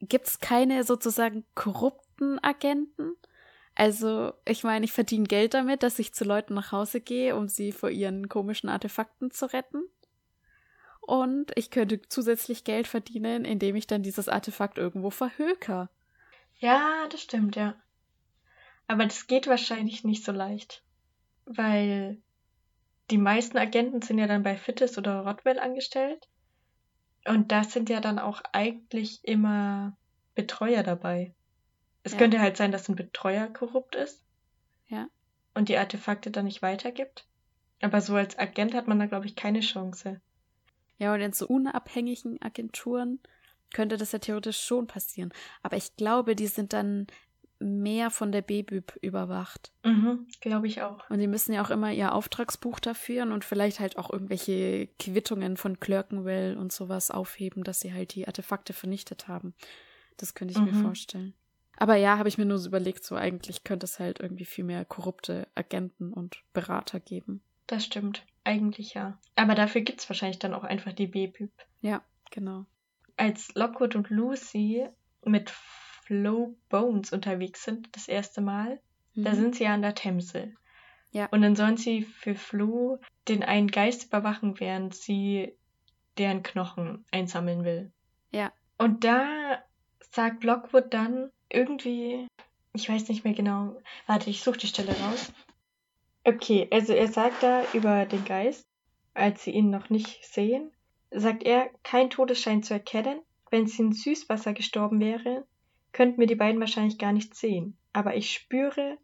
gibt 0.00 0.28
es 0.28 0.38
keine 0.38 0.84
sozusagen 0.84 1.44
korrupten 1.54 2.42
Agenten? 2.44 3.16
Also, 3.78 4.32
ich 4.44 4.64
meine, 4.64 4.84
ich 4.84 4.90
verdiene 4.90 5.28
Geld 5.28 5.54
damit, 5.54 5.84
dass 5.84 6.00
ich 6.00 6.12
zu 6.12 6.24
Leuten 6.24 6.54
nach 6.54 6.72
Hause 6.72 7.00
gehe, 7.00 7.36
um 7.36 7.46
sie 7.46 7.70
vor 7.70 7.90
ihren 7.90 8.28
komischen 8.28 8.68
Artefakten 8.68 9.30
zu 9.30 9.52
retten. 9.52 9.84
Und 11.00 11.52
ich 11.54 11.70
könnte 11.70 12.02
zusätzlich 12.08 12.64
Geld 12.64 12.88
verdienen, 12.88 13.44
indem 13.44 13.76
ich 13.76 13.86
dann 13.86 14.02
dieses 14.02 14.28
Artefakt 14.28 14.78
irgendwo 14.78 15.10
verhöker. 15.10 15.90
Ja, 16.56 17.06
das 17.12 17.22
stimmt, 17.22 17.54
ja. 17.54 17.76
Aber 18.88 19.04
das 19.04 19.28
geht 19.28 19.46
wahrscheinlich 19.46 20.02
nicht 20.02 20.24
so 20.24 20.32
leicht. 20.32 20.82
Weil 21.46 22.20
die 23.12 23.18
meisten 23.18 23.58
Agenten 23.58 24.02
sind 24.02 24.18
ja 24.18 24.26
dann 24.26 24.42
bei 24.42 24.56
Fittes 24.56 24.98
oder 24.98 25.20
Rodwell 25.20 25.60
angestellt. 25.60 26.28
Und 27.26 27.52
da 27.52 27.62
sind 27.62 27.90
ja 27.90 28.00
dann 28.00 28.18
auch 28.18 28.42
eigentlich 28.52 29.20
immer 29.22 29.96
Betreuer 30.34 30.82
dabei. 30.82 31.32
Es 32.08 32.12
ja. 32.12 32.18
könnte 32.18 32.40
halt 32.40 32.56
sein, 32.56 32.72
dass 32.72 32.88
ein 32.88 32.96
Betreuer 32.96 33.48
korrupt 33.48 33.94
ist. 33.94 34.24
Ja. 34.88 35.08
Und 35.52 35.68
die 35.68 35.76
Artefakte 35.76 36.30
dann 36.30 36.46
nicht 36.46 36.62
weitergibt. 36.62 37.26
Aber 37.82 38.00
so 38.00 38.14
als 38.14 38.38
Agent 38.38 38.72
hat 38.72 38.88
man 38.88 38.98
da, 38.98 39.04
glaube 39.04 39.26
ich, 39.26 39.36
keine 39.36 39.60
Chance. 39.60 40.22
Ja, 40.96 41.12
und 41.12 41.20
in 41.20 41.32
so 41.32 41.46
unabhängigen 41.46 42.40
Agenturen, 42.40 43.20
könnte 43.74 43.98
das 43.98 44.12
ja 44.12 44.18
theoretisch 44.18 44.58
schon 44.60 44.86
passieren. 44.86 45.30
Aber 45.62 45.76
ich 45.76 45.94
glaube, 45.96 46.34
die 46.34 46.46
sind 46.46 46.72
dann 46.72 47.06
mehr 47.60 48.10
von 48.10 48.32
der 48.32 48.40
B-Büb 48.40 48.96
überwacht. 49.02 49.72
Mhm, 49.84 50.26
glaube 50.40 50.68
ich 50.68 50.80
auch. 50.80 51.10
Und 51.10 51.18
die 51.18 51.26
müssen 51.26 51.52
ja 51.52 51.62
auch 51.62 51.70
immer 51.70 51.92
ihr 51.92 52.14
Auftragsbuch 52.14 52.80
da 52.80 52.94
führen 52.94 53.30
und 53.30 53.44
vielleicht 53.44 53.78
halt 53.78 53.98
auch 53.98 54.10
irgendwelche 54.10 54.86
Quittungen 54.98 55.58
von 55.58 55.78
Clerkenwell 55.78 56.56
und 56.56 56.72
sowas 56.72 57.10
aufheben, 57.10 57.64
dass 57.64 57.80
sie 57.80 57.92
halt 57.92 58.14
die 58.14 58.26
Artefakte 58.26 58.72
vernichtet 58.72 59.28
haben. 59.28 59.52
Das 60.16 60.34
könnte 60.34 60.52
ich 60.52 60.58
mhm. 60.58 60.66
mir 60.66 60.82
vorstellen. 60.82 61.34
Aber 61.80 61.94
ja, 61.94 62.18
habe 62.18 62.28
ich 62.28 62.38
mir 62.38 62.44
nur 62.44 62.58
so 62.58 62.68
überlegt, 62.68 63.04
so 63.04 63.14
eigentlich 63.14 63.62
könnte 63.62 63.84
es 63.84 64.00
halt 64.00 64.18
irgendwie 64.18 64.44
viel 64.44 64.64
mehr 64.64 64.84
korrupte 64.84 65.46
Agenten 65.54 66.12
und 66.12 66.42
Berater 66.52 66.98
geben. 66.98 67.40
Das 67.68 67.84
stimmt. 67.84 68.26
Eigentlich 68.42 68.94
ja. 68.94 69.18
Aber 69.36 69.54
dafür 69.54 69.82
gibt 69.82 70.00
es 70.00 70.08
wahrscheinlich 70.08 70.40
dann 70.40 70.54
auch 70.54 70.64
einfach 70.64 70.92
die 70.92 71.06
B-Büb. 71.06 71.52
Ja, 71.80 72.02
genau. 72.32 72.66
Als 73.16 73.54
Lockwood 73.54 73.94
und 73.94 74.10
Lucy 74.10 74.88
mit 75.24 75.50
Flo 75.50 76.56
Bones 76.68 77.12
unterwegs 77.12 77.62
sind, 77.62 77.94
das 77.94 78.08
erste 78.08 78.40
Mal, 78.40 78.80
mhm. 79.14 79.24
da 79.24 79.34
sind 79.34 79.54
sie 79.54 79.64
ja 79.64 79.74
an 79.74 79.82
der 79.82 79.94
Themse. 79.94 80.52
Ja. 81.12 81.26
Und 81.26 81.42
dann 81.42 81.56
sollen 81.56 81.76
sie 81.76 82.02
für 82.02 82.34
Flo 82.34 82.98
den 83.28 83.42
einen 83.44 83.68
Geist 83.68 84.06
überwachen, 84.06 84.58
während 84.58 84.94
sie 84.94 85.54
deren 86.16 86.42
Knochen 86.42 87.04
einsammeln 87.12 87.64
will. 87.64 87.92
Ja. 88.32 88.52
Und 88.78 89.04
da 89.04 89.62
sagt 90.10 90.42
Lockwood 90.42 90.92
dann 90.92 91.30
irgendwie, 91.50 92.26
ich 92.72 92.88
weiß 92.88 93.08
nicht 93.08 93.24
mehr 93.24 93.34
genau, 93.34 93.76
warte, 94.06 94.30
ich 94.30 94.42
suche 94.42 94.58
die 94.58 94.66
Stelle 94.66 94.94
raus. 95.00 95.32
Okay, 96.24 96.68
also 96.70 96.92
er 96.92 97.08
sagt 97.08 97.42
da 97.42 97.64
über 97.72 98.04
den 98.06 98.24
Geist, 98.24 98.66
als 99.14 99.44
sie 99.44 99.52
ihn 99.52 99.70
noch 99.70 99.90
nicht 99.90 100.24
sehen, 100.24 100.70
sagt 101.10 101.42
er, 101.42 101.70
kein 101.82 102.10
Todesschein 102.10 102.62
zu 102.62 102.74
erkennen. 102.74 103.20
Wenn 103.50 103.66
sie 103.66 103.82
in 103.82 103.92
Süßwasser 103.92 104.52
gestorben 104.52 105.00
wäre, 105.00 105.46
könnten 105.92 106.20
wir 106.20 106.26
die 106.26 106.34
beiden 106.34 106.60
wahrscheinlich 106.60 106.98
gar 106.98 107.12
nicht 107.12 107.34
sehen. 107.34 107.78
Aber 107.92 108.14
ich 108.14 108.32
spüre 108.32 108.98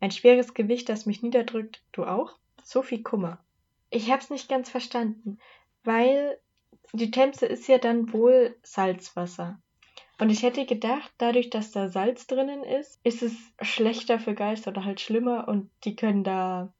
ein 0.00 0.10
schweres 0.10 0.54
Gewicht, 0.54 0.88
das 0.88 1.04
mich 1.04 1.22
niederdrückt. 1.22 1.82
Du 1.92 2.04
auch? 2.04 2.38
So 2.62 2.82
viel 2.82 3.02
Kummer. 3.02 3.44
Ich 3.90 4.10
hab's 4.10 4.30
nicht 4.30 4.48
ganz 4.48 4.70
verstanden, 4.70 5.38
weil 5.84 6.38
die 6.92 7.10
Themse 7.10 7.46
ist 7.46 7.68
ja 7.68 7.78
dann 7.78 8.12
wohl 8.12 8.56
Salzwasser. 8.62 9.60
Und 10.20 10.28
ich 10.28 10.42
hätte 10.42 10.66
gedacht, 10.66 11.10
dadurch, 11.16 11.48
dass 11.48 11.72
da 11.72 11.88
Salz 11.88 12.26
drinnen 12.26 12.62
ist, 12.62 13.00
ist 13.04 13.22
es 13.22 13.32
schlechter 13.62 14.20
für 14.20 14.34
Geister 14.34 14.70
oder 14.70 14.84
halt 14.84 15.00
schlimmer 15.00 15.48
und 15.48 15.70
die 15.84 15.96
können 15.96 16.24
da 16.24 16.72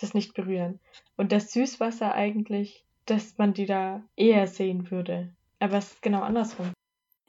das 0.00 0.14
nicht 0.14 0.34
berühren. 0.34 0.80
Und 1.16 1.30
das 1.30 1.52
Süßwasser 1.52 2.12
eigentlich, 2.12 2.84
dass 3.06 3.38
man 3.38 3.54
die 3.54 3.66
da 3.66 4.02
eher 4.16 4.48
sehen 4.48 4.90
würde. 4.90 5.28
Aber 5.60 5.78
es 5.78 5.92
ist 5.92 6.02
genau 6.02 6.22
andersrum. 6.22 6.72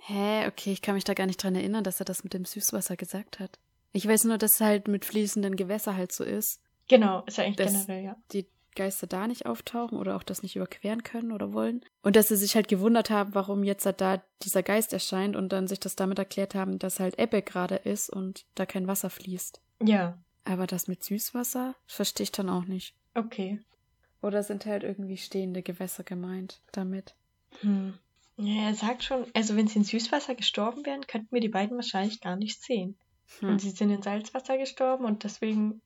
Hä, 0.02 0.48
okay, 0.48 0.72
ich 0.72 0.82
kann 0.82 0.96
mich 0.96 1.04
da 1.04 1.14
gar 1.14 1.28
nicht 1.28 1.42
dran 1.42 1.56
erinnern, 1.56 1.84
dass 1.84 2.00
er 2.00 2.06
das 2.06 2.24
mit 2.24 2.34
dem 2.34 2.46
Süßwasser 2.46 2.98
gesagt 2.98 3.40
hat. 3.40 3.60
Ich 3.92 4.08
weiß 4.08 4.24
nur, 4.24 4.40
dass 4.40 4.56
es 4.56 4.62
halt 4.62 4.88
mit 4.88 5.06
fließenden 5.06 5.56
Gewässer 5.56 5.96
halt 5.96 6.12
so 6.12 6.24
ist. 6.24 6.62
Genau, 6.88 7.24
ist 7.28 7.38
ja 7.38 7.44
eigentlich 7.44 7.68
generell, 7.68 8.04
ja. 8.04 8.16
Die 8.34 8.48
Geister 8.76 9.08
da 9.08 9.28
nicht 9.28 9.46
auftauchen 9.46 9.98
oder 9.98 10.16
auch 10.16 10.24
das 10.24 10.44
nicht 10.44 10.56
überqueren 10.56 11.04
können 11.04 11.32
oder 11.32 11.54
wollen. 11.54 11.84
Und 12.02 12.16
dass 12.16 12.30
sie 12.30 12.36
sich 12.36 12.56
halt 12.56 12.68
gewundert 12.68 13.10
haben, 13.10 13.36
warum 13.36 13.64
jetzt 13.64 13.86
halt 13.86 14.02
da 14.02 14.22
dieser 14.44 14.64
Geist 14.64 14.94
erscheint 14.94 15.36
und 15.36 15.50
dann 15.50 15.68
sich 15.68 15.80
das 15.80 15.96
damit 15.96 16.20
erklärt 16.20 16.56
haben, 16.56 16.80
dass 16.80 17.00
halt 17.00 17.20
Ebbe 17.20 17.42
gerade 17.42 17.76
ist 17.76 18.10
und 18.10 18.46
da 18.56 18.66
kein 18.66 18.88
Wasser 18.88 19.10
fließt. 19.10 19.62
Ja. 19.84 20.18
Aber 20.46 20.68
das 20.68 20.88
mit 20.88 21.04
Süßwasser 21.04 21.76
verstehe 21.86 22.24
ich 22.24 22.32
dann 22.32 22.50
auch 22.50 22.66
nicht. 22.66 22.96
Okay. 23.14 23.60
Oder 24.22 24.44
sind 24.44 24.66
halt 24.66 24.84
irgendwie 24.84 25.18
stehende 25.18 25.62
Gewässer 25.62 26.04
gemeint 26.04 26.62
damit? 26.72 27.14
Hm. 27.62 27.94
Ja, 28.38 28.70
er 28.70 28.76
sagt 28.76 29.04
schon, 29.04 29.26
also 29.34 29.56
wenn 29.56 29.68
sie 29.68 29.80
in 29.80 29.86
Süßwasser 29.86 30.36
gestorben 30.36 30.86
wären, 30.86 31.08
könnten 31.08 31.32
wir 31.32 31.42
die 31.42 31.50
beiden 31.50 31.76
wahrscheinlich 31.76 32.22
gar 32.22 32.36
nicht 32.36 32.64
sehen. 32.64 32.98
Hm. 33.40 33.50
Und 33.50 33.62
sie 33.62 33.72
sind 33.72 33.92
in 33.92 34.02
Salzwasser 34.02 34.58
gestorben 34.58 35.06
und 35.06 35.24
deswegen 35.24 35.82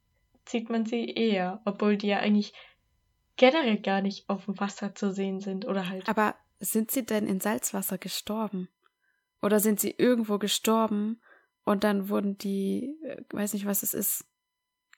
sieht 0.45 0.69
man 0.69 0.85
sie 0.85 1.09
eher, 1.09 1.61
obwohl 1.65 1.97
die 1.97 2.07
ja 2.07 2.19
eigentlich 2.19 2.53
generell 3.35 3.79
gar 3.79 4.01
nicht 4.01 4.29
auf 4.29 4.45
dem 4.45 4.59
Wasser 4.59 4.95
zu 4.95 5.11
sehen 5.11 5.39
sind 5.39 5.65
oder 5.65 5.89
halt. 5.89 6.07
Aber 6.07 6.35
sind 6.59 6.91
sie 6.91 7.05
denn 7.05 7.27
in 7.27 7.39
Salzwasser 7.39 7.97
gestorben? 7.97 8.69
Oder 9.41 9.59
sind 9.59 9.79
sie 9.79 9.91
irgendwo 9.91 10.37
gestorben 10.37 11.21
und 11.65 11.83
dann 11.83 12.09
wurden 12.09 12.37
die, 12.37 12.95
äh, 13.03 13.21
weiß 13.31 13.53
nicht, 13.53 13.65
was 13.65 13.83
es 13.83 13.93
ist, 13.93 14.25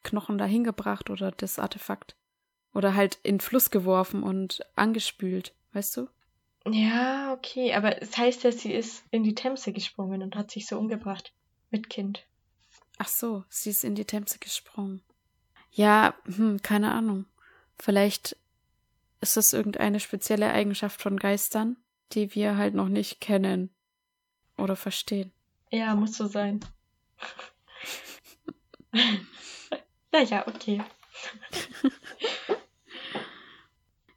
Knochen 0.04 0.38
dahin 0.38 0.64
gebracht 0.64 1.10
oder 1.10 1.32
das 1.32 1.58
Artefakt? 1.58 2.16
Oder 2.74 2.94
halt 2.94 3.20
in 3.24 3.40
Fluss 3.40 3.72
geworfen 3.72 4.22
und 4.22 4.64
angespült, 4.76 5.56
weißt 5.74 5.98
du? 5.98 6.10
Ja, 6.68 7.34
okay, 7.34 7.74
aber 7.74 8.02
es 8.02 8.18
heißt 8.18 8.44
ja, 8.44 8.52
sie 8.52 8.74
ist 8.74 9.04
in 9.12 9.24
die 9.24 9.36
Themse 9.36 9.72
gesprungen 9.72 10.22
und 10.22 10.36
hat 10.36 10.52
sich 10.52 10.68
so 10.68 10.78
umgebracht. 10.78 11.34
Mit 11.72 11.90
Kind. 11.90 12.26
Ach 12.98 13.08
so, 13.08 13.44
sie 13.50 13.70
ist 13.72 13.84
in 13.84 13.96
die 13.96 14.06
Themse 14.06 14.40
gesprungen. 14.40 15.02
Ja, 15.72 16.16
hm, 16.26 16.62
keine 16.62 16.92
Ahnung. 16.92 17.26
Vielleicht 17.80 18.38
ist 19.21 19.38
das 19.38 19.53
irgendeine 19.53 19.99
spezielle 19.99 20.51
Eigenschaft 20.51 21.01
von 21.01 21.17
Geistern, 21.17 21.78
die 22.13 22.36
wir 22.36 22.57
halt 22.57 22.73
noch 22.73 22.89
nicht 22.89 23.19
kennen 23.21 23.69
oder 24.57 24.76
verstehen. 24.76 25.32
Ja, 25.71 25.95
muss 25.95 26.15
so 26.15 26.28
sein. 26.28 26.59
naja, 30.11 30.47
okay. 30.47 30.82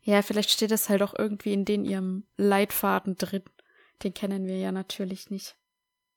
ja, 0.03 0.23
vielleicht 0.23 0.51
steht 0.51 0.73
es 0.73 0.89
halt 0.89 1.03
auch 1.03 1.15
irgendwie 1.19 1.53
in 1.53 1.65
den 1.65 1.85
ihrem 1.85 2.25
Leitfaden 2.37 3.17
drin. 3.17 3.45
Den 4.03 4.15
kennen 4.15 4.47
wir 4.47 4.59
ja 4.59 4.73
natürlich 4.73 5.31
nicht. 5.31 5.57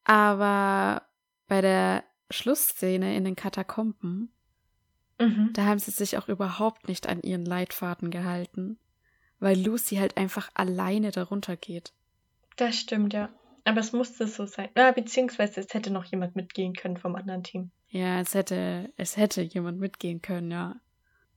Aber 0.03 1.07
bei 1.47 1.61
der 1.61 2.03
Schlussszene 2.29 3.15
in 3.15 3.23
den 3.23 3.35
Katakomben 3.35 4.31
Mhm. 5.21 5.51
Da 5.53 5.65
haben 5.65 5.79
sie 5.79 5.91
sich 5.91 6.17
auch 6.17 6.27
überhaupt 6.27 6.87
nicht 6.87 7.07
an 7.07 7.21
ihren 7.21 7.45
Leitfaden 7.45 8.11
gehalten, 8.11 8.77
weil 9.39 9.59
Lucy 9.59 9.97
halt 9.97 10.17
einfach 10.17 10.49
alleine 10.53 11.11
darunter 11.11 11.55
geht. 11.55 11.93
Das 12.55 12.75
stimmt, 12.75 13.13
ja. 13.13 13.29
Aber 13.63 13.79
es 13.79 13.93
musste 13.93 14.27
so 14.27 14.45
sein. 14.45 14.69
Ja, 14.75 14.91
beziehungsweise 14.91 15.59
es 15.59 15.73
hätte 15.73 15.91
noch 15.91 16.05
jemand 16.05 16.35
mitgehen 16.35 16.73
können 16.73 16.97
vom 16.97 17.15
anderen 17.15 17.43
Team. 17.43 17.71
Ja, 17.89 18.19
es 18.19 18.33
hätte, 18.33 18.91
es 18.97 19.17
hätte 19.17 19.41
jemand 19.41 19.79
mitgehen 19.79 20.21
können, 20.21 20.51
ja. 20.51 20.75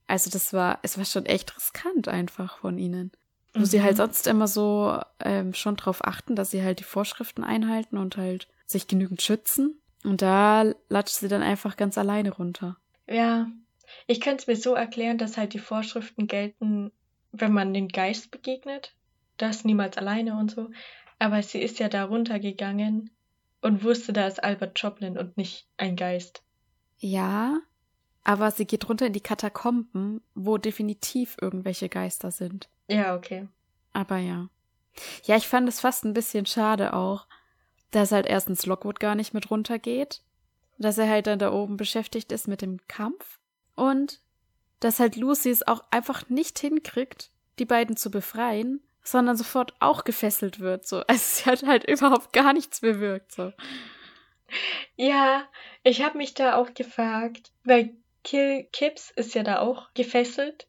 Also 0.06 0.30
das 0.30 0.52
war, 0.52 0.78
es 0.82 0.98
war 0.98 1.04
schon 1.04 1.26
echt 1.26 1.56
riskant 1.56 2.08
einfach 2.08 2.58
von 2.58 2.78
ihnen. 2.78 3.10
Wo 3.52 3.60
mhm. 3.60 3.64
sie 3.66 3.82
halt 3.82 3.96
sonst 3.96 4.26
immer 4.26 4.48
so 4.48 4.98
ähm, 5.20 5.54
schon 5.54 5.76
drauf 5.76 6.04
achten, 6.04 6.36
dass 6.36 6.50
sie 6.50 6.62
halt 6.62 6.80
die 6.80 6.84
Vorschriften 6.84 7.44
einhalten 7.44 7.98
und 7.98 8.16
halt 8.16 8.48
sich 8.66 8.86
genügend 8.86 9.22
schützen. 9.22 9.80
Und 10.02 10.22
da 10.22 10.74
latscht 10.88 11.16
sie 11.16 11.28
dann 11.28 11.42
einfach 11.42 11.76
ganz 11.76 11.96
alleine 11.96 12.32
runter. 12.32 12.76
Ja, 13.06 13.46
ich 14.06 14.20
könnte 14.20 14.42
es 14.42 14.46
mir 14.46 14.56
so 14.56 14.74
erklären, 14.74 15.18
dass 15.18 15.36
halt 15.36 15.54
die 15.54 15.58
Vorschriften 15.58 16.26
gelten, 16.26 16.92
wenn 17.32 17.52
man 17.52 17.74
den 17.74 17.88
Geist 17.88 18.30
begegnet. 18.30 18.94
Das 19.36 19.64
niemals 19.64 19.98
alleine 19.98 20.36
und 20.36 20.50
so. 20.50 20.70
Aber 21.18 21.42
sie 21.42 21.60
ist 21.60 21.78
ja 21.78 21.88
da 21.88 22.04
runtergegangen 22.04 23.10
und 23.60 23.82
wusste, 23.82 24.12
da 24.12 24.26
ist 24.26 24.42
Albert 24.42 24.80
Joplin 24.80 25.18
und 25.18 25.36
nicht 25.36 25.66
ein 25.76 25.96
Geist. 25.96 26.42
Ja, 26.98 27.58
aber 28.22 28.50
sie 28.50 28.66
geht 28.66 28.88
runter 28.88 29.06
in 29.06 29.12
die 29.12 29.20
Katakomben, 29.20 30.22
wo 30.34 30.58
definitiv 30.58 31.36
irgendwelche 31.40 31.88
Geister 31.88 32.30
sind. 32.30 32.68
Ja, 32.88 33.16
okay. 33.16 33.48
Aber 33.92 34.18
ja. 34.18 34.48
Ja, 35.24 35.36
ich 35.36 35.48
fand 35.48 35.68
es 35.68 35.80
fast 35.80 36.04
ein 36.04 36.14
bisschen 36.14 36.46
schade 36.46 36.94
auch, 36.94 37.26
dass 37.90 38.12
halt 38.12 38.26
erstens 38.26 38.66
Lockwood 38.66 39.00
gar 39.00 39.14
nicht 39.14 39.34
mit 39.34 39.50
runtergeht, 39.50 40.22
dass 40.78 40.98
er 40.98 41.08
halt 41.08 41.26
dann 41.26 41.38
da 41.38 41.52
oben 41.52 41.76
beschäftigt 41.76 42.32
ist 42.32 42.48
mit 42.48 42.62
dem 42.62 42.78
Kampf 42.88 43.40
und 43.74 44.20
dass 44.80 45.00
halt 45.00 45.16
Lucy 45.16 45.50
es 45.50 45.66
auch 45.66 45.82
einfach 45.90 46.28
nicht 46.28 46.58
hinkriegt, 46.58 47.30
die 47.58 47.64
beiden 47.64 47.96
zu 47.96 48.10
befreien, 48.10 48.82
sondern 49.02 49.36
sofort 49.36 49.74
auch 49.80 50.04
gefesselt 50.04 50.60
wird. 50.60 50.86
So. 50.86 51.02
Also 51.08 51.22
sie 51.22 51.50
hat 51.50 51.62
halt 51.64 51.88
überhaupt 51.88 52.32
gar 52.32 52.52
nichts 52.52 52.80
bewirkt. 52.80 53.32
So. 53.32 53.52
Ja, 54.96 55.44
ich 55.82 56.02
habe 56.02 56.18
mich 56.18 56.34
da 56.34 56.56
auch 56.56 56.74
gefragt, 56.74 57.52
weil 57.64 57.94
Kill 58.24 58.66
Kips 58.72 59.10
ist 59.10 59.34
ja 59.34 59.42
da 59.42 59.60
auch 59.60 59.92
gefesselt. 59.94 60.66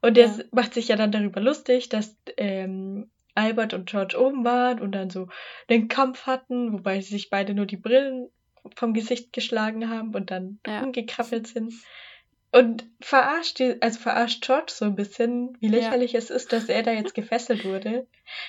Und 0.00 0.16
der 0.16 0.26
ja. 0.26 0.44
macht 0.52 0.74
sich 0.74 0.88
ja 0.88 0.96
dann 0.96 1.12
darüber 1.12 1.40
lustig, 1.40 1.88
dass 1.88 2.16
ähm, 2.36 3.10
Albert 3.34 3.74
und 3.74 3.88
George 3.88 4.20
oben 4.20 4.44
waren 4.44 4.80
und 4.80 4.92
dann 4.92 5.10
so 5.10 5.28
den 5.70 5.88
Kampf 5.88 6.26
hatten, 6.26 6.72
wobei 6.72 7.00
sie 7.00 7.14
sich 7.14 7.30
beide 7.30 7.54
nur 7.54 7.66
die 7.66 7.76
Brillen 7.76 8.28
vom 8.76 8.94
Gesicht 8.94 9.32
geschlagen 9.32 9.90
haben 9.90 10.14
und 10.14 10.30
dann 10.30 10.58
ja. 10.66 10.82
umgekrabbelt 10.82 11.46
sind. 11.46 11.74
Und 12.54 12.86
verarscht, 13.00 13.58
die, 13.58 13.82
also 13.82 13.98
verarscht 13.98 14.46
George 14.46 14.70
so 14.72 14.84
ein 14.84 14.94
bisschen, 14.94 15.56
wie 15.58 15.66
lächerlich 15.66 16.12
ja. 16.12 16.20
es 16.20 16.30
ist, 16.30 16.52
dass 16.52 16.68
er 16.68 16.84
da 16.84 16.92
jetzt 16.92 17.12
gefesselt 17.12 17.64
wurde. 17.64 18.06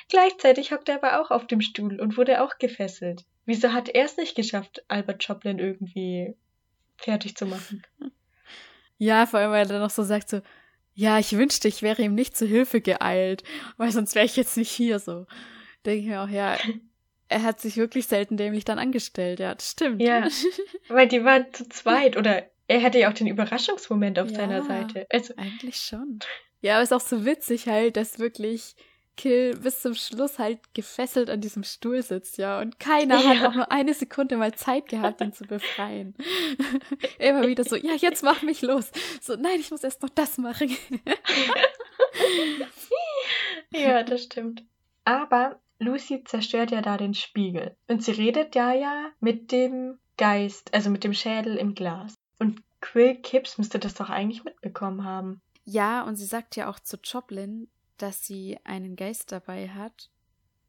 Gleichzeitig 0.10 0.72
hockt 0.72 0.90
er 0.90 1.04
aber 1.04 1.20
auch 1.20 1.32
auf 1.32 1.48
dem 1.48 1.60
Stuhl 1.60 2.00
und 2.00 2.16
wurde 2.16 2.44
auch 2.44 2.60
gefesselt. 2.60 3.26
Wieso 3.48 3.74
hat 3.74 3.90
er 3.90 4.06
es 4.06 4.16
nicht 4.16 4.36
geschafft, 4.36 4.86
Albert 4.90 5.24
Joplin 5.24 5.58
irgendwie 5.58 6.36
fertig 6.98 7.36
zu 7.36 7.48
machen? 7.48 7.82
Ja, 9.00 9.26
vor 9.26 9.40
allem, 9.40 9.50
weil 9.50 9.66
er 9.66 9.70
dann 9.70 9.82
noch 9.82 9.90
so 9.90 10.04
sagt 10.04 10.30
so, 10.30 10.42
ja, 10.94 11.18
ich 11.18 11.36
wünschte, 11.36 11.68
ich 11.68 11.82
wäre 11.82 12.04
ihm 12.04 12.14
nicht 12.14 12.38
zu 12.38 12.46
Hilfe 12.46 12.82
geeilt, 12.82 13.44
weil 13.78 13.92
sonst 13.92 14.14
wäre 14.14 14.28
ich 14.28 14.36
jetzt 14.36 14.56
nicht 14.56 14.70
hier 14.70 15.00
so. 15.00 15.26
Denke 15.84 16.02
ich 16.02 16.06
mir 16.06 16.22
auch, 16.22 16.30
ja, 16.30 16.58
er 17.28 17.42
hat 17.42 17.60
sich 17.60 17.78
wirklich 17.78 18.06
selten 18.06 18.38
dämlich 18.38 18.66
dann 18.66 18.78
angestellt, 18.78 19.40
ja, 19.40 19.56
das 19.56 19.72
stimmt. 19.72 20.00
Ja, 20.00 20.28
weil 20.90 21.08
die 21.08 21.24
waren 21.24 21.52
zu 21.54 21.68
zweit 21.70 22.18
oder 22.18 22.44
er 22.68 22.82
hatte 22.82 23.00
ja 23.00 23.10
auch 23.10 23.14
den 23.14 23.28
Überraschungsmoment 23.28 24.20
auf 24.20 24.30
Ja. 24.32 24.38
seiner 24.38 24.64
Seite. 24.64 25.06
Also, 25.10 25.34
Eigentlich 25.38 25.78
schon. 25.78 26.20
Ja, 26.62 26.76
aber 26.76 26.84
ist 26.84 26.94
auch 26.94 27.02
so 27.02 27.26
witzig 27.26 27.68
halt, 27.68 27.98
dass 27.98 28.20
wirklich 28.20 28.76
Kill 29.18 29.56
bis 29.56 29.82
zum 29.82 29.94
Schluss 29.94 30.40
halt 30.40 30.60
gefesselt 30.74 31.30
an 31.30 31.40
diesem 31.40 31.64
Stuhl 31.64 32.02
sitzt, 32.02 32.38
ja. 32.38 32.60
Und 32.60 32.80
keiner 32.80 33.24
hat 33.24 33.38
Ja. 33.38 33.48
auch 33.50 33.54
nur 33.56 33.72
eine 33.72 33.94
Sekunde 33.94 34.36
mal 34.36 34.54
Zeit 34.56 34.90
gehabt, 34.90 35.22
ihn 35.22 35.32
zu 35.32 35.46
befreien. 35.46 36.16
Immer 37.20 37.48
wieder 37.48 37.64
so, 37.64 37.78
ja, 37.78 37.94
jetzt 37.94 38.24
mach 38.24 38.42
mich 38.42 38.62
los. 38.62 38.92
So, 39.22 39.36
nein, 39.38 39.60
ich 39.60 39.72
muss 39.72 39.84
erst 39.86 40.02
noch 40.02 40.10
das 40.10 40.38
machen. 40.38 40.70
ja, 43.72 44.04
das 44.04 44.24
stimmt. 44.24 44.64
Aber 45.06 45.60
Lucy 45.80 46.24
zerstört 46.24 46.72
ja 46.72 46.82
da 46.82 46.98
den 46.98 47.14
Spiegel. 47.14 47.76
Und 47.88 48.04
sie 48.04 48.12
redet 48.12 48.56
ja 48.56 48.74
ja 48.74 49.10
mit 49.20 49.52
dem 49.52 49.98
Geist, 50.18 50.74
also 50.74 50.90
mit 50.90 51.04
dem 51.04 51.14
Schädel 51.14 51.58
im 51.58 51.76
Glas. 51.76 52.16
Und 52.40 52.62
Quill 52.82 53.16
Kips 53.16 53.58
müsste 53.58 53.80
das 53.80 53.94
doch 53.96 54.10
eigentlich 54.10 54.44
mitbekommen 54.44 55.04
haben. 55.04 55.42
Ja, 55.64 56.04
und 56.04 56.16
sie 56.18 56.26
sagt 56.26 56.56
ja 56.56 56.70
auch 56.70 56.80
zu 56.80 56.98
Joplin, 57.04 57.68
dass 57.98 58.26
sie 58.26 58.58
einen 58.64 58.96
Geist 58.96 59.32
dabei 59.32 59.70
hat, 59.70 60.10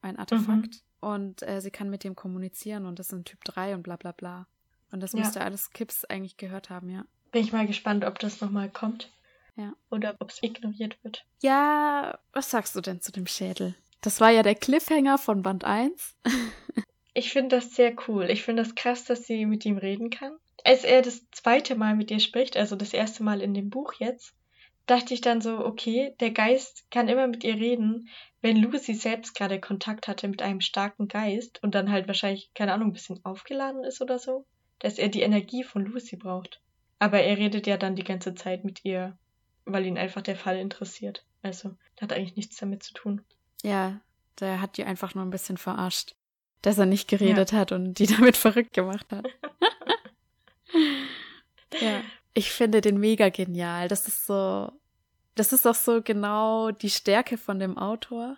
ein 0.01 0.19
Artefakt, 0.19 0.83
und 1.01 1.43
äh, 1.43 1.61
sie 1.61 1.71
kann 1.71 1.91
mit 1.91 2.05
dem 2.05 2.17
kommunizieren 2.17 2.87
und 2.87 2.99
das 2.99 3.09
ist 3.09 3.13
ein 3.13 3.25
Typ 3.25 3.45
3 3.45 3.75
und 3.75 3.83
bla 3.83 3.97
bla 3.97 4.13
bla. 4.13 4.47
Und 4.93 5.01
das 5.01 5.13
Ja. 5.13 5.19
müsste 5.21 5.41
alles 5.43 5.71
Kips 5.71 6.05
eigentlich 6.05 6.37
gehört 6.37 6.71
haben, 6.71 6.89
ja. 6.89 7.05
Bin 7.33 7.43
ich 7.43 7.53
mal 7.53 7.67
gespannt, 7.67 8.05
ob 8.05 8.19
das 8.19 8.41
nochmal 8.41 8.71
kommt. 8.71 9.13
Ja. 9.57 9.73
Oder 9.91 10.17
ob 10.21 10.31
es 10.31 10.43
ignoriert 10.43 11.03
wird. 11.03 11.27
Ja, 11.43 12.19
was 12.33 12.51
sagst 12.51 12.77
du 12.77 12.81
denn 12.81 13.01
zu 13.01 13.11
dem 13.13 13.27
Schädel? 13.27 13.75
Das 14.01 14.21
war 14.21 14.31
ja 14.31 14.43
der 14.43 14.55
Cliffhanger 14.55 15.19
von 15.19 15.43
Band 15.43 15.65
1. 15.65 16.17
Ich 17.19 17.33
finde 17.33 17.57
das 17.57 17.75
sehr 17.75 17.97
cool. 18.09 18.29
Ich 18.29 18.43
finde 18.43 18.63
das 18.63 18.75
krass, 18.75 19.07
dass 19.07 19.25
sie 19.25 19.47
mit 19.47 19.65
ihm 19.65 19.79
reden 19.79 20.11
kann. 20.11 20.37
Als 20.67 20.83
er 20.83 21.01
das 21.01 21.31
zweite 21.31 21.77
Mal 21.77 21.95
mit 21.95 22.11
ihr 22.11 22.19
spricht, 22.19 22.57
also 22.57 22.75
das 22.75 22.93
erste 22.93 23.23
Mal 23.23 23.41
in 23.41 23.55
dem 23.55 23.71
Buch 23.71 23.93
jetzt, 24.01 24.35
dachte 24.87 25.15
ich 25.15 25.21
dann 25.21 25.41
so, 25.41 25.65
okay, 25.65 26.17
der 26.19 26.33
Geist 26.33 26.91
kann 26.91 27.07
immer 27.07 27.29
mit 27.29 27.45
ihr 27.45 27.55
reden, 27.55 28.09
wenn 28.41 28.57
Lucy 28.57 28.95
selbst 28.95 29.37
gerade 29.37 29.61
Kontakt 29.61 30.09
hatte 30.09 30.27
mit 30.27 30.43
einem 30.43 30.61
starken 30.61 31.07
Geist 31.07 31.63
und 31.63 31.77
dann 31.77 31.93
halt 31.93 32.09
wahrscheinlich, 32.09 32.51
keine 32.53 32.73
Ahnung, 32.73 32.89
ein 32.89 32.95
bisschen 32.95 33.25
aufgeladen 33.25 33.85
ist 33.85 34.03
oder 34.03 34.19
so, 34.19 34.45
dass 34.81 34.99
er 34.99 35.09
die 35.09 35.21
Energie 35.21 35.63
von 35.63 35.85
Lucy 35.85 36.17
braucht. 36.17 36.61
Aber 36.99 37.21
er 37.21 37.37
redet 37.37 37.69
ja 37.69 37.77
dann 37.77 37.95
die 37.95 38.03
ganze 38.03 38.35
Zeit 38.35 38.65
mit 38.65 38.85
ihr, 38.85 39.17
weil 39.67 39.87
ihn 39.87 39.99
einfach 39.99 40.23
der 40.23 40.35
Fall 40.35 40.59
interessiert. 40.59 41.25
Also, 41.43 41.77
hat 42.01 42.13
eigentlich 42.13 42.35
nichts 42.35 42.57
damit 42.57 42.83
zu 42.83 42.93
tun. 42.93 43.21
Ja, 43.63 44.01
der 44.41 44.61
hat 44.61 44.79
die 44.79 44.85
einfach 44.85 45.15
nur 45.15 45.25
ein 45.25 45.31
bisschen 45.31 45.59
verarscht, 45.59 46.17
dass 46.63 46.77
er 46.77 46.87
nicht 46.87 47.07
geredet 47.07 47.53
hat 47.53 47.71
und 47.71 48.01
die 48.01 48.07
damit 48.17 48.37
verrückt 48.37 48.73
gemacht 48.73 49.07
hat. 49.13 49.27
ja, 51.81 52.03
ich 52.35 52.53
finde 52.53 52.81
den 52.81 52.99
mega 52.99 53.29
genial. 53.29 53.89
Das 53.89 54.09
ist 54.09 54.27
so, 54.27 54.71
das 55.35 55.53
ist 55.53 55.67
auch 55.67 55.75
so 55.75 56.03
genau 56.03 56.71
die 56.71 56.91
Stärke 56.91 57.39
von 57.39 57.59
dem 57.59 57.79
Autor, 57.79 58.37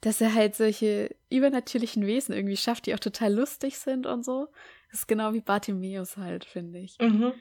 dass 0.00 0.20
er 0.20 0.34
halt 0.34 0.54
solche 0.54 1.14
übernatürlichen 1.30 2.06
Wesen 2.06 2.34
irgendwie 2.34 2.56
schafft, 2.56 2.86
die 2.86 2.94
auch 2.94 3.00
total 3.00 3.34
lustig 3.34 3.78
sind 3.78 4.06
und 4.06 4.24
so. 4.24 4.48
Das 4.90 5.00
ist 5.00 5.08
genau 5.08 5.32
wie 5.32 5.40
Bartimeus 5.40 6.16
halt, 6.16 6.44
finde 6.44 6.78
ich. 6.78 6.98
Mhm. 7.00 7.32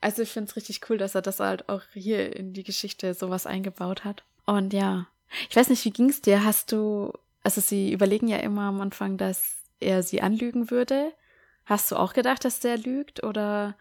Also 0.00 0.22
ich 0.22 0.30
finde 0.30 0.50
es 0.50 0.56
richtig 0.56 0.80
cool, 0.90 0.98
dass 0.98 1.14
er 1.14 1.22
das 1.22 1.40
halt 1.40 1.68
auch 1.68 1.82
hier 1.92 2.34
in 2.34 2.52
die 2.52 2.64
Geschichte 2.64 3.14
sowas 3.14 3.46
eingebaut 3.46 4.04
hat. 4.04 4.24
Und 4.46 4.72
ja, 4.72 5.06
ich 5.48 5.56
weiß 5.56 5.68
nicht, 5.68 5.84
wie 5.84 5.92
ging's 5.92 6.20
dir? 6.20 6.44
Hast 6.44 6.72
du, 6.72 7.12
also 7.42 7.60
sie 7.60 7.92
überlegen 7.92 8.28
ja 8.28 8.38
immer 8.38 8.62
am 8.62 8.80
Anfang, 8.80 9.16
dass 9.16 9.58
er 9.80 10.02
sie 10.02 10.20
anlügen 10.20 10.70
würde. 10.70 11.12
Hast 11.64 11.90
du 11.90 11.96
auch 11.96 12.12
gedacht, 12.12 12.44
dass 12.44 12.60
der 12.60 12.76
lügt? 12.76 13.22
Oder 13.22 13.76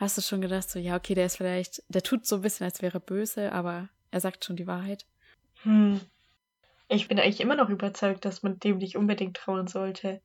hast 0.00 0.16
du 0.18 0.22
schon 0.22 0.40
gedacht, 0.40 0.68
so, 0.68 0.78
ja, 0.78 0.96
okay, 0.96 1.14
der 1.14 1.26
ist 1.26 1.36
vielleicht, 1.36 1.82
der 1.88 2.02
tut 2.02 2.26
so 2.26 2.36
ein 2.36 2.42
bisschen, 2.42 2.64
als 2.64 2.82
wäre 2.82 2.94
er 2.98 3.00
böse, 3.00 3.52
aber 3.52 3.88
er 4.10 4.20
sagt 4.20 4.44
schon 4.44 4.56
die 4.56 4.66
Wahrheit? 4.66 5.06
Hm. 5.62 6.00
Ich 6.88 7.06
bin 7.06 7.20
eigentlich 7.20 7.40
immer 7.40 7.54
noch 7.54 7.68
überzeugt, 7.68 8.24
dass 8.24 8.42
man 8.42 8.58
dem 8.58 8.78
nicht 8.78 8.96
unbedingt 8.96 9.36
trauen 9.36 9.68
sollte. 9.68 10.20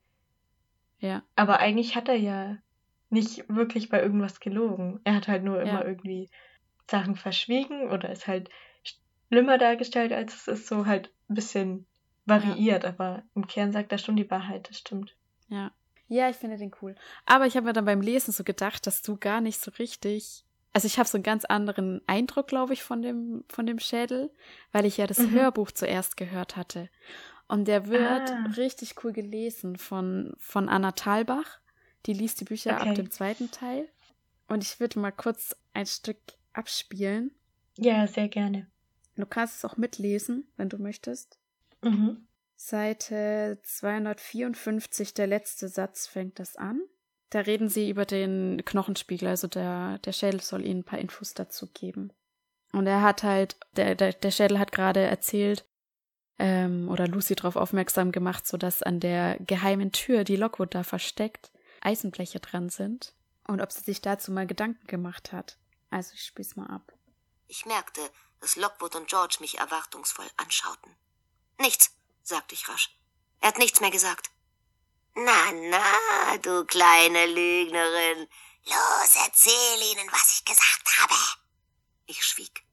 Ja, 0.98 1.22
Aber 1.36 1.60
eigentlich 1.60 1.94
hat 1.94 2.08
er 2.08 2.16
ja 2.16 2.56
nicht 3.10 3.48
wirklich 3.48 3.88
bei 3.88 4.02
irgendwas 4.02 4.40
gelogen. 4.40 5.00
Er 5.04 5.14
hat 5.14 5.28
halt 5.28 5.44
nur 5.44 5.58
Ja. 5.58 5.62
immer 5.62 5.84
irgendwie 5.86 6.28
Sachen 6.90 7.14
verschwiegen 7.14 7.90
oder 7.90 8.10
ist 8.10 8.26
halt 8.26 8.48
schlimmer 9.28 9.58
dargestellt, 9.58 10.12
als 10.12 10.34
es 10.34 10.48
ist, 10.48 10.66
so 10.66 10.86
halt 10.86 11.12
ein 11.28 11.34
bisschen 11.34 11.86
variiert. 12.24 12.84
Aber 12.84 13.22
im 13.34 13.46
Kern 13.46 13.72
sagt 13.72 13.92
er 13.92 13.98
schon 13.98 14.16
die 14.16 14.28
Wahrheit, 14.30 14.68
das 14.68 14.78
stimmt. 14.78 15.14
ja. 15.48 15.70
Ja, 16.08 16.28
ich 16.30 16.36
finde 16.36 16.56
den 16.56 16.72
cool. 16.82 16.94
Aber 17.24 17.46
ich 17.46 17.56
habe 17.56 17.66
mir 17.66 17.72
dann 17.72 17.84
beim 17.84 18.00
Lesen 18.00 18.32
so 18.32 18.44
gedacht, 18.44 18.86
dass 18.86 19.02
du 19.02 19.16
gar 19.16 19.40
nicht 19.40 19.60
so 19.60 19.70
richtig. 19.72 20.44
Also 20.72 20.86
ich 20.86 20.98
habe 20.98 21.08
so 21.08 21.16
einen 21.16 21.22
ganz 21.24 21.44
anderen 21.44 22.00
Eindruck, 22.06 22.48
glaube 22.48 22.74
ich, 22.74 22.82
von 22.82 23.02
dem, 23.02 23.44
von 23.48 23.66
dem 23.66 23.78
Schädel, 23.78 24.30
weil 24.72 24.84
ich 24.84 24.98
ja 24.98 25.06
das 25.06 25.18
Mhm. 25.18 25.30
Hörbuch 25.32 25.70
zuerst 25.72 26.16
gehört 26.16 26.54
hatte. 26.56 26.88
Und 27.48 27.66
der 27.66 27.88
wird 27.88 28.30
Ah. 28.30 28.46
richtig 28.56 29.02
cool 29.02 29.12
gelesen 29.12 29.76
von, 29.76 30.34
von 30.38 30.68
Anna 30.68 30.92
Thalbach. 30.92 31.60
Die 32.06 32.12
liest 32.12 32.40
die 32.40 32.44
Bücher 32.44 32.76
Okay. 32.78 32.88
ab 32.90 32.94
dem 32.94 33.10
zweiten 33.10 33.50
Teil. 33.50 33.88
Und 34.48 34.62
ich 34.62 34.78
würde 34.78 34.98
mal 35.00 35.12
kurz 35.12 35.56
ein 35.72 35.86
Stück 35.86 36.18
abspielen. 36.52 37.32
Ja, 37.78 38.06
sehr 38.06 38.28
gerne. 38.28 38.66
Du 39.16 39.26
kannst 39.26 39.56
es 39.56 39.64
auch 39.64 39.76
mitlesen, 39.76 40.46
wenn 40.56 40.68
du 40.68 40.78
möchtest. 40.78 41.38
Mhm. 41.82 42.25
Seite 42.56 43.60
254, 43.62 45.14
der 45.14 45.26
letzte 45.26 45.68
Satz 45.68 46.06
fängt 46.06 46.38
das 46.38 46.56
an. 46.56 46.80
Da 47.30 47.40
reden 47.40 47.68
sie 47.68 47.90
über 47.90 48.06
den 48.06 48.64
Knochenspiegel, 48.64 49.28
also 49.28 49.46
der, 49.46 49.98
der 49.98 50.12
Schädel 50.12 50.40
soll 50.40 50.64
ihnen 50.64 50.80
ein 50.80 50.84
paar 50.84 50.98
Infos 50.98 51.34
dazu 51.34 51.66
geben. 51.66 52.12
Und 52.72 52.86
er 52.86 53.02
hat 53.02 53.22
halt, 53.22 53.56
der, 53.72 53.94
der, 53.94 54.12
der 54.12 54.30
Schädel 54.30 54.58
hat 54.58 54.72
gerade 54.72 55.00
erzählt, 55.00 55.66
ähm, 56.38 56.88
oder 56.88 57.06
Lucy 57.06 57.34
darauf 57.34 57.56
aufmerksam 57.56 58.12
gemacht, 58.12 58.46
so 58.46 58.56
dass 58.56 58.82
an 58.82 59.00
der 59.00 59.38
geheimen 59.40 59.92
Tür, 59.92 60.24
die 60.24 60.36
Lockwood 60.36 60.74
da 60.74 60.82
versteckt, 60.82 61.50
Eisenbleche 61.80 62.40
dran 62.40 62.68
sind. 62.68 63.14
Und 63.46 63.60
ob 63.60 63.72
sie 63.72 63.82
sich 63.82 64.00
dazu 64.00 64.32
mal 64.32 64.46
Gedanken 64.46 64.86
gemacht 64.86 65.32
hat. 65.32 65.56
Also 65.90 66.12
ich 66.14 66.24
spiel's 66.24 66.56
mal 66.56 66.66
ab. 66.66 66.92
Ich 67.46 67.64
merkte, 67.64 68.00
dass 68.40 68.56
Lockwood 68.56 68.96
und 68.96 69.08
George 69.08 69.38
mich 69.40 69.58
erwartungsvoll 69.58 70.26
anschauten. 70.36 70.96
Nichts, 71.58 71.95
sagte 72.26 72.54
ich 72.54 72.68
rasch. 72.68 72.90
Er 73.40 73.48
hat 73.48 73.58
nichts 73.58 73.80
mehr 73.80 73.90
gesagt. 73.90 74.30
Na, 75.14 75.52
na, 75.52 76.36
du 76.38 76.64
kleine 76.66 77.26
Lügnerin. 77.26 78.28
Los, 78.64 79.16
erzähl 79.24 79.82
ihnen, 79.92 80.10
was 80.12 80.38
ich 80.38 80.44
gesagt 80.44 80.98
habe. 80.98 81.14
Ich 82.06 82.24
schwieg. 82.24 82.64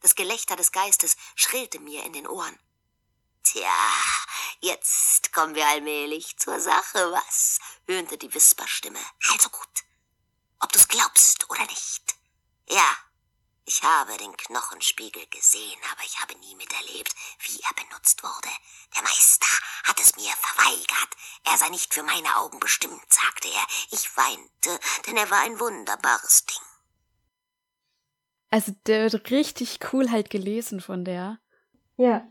Das 0.00 0.14
Gelächter 0.14 0.56
des 0.56 0.72
Geistes 0.72 1.16
schrillte 1.34 1.80
mir 1.80 2.04
in 2.04 2.12
den 2.12 2.28
Ohren. 2.28 2.58
Tja, 3.42 3.72
jetzt 4.60 5.32
kommen 5.32 5.54
wir 5.54 5.66
allmählich 5.66 6.36
zur 6.38 6.60
Sache, 6.60 7.10
was? 7.10 7.58
höhnte 7.86 8.18
die 8.18 8.32
Wisperstimme. 8.32 9.00
Also 9.30 9.48
gut. 9.48 9.84
Ob 10.60 10.72
du's 10.72 10.86
glaubst 10.86 11.48
oder 11.48 11.64
nicht. 11.64 12.14
Ja, 12.68 12.96
ich 13.68 13.82
habe 13.82 14.16
den 14.16 14.34
Knochenspiegel 14.34 15.26
gesehen, 15.30 15.78
aber 15.92 16.02
ich 16.02 16.18
habe 16.20 16.34
nie 16.38 16.56
miterlebt, 16.56 17.14
wie 17.40 17.60
er 17.60 17.84
benutzt 17.84 18.22
wurde. 18.22 18.48
Der 18.96 19.02
Meister 19.02 19.46
hat 19.84 20.00
es 20.00 20.16
mir 20.16 20.32
verweigert. 20.40 21.10
Er 21.44 21.58
sei 21.58 21.68
nicht 21.68 21.92
für 21.92 22.02
meine 22.02 22.34
Augen 22.38 22.58
bestimmt, 22.60 23.04
sagte 23.08 23.48
er. 23.48 23.66
Ich 23.90 24.16
weinte, 24.16 24.80
denn 25.06 25.18
er 25.18 25.30
war 25.30 25.42
ein 25.42 25.60
wunderbares 25.60 26.46
Ding. 26.46 26.66
Also 28.50 28.72
der 28.86 29.12
wird 29.12 29.30
richtig 29.30 29.80
cool 29.92 30.10
halt 30.10 30.30
gelesen 30.30 30.80
von 30.80 31.04
der. 31.04 31.38
Ja. 31.98 32.26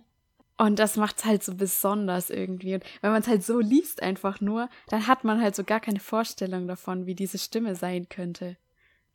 Und 0.58 0.80
das 0.80 0.96
macht's 0.96 1.24
halt 1.24 1.44
so 1.44 1.54
besonders 1.54 2.32
irgendwie. 2.32 2.74
Und 2.74 2.84
wenn 3.02 3.12
man 3.12 3.22
es 3.22 3.28
halt 3.28 3.44
so 3.44 3.60
liest 3.60 4.02
einfach 4.02 4.42
nur, 4.42 4.70
dann 4.88 5.06
hat 5.06 5.24
man 5.24 5.40
halt 5.40 5.56
so 5.56 5.64
gar 5.64 5.82
keine 5.82 6.00
Vorstellung 6.00 6.68
davon, 6.68 7.06
wie 7.06 7.14
diese 7.14 7.38
Stimme 7.38 7.76
sein 7.76 8.10
könnte. 8.10 8.58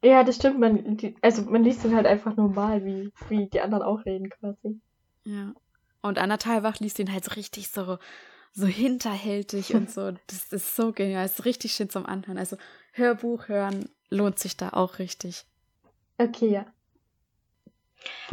Ja, 0.03 0.25
das 0.25 0.37
stimmt. 0.37 0.59
Man, 0.59 0.97
die, 0.97 1.15
also 1.23 1.43
man 1.43 1.63
liest 1.63 1.85
ihn 1.85 1.95
halt 1.95 2.07
einfach 2.07 2.37
normal, 2.37 2.85
wie, 2.85 3.13
wie 3.29 3.47
die 3.47 3.61
anderen 3.61 3.85
auch 3.85 4.05
reden 4.05 4.31
quasi. 4.31 4.81
Ja. 5.25 5.55
Und 6.01 6.19
Anna 6.19 6.37
Thalbach 6.37 6.81
liest 6.81 6.99
ihn 6.99 7.13
halt 7.13 7.25
so 7.25 7.31
richtig 7.33 7.71
so, 7.71 7.99
so 8.53 8.67
hinterhältig 8.67 9.75
und 9.75 9.91
so. 9.91 10.13
Das 10.27 10.53
ist 10.53 10.75
so 10.75 10.93
genial. 10.93 11.23
Das 11.23 11.39
ist 11.39 11.45
richtig 11.45 11.73
schön 11.73 11.89
zum 11.89 12.05
Anhören. 12.05 12.39
Also 12.39 12.57
Hörbuch 12.93 13.49
hören 13.49 13.89
lohnt 14.11 14.39
sich 14.39 14.57
da 14.57 14.71
auch 14.71 14.99
richtig. 14.99 15.47
Okay, 16.19 16.51
ja. 16.51 16.67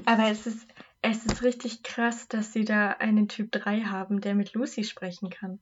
Aber 0.05 0.29
es 0.29 0.47
ist, 0.47 0.67
es 1.01 1.25
ist 1.25 1.43
richtig 1.43 1.83
krass, 1.83 2.27
dass 2.27 2.51
sie 2.51 2.65
da 2.65 2.89
einen 2.89 3.27
Typ 3.27 3.51
3 3.51 3.81
haben, 3.81 4.21
der 4.21 4.33
mit 4.33 4.53
Lucy 4.53 4.83
sprechen 4.83 5.29
kann. 5.29 5.59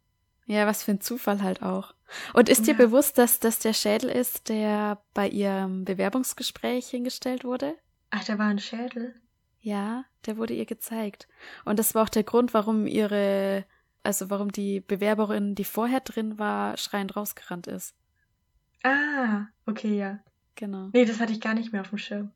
Ja, 0.48 0.66
was 0.66 0.82
für 0.84 0.91
ein 0.91 1.02
Zufall 1.02 1.41
halt 1.43 1.62
auch. 1.62 1.93
Und 2.34 2.48
ist 2.50 2.66
dir 2.68 2.72
Ja. 2.72 2.78
bewusst, 2.78 3.18
dass 3.18 3.39
das 3.39 3.60
der 3.60 3.74
Schädel 3.74 4.10
ist, 4.10 4.50
der 4.50 5.02
bei 5.14 5.28
ihrem 5.28 5.84
Bewerbungsgespräch 5.86 6.88
hingestellt 6.88 7.43
wurde? 7.43 7.76
Ach, 8.12 8.24
da 8.24 8.38
war 8.38 8.48
ein 8.48 8.60
Schädel. 8.60 9.14
Ja, 9.60 10.06
der 10.26 10.38
wurde 10.38 10.54
ihr 10.54 10.66
gezeigt. 10.66 11.28
Und 11.66 11.78
das 11.80 11.93
war 11.95 12.04
auch 12.04 12.10
der 12.10 12.24
Grund, 12.24 12.54
warum 12.54 12.88
ihre, 12.88 13.66
also 14.04 14.30
warum 14.30 14.52
die 14.54 14.80
Bewerberin, 14.80 15.54
die 15.56 15.66
vorher 15.66 16.00
drin 16.00 16.39
war, 16.39 16.78
schreiend 16.78 17.18
rausgerannt 17.18 17.68
ist. 17.68 17.93
Ah, 18.84 19.48
okay, 19.66 19.98
ja. 19.98 20.20
Genau. 20.56 20.89
Nee, 20.93 21.04
das 21.06 21.20
hatte 21.20 21.34
ich 21.34 21.41
gar 21.41 21.54
nicht 21.54 21.72
mehr 21.74 21.82
auf 21.82 21.89
dem 21.89 21.98
Schirm. 21.98 22.32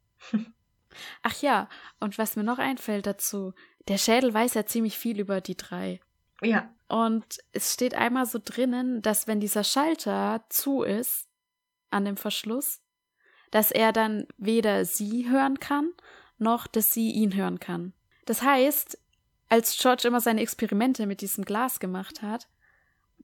Ach 1.24 1.42
ja, 1.42 1.70
und 2.02 2.18
was 2.18 2.36
mir 2.36 2.44
noch 2.44 2.60
einfällt 2.60 3.08
dazu, 3.08 3.54
der 3.88 3.98
Schädel 3.98 4.34
weiß 4.34 4.54
ja 4.56 4.66
ziemlich 4.66 4.98
viel 4.98 5.20
über 5.20 5.40
die 5.40 5.56
drei. 5.56 6.02
Ja. 6.42 6.74
Und 6.88 7.40
es 7.54 7.74
steht 7.74 7.94
einmal 7.94 8.26
so 8.26 8.40
drinnen, 8.44 9.02
dass 9.02 9.28
wenn 9.28 9.40
dieser 9.40 9.64
Schalter 9.64 10.44
zu 10.50 10.84
ist 10.84 11.28
an 11.90 12.06
dem 12.06 12.18
Verschluss, 12.18 12.82
dass 13.52 13.72
er 13.72 13.92
dann 13.94 14.28
weder 14.38 14.86
sie 14.86 15.30
hören 15.30 15.60
kann, 15.60 15.92
noch 16.38 16.68
dass 16.68 16.94
sie 16.94 17.12
ihn 17.12 17.36
hören 17.36 17.60
kann. 17.60 17.94
Das 18.26 18.42
heißt, 18.42 18.98
als 19.50 19.78
George 19.78 20.08
immer 20.08 20.22
seine 20.22 20.42
Experimente 20.42 21.06
mit 21.06 21.22
diesem 21.22 21.46
Glas 21.46 21.80
gemacht 21.80 22.22
hat, 22.22 22.48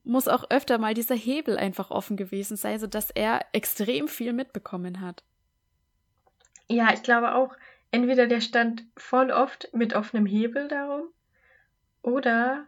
muss 0.04 0.28
auch 0.28 0.50
öfter 0.50 0.78
mal 0.78 0.94
dieser 0.94 1.16
Hebel 1.16 1.58
einfach 1.58 1.92
offen 1.92 2.16
gewesen 2.16 2.56
sein, 2.56 2.80
sodass 2.80 3.12
er 3.12 3.46
extrem 3.52 4.08
viel 4.08 4.34
mitbekommen 4.34 5.02
hat. 5.02 5.24
Ja, 6.70 6.94
ich 6.94 7.04
glaube 7.04 7.36
auch, 7.36 7.56
entweder 7.92 8.28
der 8.28 8.42
stand 8.42 8.86
voll 8.96 9.32
oft 9.32 9.70
mit 9.74 9.94
offenem 9.94 10.26
Hebel 10.26 10.68
darum, 10.68 11.10
oder 12.02 12.66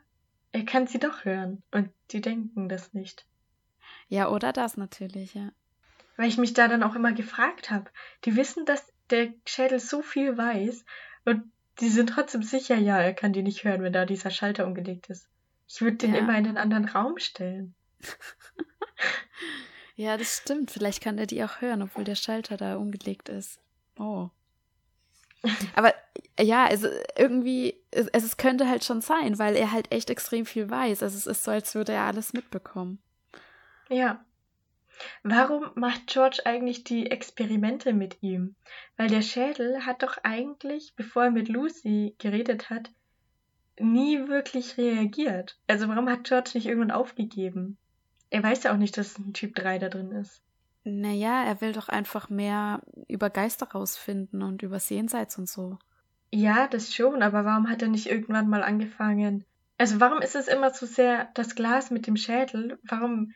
er 0.52 0.66
kann 0.66 0.88
sie 0.88 1.00
doch 1.00 1.26
hören 1.26 1.64
und 1.72 1.90
die 2.12 2.22
denken 2.22 2.70
das 2.70 2.94
nicht. 2.94 3.26
Ja, 4.08 4.30
oder 4.30 4.52
das 4.54 4.78
natürlich, 4.78 5.34
ja. 5.36 5.52
Weil 6.18 6.28
ich 6.28 6.38
mich 6.38 6.54
da 6.54 6.68
dann 6.68 6.84
auch 6.84 6.96
immer 6.96 7.14
gefragt 7.14 7.70
habe. 7.72 7.90
Die 8.26 8.36
wissen, 8.36 8.66
dass 8.66 8.86
der 9.10 9.34
Schädel 9.46 9.80
so 9.80 10.02
viel 10.02 10.38
weiß 10.38 10.84
und 11.26 11.52
die 11.80 11.90
sind 11.90 12.10
trotzdem 12.10 12.44
sicher, 12.44 12.76
ja, 12.76 13.00
er 13.00 13.14
kann 13.14 13.32
die 13.34 13.44
nicht 13.44 13.64
hören, 13.64 13.84
wenn 13.84 13.94
da 13.94 14.06
dieser 14.06 14.32
Schalter 14.32 14.66
umgelegt 14.68 15.10
ist. 15.10 15.28
Ich 15.68 15.82
würde 15.82 15.98
den 15.98 16.14
Ja. 16.14 16.20
immer 16.20 16.38
in 16.38 16.46
einen 16.48 16.58
anderen 16.58 16.86
Raum 16.86 17.18
stellen. 17.20 17.74
Ja, 19.96 20.16
das 20.16 20.38
stimmt. 20.38 20.72
Vielleicht 20.72 21.04
kann 21.04 21.18
er 21.18 21.26
die 21.26 21.44
auch 21.44 21.60
hören, 21.60 21.82
obwohl 21.82 22.06
der 22.06 22.16
Schalter 22.16 22.56
da 22.56 22.78
umgelegt 22.78 23.28
ist. 23.28 23.60
Oh. 23.98 24.30
Aber 25.76 25.94
ja, 26.40 26.66
also 26.66 26.88
irgendwie, 27.18 27.76
es, 27.92 28.08
es 28.08 28.38
könnte 28.38 28.68
halt 28.68 28.84
schon 28.84 29.02
sein, 29.02 29.40
weil 29.40 29.56
er 29.56 29.72
halt 29.72 29.92
echt 29.92 30.10
extrem 30.10 30.46
viel 30.46 30.70
weiß. 30.70 31.04
Also 31.04 31.18
es 31.18 31.28
ist 31.28 31.44
so, 31.44 31.52
als 31.52 31.76
würde 31.76 31.94
er 31.94 32.04
alles 32.04 32.34
mitbekommen. 32.34 33.00
Ja. 33.90 34.24
Warum 35.24 35.72
macht 35.76 36.08
George 36.08 36.42
eigentlich 36.44 36.84
die 36.84 37.10
Experimente 37.10 37.94
mit 37.94 38.22
ihm? 38.22 38.56
Weil 38.98 39.08
der 39.08 39.22
Schädel 39.22 39.86
hat 39.86 40.04
doch 40.04 40.18
eigentlich, 40.24 40.94
bevor 40.96 41.26
er 41.26 41.32
mit 41.32 41.48
Lucy 41.48 42.16
geredet 42.18 42.70
hat, 42.70 42.92
nie 43.80 44.28
wirklich 44.28 44.78
reagiert. 44.78 45.58
Also 45.68 45.88
warum 45.88 46.10
hat 46.10 46.26
George 46.26 46.52
nicht 46.54 46.66
irgendwann 46.66 46.92
aufgegeben? 46.92 47.78
Er 48.30 48.44
weiß 48.44 48.64
ja 48.64 48.74
auch 48.74 48.78
nicht, 48.78 48.98
dass 48.98 49.18
ein 49.18 49.34
Typ 49.34 49.56
3 49.56 49.80
da 49.80 49.90
drin 49.90 50.12
ist. 50.12 50.42
Naja, 50.84 51.44
er 51.44 51.62
will 51.62 51.74
doch 51.74 51.90
einfach 51.90 52.30
mehr 52.30 52.82
über 53.08 53.30
Geister 53.30 53.68
rausfinden 53.68 54.42
und 54.44 54.64
über 54.64 54.78
Jenseits 54.78 55.38
und 55.38 55.50
so. 55.50 55.78
Ja, 56.32 56.68
das 56.68 56.94
schon, 56.94 57.22
aber 57.22 57.46
warum 57.46 57.70
hat 57.70 57.82
er 57.82 57.88
nicht 57.88 58.08
irgendwann 58.08 58.50
mal 58.50 58.64
angefangen? 58.64 59.46
Also 59.78 60.00
warum 60.00 60.22
ist 60.22 60.36
es 60.36 60.48
immer 60.48 60.72
so 60.72 60.86
sehr 60.86 61.30
das 61.34 61.56
Glas 61.56 61.90
mit 61.90 62.06
dem 62.06 62.18
Schädel? 62.18 62.78
Warum 62.84 63.34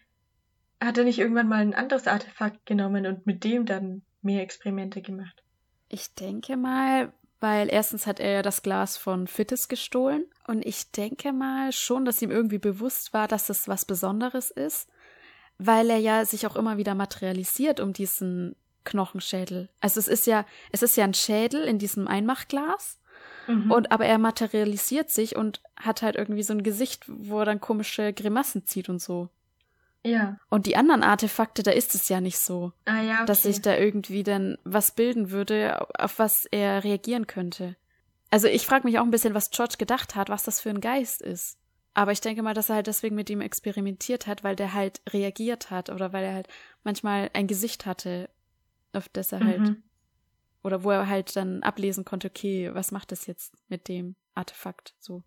hat 0.79 0.97
er 0.97 1.03
nicht 1.05 1.19
irgendwann 1.19 1.47
mal 1.47 1.61
ein 1.61 1.73
anderes 1.73 2.07
Artefakt 2.07 2.65
genommen 2.65 3.05
und 3.05 3.25
mit 3.25 3.43
dem 3.43 3.65
dann 3.65 4.03
mehr 4.21 4.41
Experimente 4.41 5.01
gemacht? 5.01 5.41
Ich 5.89 6.13
denke 6.15 6.57
mal, 6.57 7.13
weil 7.39 7.69
erstens 7.71 8.07
hat 8.07 8.19
er 8.19 8.31
ja 8.31 8.41
das 8.41 8.63
Glas 8.63 8.97
von 8.97 9.27
Fittes 9.27 9.67
gestohlen 9.67 10.25
und 10.47 10.65
ich 10.65 10.91
denke 10.91 11.33
mal 11.33 11.71
schon, 11.71 12.05
dass 12.05 12.21
ihm 12.21 12.31
irgendwie 12.31 12.57
bewusst 12.57 13.13
war, 13.13 13.27
dass 13.27 13.47
das 13.47 13.67
was 13.67 13.85
Besonderes 13.85 14.51
ist, 14.51 14.89
weil 15.57 15.89
er 15.89 15.97
ja 15.97 16.25
sich 16.25 16.45
auch 16.47 16.55
immer 16.55 16.77
wieder 16.77 16.95
materialisiert 16.95 17.79
um 17.79 17.93
diesen 17.93 18.55
Knochenschädel. 18.83 19.69
Also 19.79 19.99
es 19.99 20.07
ist 20.07 20.27
ja, 20.27 20.45
es 20.71 20.81
ist 20.83 20.97
ja 20.97 21.03
ein 21.05 21.13
Schädel 21.13 21.63
in 21.63 21.79
diesem 21.79 22.07
Einmachglas 22.07 22.99
Mhm. 23.47 23.71
und 23.71 23.91
aber 23.91 24.05
er 24.05 24.19
materialisiert 24.19 25.09
sich 25.09 25.35
und 25.35 25.61
hat 25.75 26.01
halt 26.01 26.15
irgendwie 26.15 26.43
so 26.43 26.53
ein 26.53 26.63
Gesicht, 26.63 27.03
wo 27.07 27.39
er 27.39 27.45
dann 27.45 27.59
komische 27.59 28.13
Grimassen 28.13 28.65
zieht 28.65 28.87
und 28.87 29.01
so. 29.01 29.27
ja. 30.05 30.37
Und 30.49 30.65
die 30.65 30.75
anderen 30.77 31.03
Artefakte, 31.03 31.61
da 31.63 31.71
ist 31.71 31.93
es 31.95 32.07
ja 32.09 32.21
nicht 32.21 32.39
so. 32.39 32.71
Ah 32.85 33.01
ja, 33.01 33.15
okay. 33.15 33.25
dass 33.25 33.43
sich 33.43 33.61
da 33.61 33.75
irgendwie 33.75 34.23
dann 34.23 34.57
was 34.63 34.91
bilden 34.95 35.31
würde, 35.31 35.85
auf 35.97 36.19
was 36.19 36.45
er 36.51 36.83
reagieren 36.85 37.27
könnte. 37.27 37.75
Also 38.29 38.47
ich 38.47 38.65
frage 38.65 38.85
mich 38.87 38.97
auch 38.99 39.03
ein 39.03 39.11
bisschen, 39.11 39.33
was 39.33 39.51
George 39.51 39.75
gedacht 39.77 40.15
hat, 40.15 40.29
was 40.29 40.43
das 40.43 40.61
für 40.61 40.69
ein 40.69 40.81
Geist 40.81 41.21
ist. 41.21 41.57
Aber 41.93 42.11
ich 42.11 42.21
denke 42.21 42.41
mal, 42.41 42.53
dass 42.53 42.69
er 42.69 42.75
halt 42.75 42.87
deswegen 42.87 43.15
mit 43.15 43.29
ihm 43.29 43.41
experimentiert 43.41 44.25
hat, 44.25 44.43
weil 44.43 44.55
der 44.55 44.73
halt 44.73 45.01
reagiert 45.09 45.69
hat 45.69 45.89
oder 45.89 46.11
weil 46.11 46.23
er 46.23 46.33
halt 46.33 46.47
manchmal 46.83 47.29
ein 47.33 47.47
Gesicht 47.47 47.85
hatte, 47.85 48.29
auf 48.93 49.09
das 49.09 49.31
er 49.31 49.41
halt, 49.41 49.59
Mhm. 49.59 49.83
oder 50.63 50.83
wo 50.83 50.89
er 50.89 51.07
halt 51.07 51.35
dann 51.35 51.61
ablesen 51.61 52.03
konnte, 52.05 52.29
okay, 52.29 52.73
was 52.73 52.91
macht 52.91 53.11
das 53.11 53.27
jetzt 53.27 53.53
mit 53.69 53.87
dem 53.87 54.15
Artefakt 54.33 54.95
so. 54.99 55.23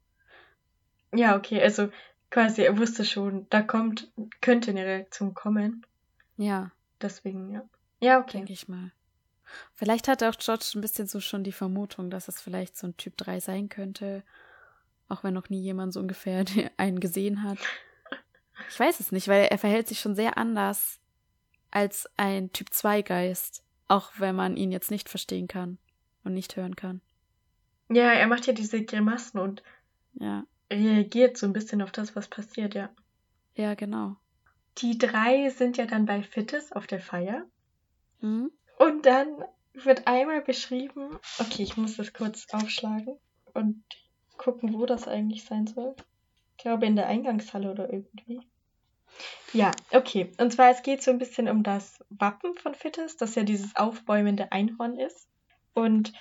Ja, 1.14 1.36
okay, 1.36 1.62
also 1.62 1.90
quasi 2.30 2.62
er 2.62 2.76
wusste 2.78 3.04
schon, 3.04 3.46
da 3.50 3.62
kommt, 3.62 4.10
könnte 4.40 4.70
eine 4.72 4.84
Reaktion 4.84 5.34
kommen. 5.34 5.86
Ja, 6.36 6.72
Deswegen, 7.00 7.52
ja. 7.52 7.62
Ja, 8.00 8.20
okay. 8.20 8.38
denke 8.38 8.52
ich 8.52 8.68
mal. 8.68 8.90
Vielleicht 9.74 10.08
hat 10.08 10.22
auch 10.22 10.36
George 10.38 10.72
ein 10.74 10.80
bisschen 10.80 11.06
so 11.06 11.20
schon 11.20 11.44
die 11.44 11.52
Vermutung, 11.52 12.10
dass 12.10 12.28
es 12.28 12.40
vielleicht 12.40 12.76
so 12.76 12.86
ein 12.86 12.96
Typ 12.96 13.16
3 13.16 13.38
sein 13.40 13.68
könnte. 13.68 14.22
Auch 15.08 15.22
wenn 15.24 15.34
noch 15.34 15.48
nie 15.48 15.60
jemand 15.60 15.92
so 15.92 16.00
ungefähr 16.00 16.44
einen 16.76 17.00
gesehen 17.00 17.42
hat. 17.42 17.58
Ich 18.68 18.78
weiß 18.80 19.00
es 19.00 19.12
nicht, 19.12 19.28
weil 19.28 19.44
er 19.44 19.58
verhält 19.58 19.88
sich 19.88 20.00
schon 20.00 20.16
sehr 20.16 20.38
anders 20.38 20.98
als 21.70 22.08
ein 22.16 22.52
Typ 22.52 22.72
2 22.72 23.02
Geist. 23.02 23.62
Auch 23.88 24.10
wenn 24.18 24.34
man 24.34 24.56
ihn 24.56 24.72
jetzt 24.72 24.90
nicht 24.90 25.08
verstehen 25.08 25.46
kann 25.46 25.78
und 26.24 26.34
nicht 26.34 26.56
hören 26.56 26.74
kann. 26.74 27.00
Ja, 27.88 28.10
er 28.12 28.26
macht 28.26 28.46
ja 28.46 28.52
diese 28.52 28.84
Grimassen 28.84 29.38
und 29.38 29.62
Ja, 30.14 30.44
reagiert 30.72 31.36
so 31.36 31.46
ein 31.46 31.52
bisschen 31.52 31.82
auf 31.82 31.92
das, 31.92 32.16
was 32.16 32.26
passiert, 32.26 32.74
ja. 32.74 32.90
ja, 33.54 33.74
genau. 33.74 34.16
Die 34.78 34.98
drei 34.98 35.48
sind 35.50 35.76
ja 35.76 35.86
dann 35.86 36.04
bei 36.04 36.22
Fittes 36.22 36.72
auf 36.72 36.88
der 36.88 37.00
Feier. 37.00 37.46
Mhm. 38.20 38.50
Und 38.78 39.06
dann 39.06 39.28
wird 39.74 40.06
einmal 40.06 40.42
beschrieben, 40.42 41.18
okay, 41.38 41.62
ich 41.62 41.76
muss 41.76 41.96
das 41.96 42.12
kurz 42.12 42.46
aufschlagen 42.52 43.16
und 43.54 43.84
gucken, 44.36 44.74
wo 44.74 44.86
das 44.86 45.08
eigentlich 45.08 45.44
sein 45.44 45.66
soll. 45.66 45.94
Ich 46.56 46.62
glaube 46.62 46.86
in 46.86 46.96
der 46.96 47.06
Eingangshalle 47.06 47.70
oder 47.70 47.92
irgendwie. 47.92 48.40
Ja, 49.52 49.72
okay. 49.92 50.32
Und 50.38 50.52
zwar 50.52 50.70
es 50.70 50.82
geht 50.82 51.02
so 51.02 51.10
ein 51.10 51.18
bisschen 51.18 51.48
um 51.48 51.62
das 51.62 52.04
Wappen 52.10 52.54
von 52.54 52.74
Fittes, 52.74 53.16
das 53.16 53.34
ja 53.34 53.42
dieses 53.42 53.76
aufbäumende 53.76 54.52
Einhorn 54.52 54.98
ist. 54.98 55.28
Und 55.74 56.12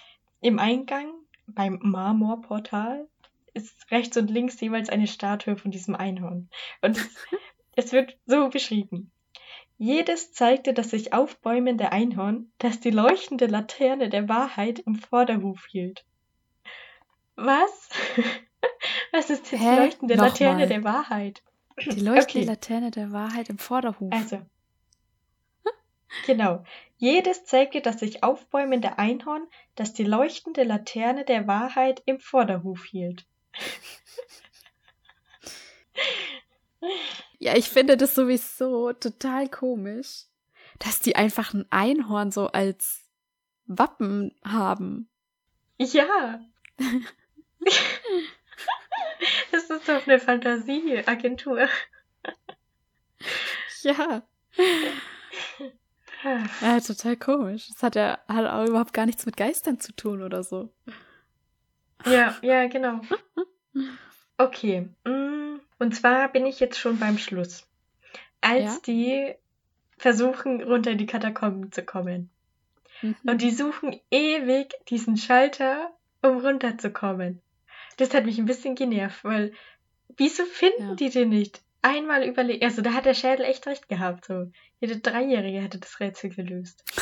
im 0.42 0.60
Eingang 0.60 1.14
beim 1.48 1.80
Marmorportal 1.82 3.08
ist 3.54 3.90
rechts 3.92 4.18
und 4.18 4.30
links 4.30 4.60
jeweils 4.60 4.90
eine 4.90 5.08
Statue 5.08 5.58
von 5.58 5.72
diesem 5.72 5.96
Einhorn. 5.96 6.50
Und 6.82 6.98
es, 6.98 7.10
es 7.76 7.92
wird 7.92 8.18
so 8.26 8.50
beschrieben. 8.50 9.12
Jedes 9.78 10.32
zeigte 10.32 10.74
das 10.74 10.92
sich 10.92 11.12
aufbäumende 11.14 11.92
Einhorn, 11.92 12.52
das 12.60 12.80
die 12.80 12.92
leuchtende 12.92 13.48
Laterne 13.48 14.10
der 14.10 14.30
Wahrheit 14.30 14.80
im 14.80 14.96
Vorderhof 14.96 15.66
hielt. 15.70 16.06
Was? 17.36 17.90
Was 19.12 19.30
ist 19.30 19.52
die 19.52 19.58
Hä? 19.58 19.78
leuchtende 19.78 20.16
Nochmal. 20.16 20.30
Laterne 20.30 20.68
der 20.68 20.84
Wahrheit? 20.84 21.44
Die 21.80 22.00
leuchtende 22.00 22.24
Okay. 22.24 22.44
Laterne 22.44 22.92
der 22.92 23.12
Wahrheit 23.12 23.50
im 23.50 23.58
Vorderhof. 23.58 24.12
Also. 24.14 24.42
Genau. 26.26 26.64
Jedes 26.98 27.46
zeigte 27.46 27.82
das 27.82 28.00
sich 28.00 28.24
aufbäumende 28.24 28.98
Einhorn, 28.98 29.46
das 29.76 29.94
die 29.94 30.06
leuchtende 30.06 30.64
Laterne 30.64 31.26
der 31.26 31.46
Wahrheit 31.48 32.02
im 32.06 32.20
Vorderhof 32.20 32.86
hielt. 32.86 33.26
Ja, 37.40 37.56
ich 37.56 37.70
finde 37.70 37.98
das 37.98 38.16
sowieso 38.16 38.94
total 38.94 39.50
komisch, 39.50 40.26
dass 40.80 41.00
die 41.00 41.16
einfach 41.16 41.54
ein 41.54 41.66
Einhorn 41.70 42.32
so 42.32 42.48
als 42.48 43.04
Wappen 43.66 44.36
haben. 44.44 45.10
Ja. 45.78 46.40
Das 49.52 49.70
ist 49.70 49.88
doch 49.88 50.06
eine 50.06 50.20
Fantasieagentur. 50.20 51.68
Ja. 53.82 54.24
ja, 56.62 56.80
total 56.80 57.18
komisch. 57.18 57.70
Das 57.70 57.84
hat 57.84 57.96
ja 57.96 58.20
hat 58.28 58.46
auch 58.46 58.68
überhaupt 58.68 58.94
gar 58.94 59.06
nichts 59.06 59.26
mit 59.26 59.38
Geistern 59.38 59.80
zu 59.80 59.94
tun 59.96 60.22
oder 60.22 60.44
so. 60.44 60.70
Ja, 62.06 62.36
ja, 62.42 62.68
genau. 62.68 63.02
Okay. 64.38 64.90
mm, 65.06 65.60
Und 65.80 65.96
zwar 65.96 66.30
bin 66.30 66.46
ich 66.46 66.60
jetzt 66.60 66.78
schon 66.80 67.00
beim 67.00 67.18
Schluss. 67.18 67.66
Als 68.42 68.64
Ja. 68.64 68.78
die 68.86 69.36
versuchen, 69.98 70.62
runter 70.62 70.92
in 70.92 70.98
die 70.98 71.06
Katakomben 71.08 71.72
zu 71.72 71.84
kommen. 71.84 72.30
Mhm. 73.02 73.16
Und 73.26 73.42
die 73.42 73.52
suchen 73.52 74.00
ewig 74.12 74.74
diesen 74.90 75.18
Schalter, 75.18 75.92
um 76.22 76.40
runterzukommen. 76.40 77.42
Das 77.98 78.14
hat 78.14 78.26
mich 78.26 78.38
ein 78.38 78.46
bisschen 78.46 78.76
genervt, 78.76 79.24
weil 79.24 79.54
Wieso 80.18 80.44
finden 80.46 80.90
Ja. 80.90 80.96
die 80.96 81.10
den 81.10 81.30
nicht? 81.30 81.62
Einmal 81.82 82.24
überlegt. 82.24 82.64
Also 82.64 82.82
da 82.82 82.94
hat 82.94 83.06
der 83.06 83.14
Schädel 83.16 83.46
echt 83.46 83.66
recht 83.68 83.90
gehabt. 83.90 84.26
So. 84.26 84.52
Jede 84.80 84.98
Dreijährige 85.00 85.60
hätte 85.62 85.80
das 85.80 86.00
Rätsel 86.00 86.30
gelöst. 86.30 86.84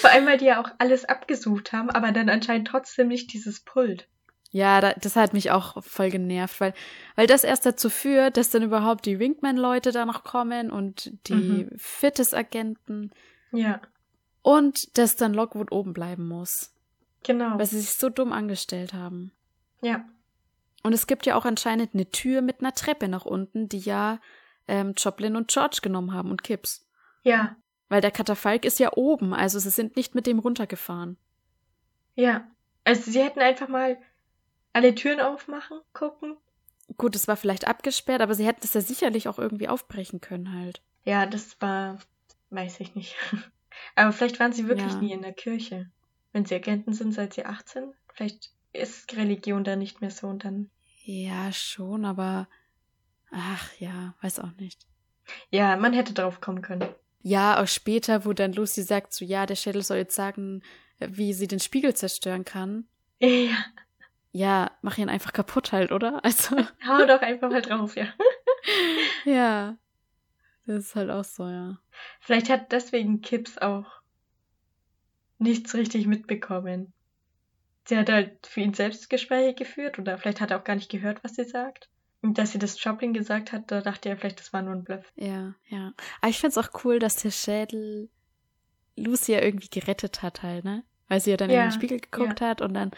Vor 0.00 0.10
allem, 0.10 0.26
weil 0.26 0.38
die 0.38 0.46
ja 0.46 0.60
auch 0.62 0.70
alles 0.78 1.04
abgesucht 1.04 1.72
haben, 1.72 1.90
aber 1.90 2.12
dann 2.12 2.28
anscheinend 2.30 2.68
trotzdem 2.68 3.08
nicht 3.08 3.32
dieses 3.32 3.60
Pult. 3.60 4.08
Ja, 4.50 4.80
da, 4.80 4.94
das 4.94 5.16
hat 5.16 5.32
mich 5.34 5.50
auch 5.50 5.82
voll 5.84 6.10
genervt, 6.10 6.60
weil, 6.60 6.74
weil 7.16 7.26
das 7.26 7.44
erst 7.44 7.66
dazu 7.66 7.90
führt, 7.90 8.36
dass 8.36 8.50
dann 8.50 8.62
überhaupt 8.62 9.04
die 9.04 9.18
Wingman-Leute 9.18 9.90
da 9.92 10.06
noch 10.06 10.24
kommen 10.24 10.70
und 10.70 11.12
die 11.28 11.34
Mhm. 11.34 11.70
Fitness-Agenten 11.76 13.10
Ja, 13.52 13.80
und 14.42 14.96
dass 14.96 15.16
dann 15.16 15.34
Lockwood 15.34 15.72
oben 15.72 15.92
bleiben 15.92 16.26
muss, 16.28 16.72
genau. 17.24 17.58
weil 17.58 17.66
sie 17.66 17.80
sich 17.80 17.92
so 17.94 18.08
dumm 18.08 18.32
angestellt 18.32 18.92
haben. 18.94 19.32
Ja, 19.82 20.04
Und 20.82 20.92
es 20.92 21.06
gibt 21.06 21.26
ja 21.26 21.34
auch 21.36 21.44
anscheinend 21.44 21.94
eine 21.94 22.08
Tür 22.10 22.40
mit 22.42 22.60
einer 22.60 22.72
Treppe 22.72 23.08
nach 23.08 23.24
unten, 23.26 23.68
die 23.68 23.78
ja 23.80 24.18
ähm, 24.68 24.94
Joplin 24.96 25.36
und 25.36 25.48
George 25.48 25.78
genommen 25.82 26.12
haben 26.14 26.30
und 26.30 26.42
Kips. 26.44 26.86
ja, 27.22 27.56
Weil 27.88 28.00
der 28.00 28.10
Katafalk 28.10 28.64
ist 28.64 28.78
ja 28.78 28.92
oben, 28.94 29.34
also 29.34 29.58
sie 29.58 29.70
sind 29.70 29.96
nicht 29.96 30.14
mit 30.14 30.26
dem 30.26 30.38
runtergefahren. 30.38 31.16
ja. 32.14 32.46
Also 32.86 33.10
sie 33.10 33.22
hätten 33.22 33.40
einfach 33.40 33.68
mal 33.68 33.96
alle 34.74 34.94
Türen 34.94 35.18
aufmachen, 35.18 35.80
gucken. 35.94 36.36
Gut, 36.98 37.16
es 37.16 37.26
war 37.28 37.36
vielleicht 37.38 37.66
abgesperrt, 37.66 38.20
aber 38.20 38.34
sie 38.34 38.44
hätten 38.46 38.60
es 38.62 38.74
ja 38.74 38.82
sicherlich 38.82 39.26
auch 39.26 39.38
irgendwie 39.38 39.68
aufbrechen 39.68 40.20
können 40.20 40.52
halt. 40.52 40.82
Ja, 41.04 41.24
das 41.24 41.58
war, 41.62 41.98
weiß 42.50 42.80
ich 42.80 42.94
nicht. 42.94 43.16
Aber 43.96 44.12
vielleicht 44.12 44.38
waren 44.38 44.52
sie 44.52 44.68
wirklich 44.68 44.92
Ja. 44.92 44.98
nie 45.00 45.12
in 45.12 45.22
der 45.22 45.32
Kirche. 45.32 45.90
Wenn 46.34 46.44
sie 46.44 46.56
Agenten 46.56 46.92
sind 46.92 47.14
seit 47.14 47.32
sie 47.34 47.46
18, 47.46 47.94
vielleicht 48.12 48.50
ist 48.72 49.16
Religion 49.16 49.62
da 49.62 49.76
nicht 49.76 50.00
mehr 50.00 50.10
so 50.10 50.26
und 50.26 50.44
dann. 50.44 50.68
Ja, 51.04 51.52
schon, 51.52 52.04
aber 52.04 52.48
ach 53.30 53.70
ja, 53.78 54.14
weiß 54.20 54.40
auch 54.40 54.50
nicht. 54.58 54.80
Ja, 55.50 55.76
man 55.76 55.92
hätte 55.92 56.12
drauf 56.12 56.40
kommen 56.40 56.60
können. 56.60 56.84
Ja, 57.22 57.62
auch 57.62 57.68
später, 57.68 58.24
wo 58.24 58.32
dann 58.32 58.52
Lucy 58.52 58.82
sagt, 58.82 59.12
so 59.14 59.24
ja, 59.24 59.46
der 59.46 59.54
Schädel 59.54 59.82
soll 59.82 59.98
jetzt 59.98 60.16
sagen, 60.16 60.62
wie 60.98 61.32
sie 61.32 61.46
den 61.46 61.60
Spiegel 61.60 61.94
zerstören 61.94 62.44
kann. 62.44 62.86
Ja, 63.20 63.56
Ja, 64.32 64.70
mach 64.82 64.98
ihn 64.98 65.08
einfach 65.08 65.32
kaputt 65.32 65.70
halt, 65.70 65.92
oder? 65.92 66.20
Also, 66.24 66.56
hau 66.86 67.06
doch 67.06 67.22
einfach 67.22 67.48
mal 67.48 67.62
drauf, 67.62 67.96
ja. 67.96 68.08
ja. 69.24 69.76
Das 70.66 70.78
ist 70.78 70.96
halt 70.96 71.10
auch 71.10 71.22
so, 71.24 71.46
ja. 71.46 71.78
Vielleicht 72.20 72.50
hat 72.50 72.72
deswegen 72.72 73.20
Kips 73.20 73.56
auch 73.58 73.86
nichts 75.44 75.74
richtig 75.74 76.06
mitbekommen. 76.06 76.92
Sie 77.86 77.96
hat 77.96 78.10
halt 78.10 78.46
für 78.46 78.60
ihn 78.60 78.74
selbst 78.74 79.10
Gespräche 79.10 79.54
geführt 79.54 79.98
oder 79.98 80.18
vielleicht 80.18 80.40
hat 80.40 80.50
er 80.50 80.58
auch 80.58 80.64
gar 80.64 80.74
nicht 80.74 80.90
gehört, 80.90 81.22
was 81.22 81.34
sie 81.34 81.44
sagt. 81.44 81.88
Und 82.22 82.38
dass 82.38 82.52
sie 82.52 82.58
das 82.58 82.82
Joplin 82.82 83.12
gesagt 83.12 83.52
hat, 83.52 83.70
da 83.70 83.82
dachte 83.82 84.08
er 84.08 84.16
vielleicht, 84.16 84.40
das 84.40 84.52
war 84.54 84.62
nur 84.62 84.72
ein 84.72 84.84
Bluff. 84.84 85.12
Ja, 85.16 85.54
ja. 85.68 85.92
Aber 86.20 86.30
ich 86.30 86.40
find's 86.40 86.56
auch 86.56 86.70
cool, 86.84 86.98
dass 86.98 87.16
der 87.16 87.30
Schädel 87.30 88.08
Lucy 88.96 89.32
ja 89.32 89.42
irgendwie 89.42 89.68
gerettet 89.68 90.22
hat 90.22 90.42
halt, 90.42 90.64
ne? 90.64 90.84
Weil 91.08 91.20
sie 91.20 91.30
ja 91.30 91.36
dann 91.36 91.50
in 91.50 91.56
Ja, 91.56 91.66
den 91.66 91.72
Spiegel 91.72 92.00
geguckt 92.00 92.40
hat 92.40 92.62
und 92.62 92.72
dann 92.72 92.92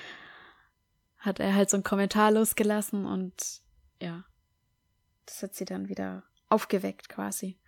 hat 1.19 1.41
er 1.41 1.55
halt 1.55 1.71
so 1.71 1.77
einen 1.77 1.85
Kommentar 1.85 2.31
losgelassen 2.31 3.05
und 3.05 3.63
ja. 4.01 4.25
Das 5.25 5.43
hat 5.43 5.55
sie 5.55 5.65
dann 5.65 5.89
wieder 5.89 6.23
aufgeweckt 6.49 7.09
quasi. 7.09 7.59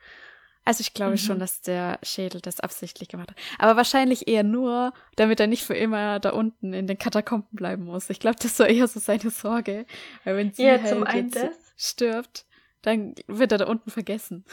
Also 0.69 0.83
ich 0.83 0.93
glaube 0.93 1.13
Mhm. 1.13 1.17
schon, 1.17 1.39
dass 1.39 1.63
der 1.63 1.99
Schädel 2.03 2.43
das 2.43 2.61
absichtlich 2.61 3.09
gemacht 3.09 3.31
hat. 3.31 3.39
Aber 3.59 3.77
wahrscheinlich 3.77 4.29
eher 4.29 4.43
nur, 4.43 4.93
damit 5.17 5.41
er 5.41 5.47
nicht 5.47 5.65
für 5.65 5.73
immer 5.73 6.21
da 6.21 6.29
unten 6.29 6.75
in 6.75 6.87
den 6.87 6.99
Katakomben 6.99 7.49
bleiben 7.53 7.85
muss. 7.85 8.11
Ich 8.11 8.21
glaube, 8.21 8.37
das 8.43 8.59
war 8.59 8.69
eher 8.69 8.87
so 8.87 9.01
seine 9.01 9.31
Sorge. 9.31 9.87
Weil 10.25 10.37
wenn 10.37 10.53
sie 10.53 10.65
Ja, 10.65 10.79
halt 10.83 11.51
stirbt, 11.79 12.45
dann 12.83 13.15
wird 13.29 13.53
er 13.53 13.57
da 13.57 13.65
unten 13.67 13.91
vergessen. 13.91 14.45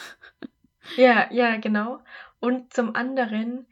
Ja, 0.95 1.28
ja, 1.34 1.57
genau. 1.57 1.99
Und 2.39 2.74
zum 2.74 2.95
anderen, 2.95 3.66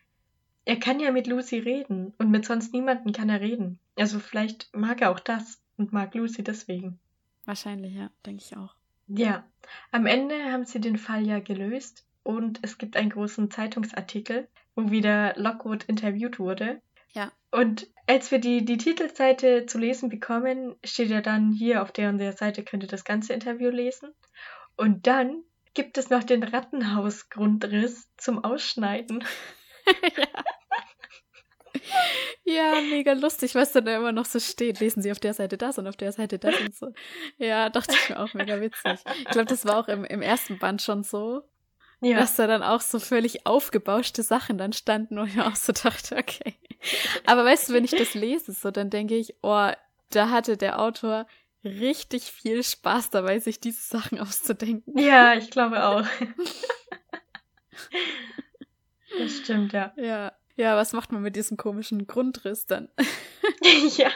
er 0.66 0.78
kann 0.82 1.00
ja 1.00 1.14
mit 1.14 1.28
Lucy 1.28 1.60
reden 1.60 2.14
und 2.18 2.30
mit 2.30 2.44
sonst 2.46 2.74
niemandem 2.74 3.14
kann 3.14 3.30
er 3.30 3.40
reden. 3.40 3.80
Also 3.98 4.20
vielleicht 4.20 4.76
mag 4.76 5.00
er 5.00 5.12
auch 5.12 5.22
das 5.22 5.62
und 5.78 5.94
mag 5.94 6.14
Lucy 6.14 6.44
deswegen. 6.44 7.00
Wahrscheinlich, 7.46 7.94
ja, 7.94 8.10
denke 8.26 8.44
ich 8.46 8.58
auch. 8.58 8.76
Ja, 9.08 9.46
am 9.92 10.08
Ende 10.08 10.36
haben 10.52 10.66
sie 10.66 10.82
den 10.82 10.98
Fall 10.98 11.26
ja 11.26 11.40
gelöst 11.40 12.06
und 12.24 12.60
es 12.62 12.78
gibt 12.78 12.96
einen 12.96 13.10
großen 13.10 13.52
Zeitungsartikel, 13.52 14.48
wo 14.76 14.92
wieder 14.92 15.34
Lockwood 15.36 15.84
interviewt 15.84 16.40
wurde. 16.40 16.82
Ja. 17.14 17.32
Und 17.52 17.88
als 18.08 18.32
wir 18.32 18.40
die, 18.40 18.66
die 18.66 18.78
Titelseite 18.78 19.66
zu 19.66 19.78
lesen 19.78 20.10
bekommen, 20.10 20.76
steht 20.84 21.10
ja 21.10 21.22
dann 21.22 21.52
hier 21.52 21.82
auf 21.82 21.92
der 21.92 22.10
und 22.10 22.18
der 22.18 22.34
Seite 22.34 22.64
könnt 22.64 22.84
ihr 22.84 22.90
das 22.90 23.06
ganze 23.06 23.34
Interview 23.34 23.70
lesen. 23.70 24.10
Und 24.76 25.06
dann 25.06 25.44
gibt 25.74 25.98
es 25.98 26.10
noch 26.10 26.24
den 26.24 26.44
Rattenhausgrundriss 26.44 28.08
zum 28.18 28.44
Ausschneiden. 28.44 29.24
ja, 32.44 32.74
mega 32.90 33.14
lustig, 33.14 33.56
was 33.56 33.72
dann 33.72 33.86
da 33.86 33.98
immer 33.98 34.12
noch 34.12 34.26
so 34.26 34.40
steht. 34.40 34.80
Lesen 34.80 35.02
Sie 35.02 35.12
auf 35.12 35.20
der 35.20 35.34
Seite 35.34 35.58
das 35.58 35.78
und 35.78 35.88
auf 35.88 35.98
der 35.98 36.12
Seite 36.12 36.40
das 36.40 36.60
und 36.60 36.76
so. 36.76 36.94
Ja, 37.38 37.70
dachte 37.70 37.94
ich 37.94 38.10
mir 38.10 38.20
auch 38.20 38.34
mega 38.34 38.60
witzig. 38.62 39.00
Ich 39.20 39.26
glaube, 39.26 39.46
das 39.46 39.66
war 39.66 39.78
auch 39.78 39.88
im, 39.88 40.04
im 40.06 40.22
ersten 40.22 40.60
Band 40.60 40.82
schon 40.82 41.04
so, 41.04 41.44
Ja, 42.04 42.20
dass 42.20 42.36
da 42.36 42.48
dann 42.48 42.64
auch 42.64 42.82
so 42.82 43.00
völlig 43.00 43.46
aufgebauschte 43.46 44.24
Sachen 44.24 44.58
dann 44.58 44.74
standen 44.74 45.18
und 45.18 45.28
ich 45.28 45.36
mir 45.36 45.48
auch 45.48 45.56
so 45.56 45.72
dachte, 45.72 46.18
okay. 46.18 46.54
Aber 47.26 47.46
weißt 47.46 47.70
du, 47.70 47.74
wenn 47.74 47.86
ich 47.86 47.92
das 47.92 48.14
lese, 48.14 48.52
so, 48.52 48.72
dann 48.72 48.90
denke 48.90 49.16
ich, 49.16 49.36
oh, 49.42 49.72
da 50.10 50.30
hatte 50.30 50.58
der 50.58 50.80
Autor 50.80 51.26
richtig 51.64 52.24
viel 52.26 52.64
Spaß 52.64 53.10
dabei, 53.10 53.40
sich 53.40 53.60
diese 53.60 53.82
Sachen 53.82 54.20
auszudenken. 54.20 54.98
ja, 54.98 55.36
ich 55.36 55.50
glaube 55.50 55.84
auch. 55.86 56.06
das 59.18 59.38
stimmt, 59.38 59.74
ja. 59.74 59.94
Ja. 59.98 60.34
Ja, 60.56 60.76
was 60.76 60.94
macht 60.94 61.12
man 61.12 61.24
mit 61.24 61.36
diesem 61.36 61.58
komischen 61.58 62.06
Grundriss 62.06 62.68
dann? 62.68 62.88
ja. 63.98 64.12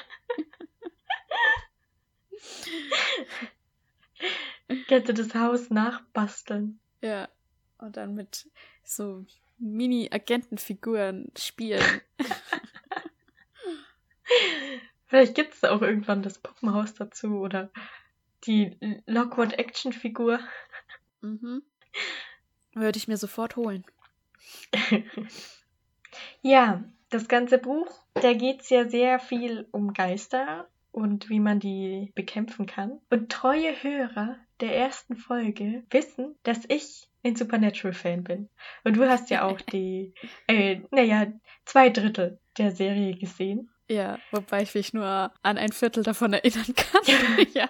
Könnte 4.88 5.16
das 5.16 5.34
Haus 5.34 5.72
nachbasteln. 5.72 6.80
Ja. 7.02 7.28
Und 7.80 7.98
dann 7.98 8.16
mit 8.16 8.50
so 8.84 9.26
Mini-Agentenfiguren 9.60 11.32
spielen. 11.38 11.84
Vielleicht 15.06 15.36
gibt 15.36 15.54
es 15.54 15.64
auch 15.64 15.82
irgendwann 15.82 16.22
das 16.22 16.40
Puppenhaus 16.40 16.94
dazu 16.94 17.40
oder 17.40 17.70
die 18.46 18.78
Lockwood-Action-Figur. 19.06 20.40
Mhm. 21.22 21.64
Würde 22.74 22.98
ich 22.98 23.08
mir 23.08 23.18
sofort 23.18 23.56
holen. 23.56 23.86
Ja, 26.42 26.84
das 27.10 27.28
ganze 27.28 27.58
Buch, 27.58 27.88
da 28.16 28.34
geht 28.34 28.62
es 28.62 28.70
ja 28.70 28.88
sehr 28.88 29.20
viel 29.20 29.68
um 29.72 29.94
Geister 29.94 30.68
und 30.92 31.30
wie 31.30 31.40
man 31.40 31.60
die 31.60 32.12
bekämpfen 32.16 32.66
kann. 32.66 33.00
Und 33.10 33.32
treue 33.32 33.72
Hörer 33.84 34.38
der 34.60 34.76
ersten 34.76 35.16
Folge 35.16 35.84
wissen, 35.90 36.36
dass 36.44 36.66
ich 36.68 37.08
ein 37.24 37.36
Supernatural-Fan 37.36 38.24
bin. 38.24 38.50
Und 38.84 38.98
du 38.98 39.08
hast 39.08 39.30
ja 39.30 39.44
auch 39.44 39.60
die, 39.62 40.14
äh, 40.48 40.82
naja, 40.92 41.28
zwei 41.66 41.90
Drittel 41.90 42.40
der 42.58 42.72
Serie 42.72 43.16
gesehen. 43.16 43.70
Ja, 43.90 44.20
wobei 44.32 44.64
ich 44.64 44.76
mich 44.76 44.94
nur 44.94 45.32
an 45.42 45.58
ein 45.58 45.72
Viertel 45.72 46.04
davon 46.04 46.34
erinnern 46.34 46.74
kann. 46.76 47.02
ja. 47.54 47.70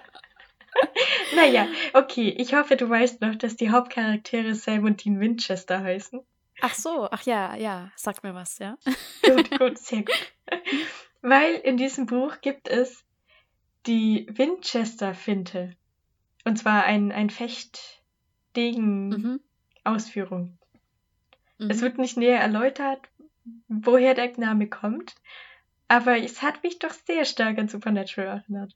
Naja, 1.34 1.66
okay, 1.92 2.34
ich 2.36 2.54
hoffe, 2.54 2.76
du 2.76 2.88
weißt 2.88 3.20
noch, 3.20 3.34
dass 3.34 3.56
die 3.56 3.70
Hauptcharaktere 3.70 4.54
Sam 4.54 4.84
und 4.84 5.04
Dean 5.04 5.20
Winchester 5.20 5.82
heißen. 5.82 6.20
Ach 6.60 6.74
so, 6.74 7.08
ach 7.10 7.22
ja, 7.22 7.54
ja, 7.56 7.90
sag 7.96 8.22
mir 8.22 8.34
was, 8.34 8.58
ja. 8.58 8.76
Gut, 9.22 9.58
gut, 9.58 9.78
sehr 9.78 10.02
gut. 10.02 10.32
Weil 11.22 11.54
in 11.54 11.76
diesem 11.76 12.06
Buch 12.06 12.40
gibt 12.40 12.68
es 12.68 13.04
die 13.86 14.26
Winchester-Finte. 14.30 15.72
Und 16.44 16.58
zwar 16.58 16.84
ein, 16.84 17.12
ein 17.12 17.30
Fecht-Degen-Ausführung. 18.54 20.58
Mhm. 21.58 21.70
Es 21.70 21.78
Mhm. 21.78 21.82
wird 21.82 21.98
nicht 21.98 22.16
näher 22.16 22.40
erläutert, 22.40 23.00
woher 23.68 24.14
der 24.14 24.38
Name 24.38 24.68
kommt, 24.68 25.14
aber 25.88 26.18
es 26.18 26.42
hat 26.42 26.62
mich 26.62 26.78
doch 26.78 26.92
sehr 26.92 27.24
stark 27.24 27.58
an 27.58 27.68
Supernatural 27.68 28.28
erinnert. 28.28 28.74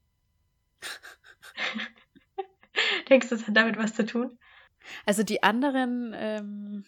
Denkst 3.08 3.28
du, 3.28 3.34
es 3.34 3.46
hat 3.46 3.56
damit 3.56 3.76
was 3.76 3.94
zu 3.94 4.06
tun? 4.06 4.38
Also 5.06 5.22
die 5.22 5.42
anderen 5.42 6.12
ähm, 6.16 6.84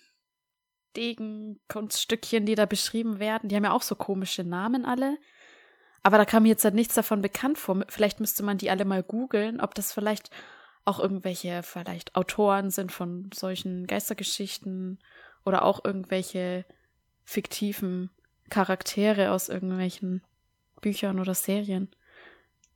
Degenkunststückchen, 0.96 2.46
die 2.46 2.54
da 2.54 2.66
beschrieben 2.66 3.18
werden, 3.18 3.48
die 3.48 3.56
haben 3.56 3.64
ja 3.64 3.72
auch 3.72 3.82
so 3.82 3.94
komische 3.94 4.44
Namen 4.44 4.84
alle. 4.84 5.18
Aber 6.02 6.18
da 6.18 6.24
kam 6.24 6.42
mir 6.42 6.50
jetzt 6.50 6.64
halt 6.64 6.74
nichts 6.74 6.94
davon 6.94 7.22
bekannt 7.22 7.58
vor. 7.58 7.84
Vielleicht 7.88 8.20
müsste 8.20 8.42
man 8.42 8.58
die 8.58 8.70
alle 8.70 8.84
mal 8.84 9.02
googeln, 9.02 9.60
ob 9.60 9.74
das 9.74 9.92
vielleicht 9.92 10.30
auch 10.84 11.00
irgendwelche 11.00 11.62
vielleicht 11.62 12.14
Autoren 12.14 12.70
sind 12.70 12.92
von 12.92 13.30
solchen 13.32 13.86
Geistergeschichten 13.86 14.98
oder 15.44 15.64
auch 15.64 15.84
irgendwelche 15.84 16.64
fiktiven 17.24 18.10
Charaktere 18.50 19.30
aus 19.32 19.48
irgendwelchen 19.48 20.22
Büchern 20.80 21.18
oder 21.18 21.34
Serien. 21.34 21.88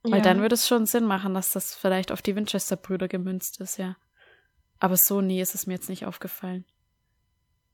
Weil 0.03 0.15
Ja. 0.17 0.21
dann 0.21 0.41
würde 0.41 0.55
es 0.55 0.67
schon 0.67 0.85
Sinn 0.85 1.05
machen, 1.05 1.33
dass 1.33 1.51
das 1.51 1.75
vielleicht 1.75 2.11
auf 2.11 2.21
die 2.21 2.35
Winchester-Brüder 2.35 3.07
gemünzt 3.07 3.59
ist, 3.59 3.77
ja. 3.77 3.95
Aber 4.79 4.95
so 4.97 5.21
nie 5.21 5.41
ist 5.41 5.55
es 5.55 5.67
mir 5.67 5.73
jetzt 5.73 5.89
nicht 5.89 6.05
aufgefallen. 6.05 6.65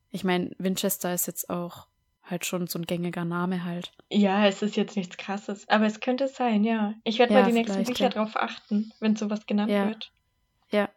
Ich 0.10 0.24
meine, 0.24 0.52
Winchester 0.58 1.14
ist 1.14 1.28
jetzt 1.28 1.50
auch 1.50 1.88
halt 2.24 2.46
schon 2.46 2.66
so 2.68 2.80
ein 2.80 2.86
gängiger 2.88 3.26
Name 3.26 3.64
halt. 3.64 3.92
Ja, 4.10 4.48
es 4.48 4.62
ist 4.64 4.76
jetzt 4.76 4.96
nichts 4.98 5.18
krasses, 5.18 5.70
aber 5.70 5.86
es 5.86 6.00
könnte 6.00 6.28
sein, 6.28 6.64
ja. 6.64 6.96
Ich 7.04 7.20
werde 7.20 7.34
Ja, 7.36 7.42
mal 7.42 7.48
die 7.48 7.54
nächsten 7.54 7.84
Bücher 7.84 8.06
ja. 8.06 8.10
drauf 8.10 8.36
achten, 8.36 8.92
wenn 9.00 9.16
sowas 9.16 9.46
genannt 9.46 9.72
Ja. 9.72 9.88
wird. 9.90 10.12
Ja. 10.70 10.90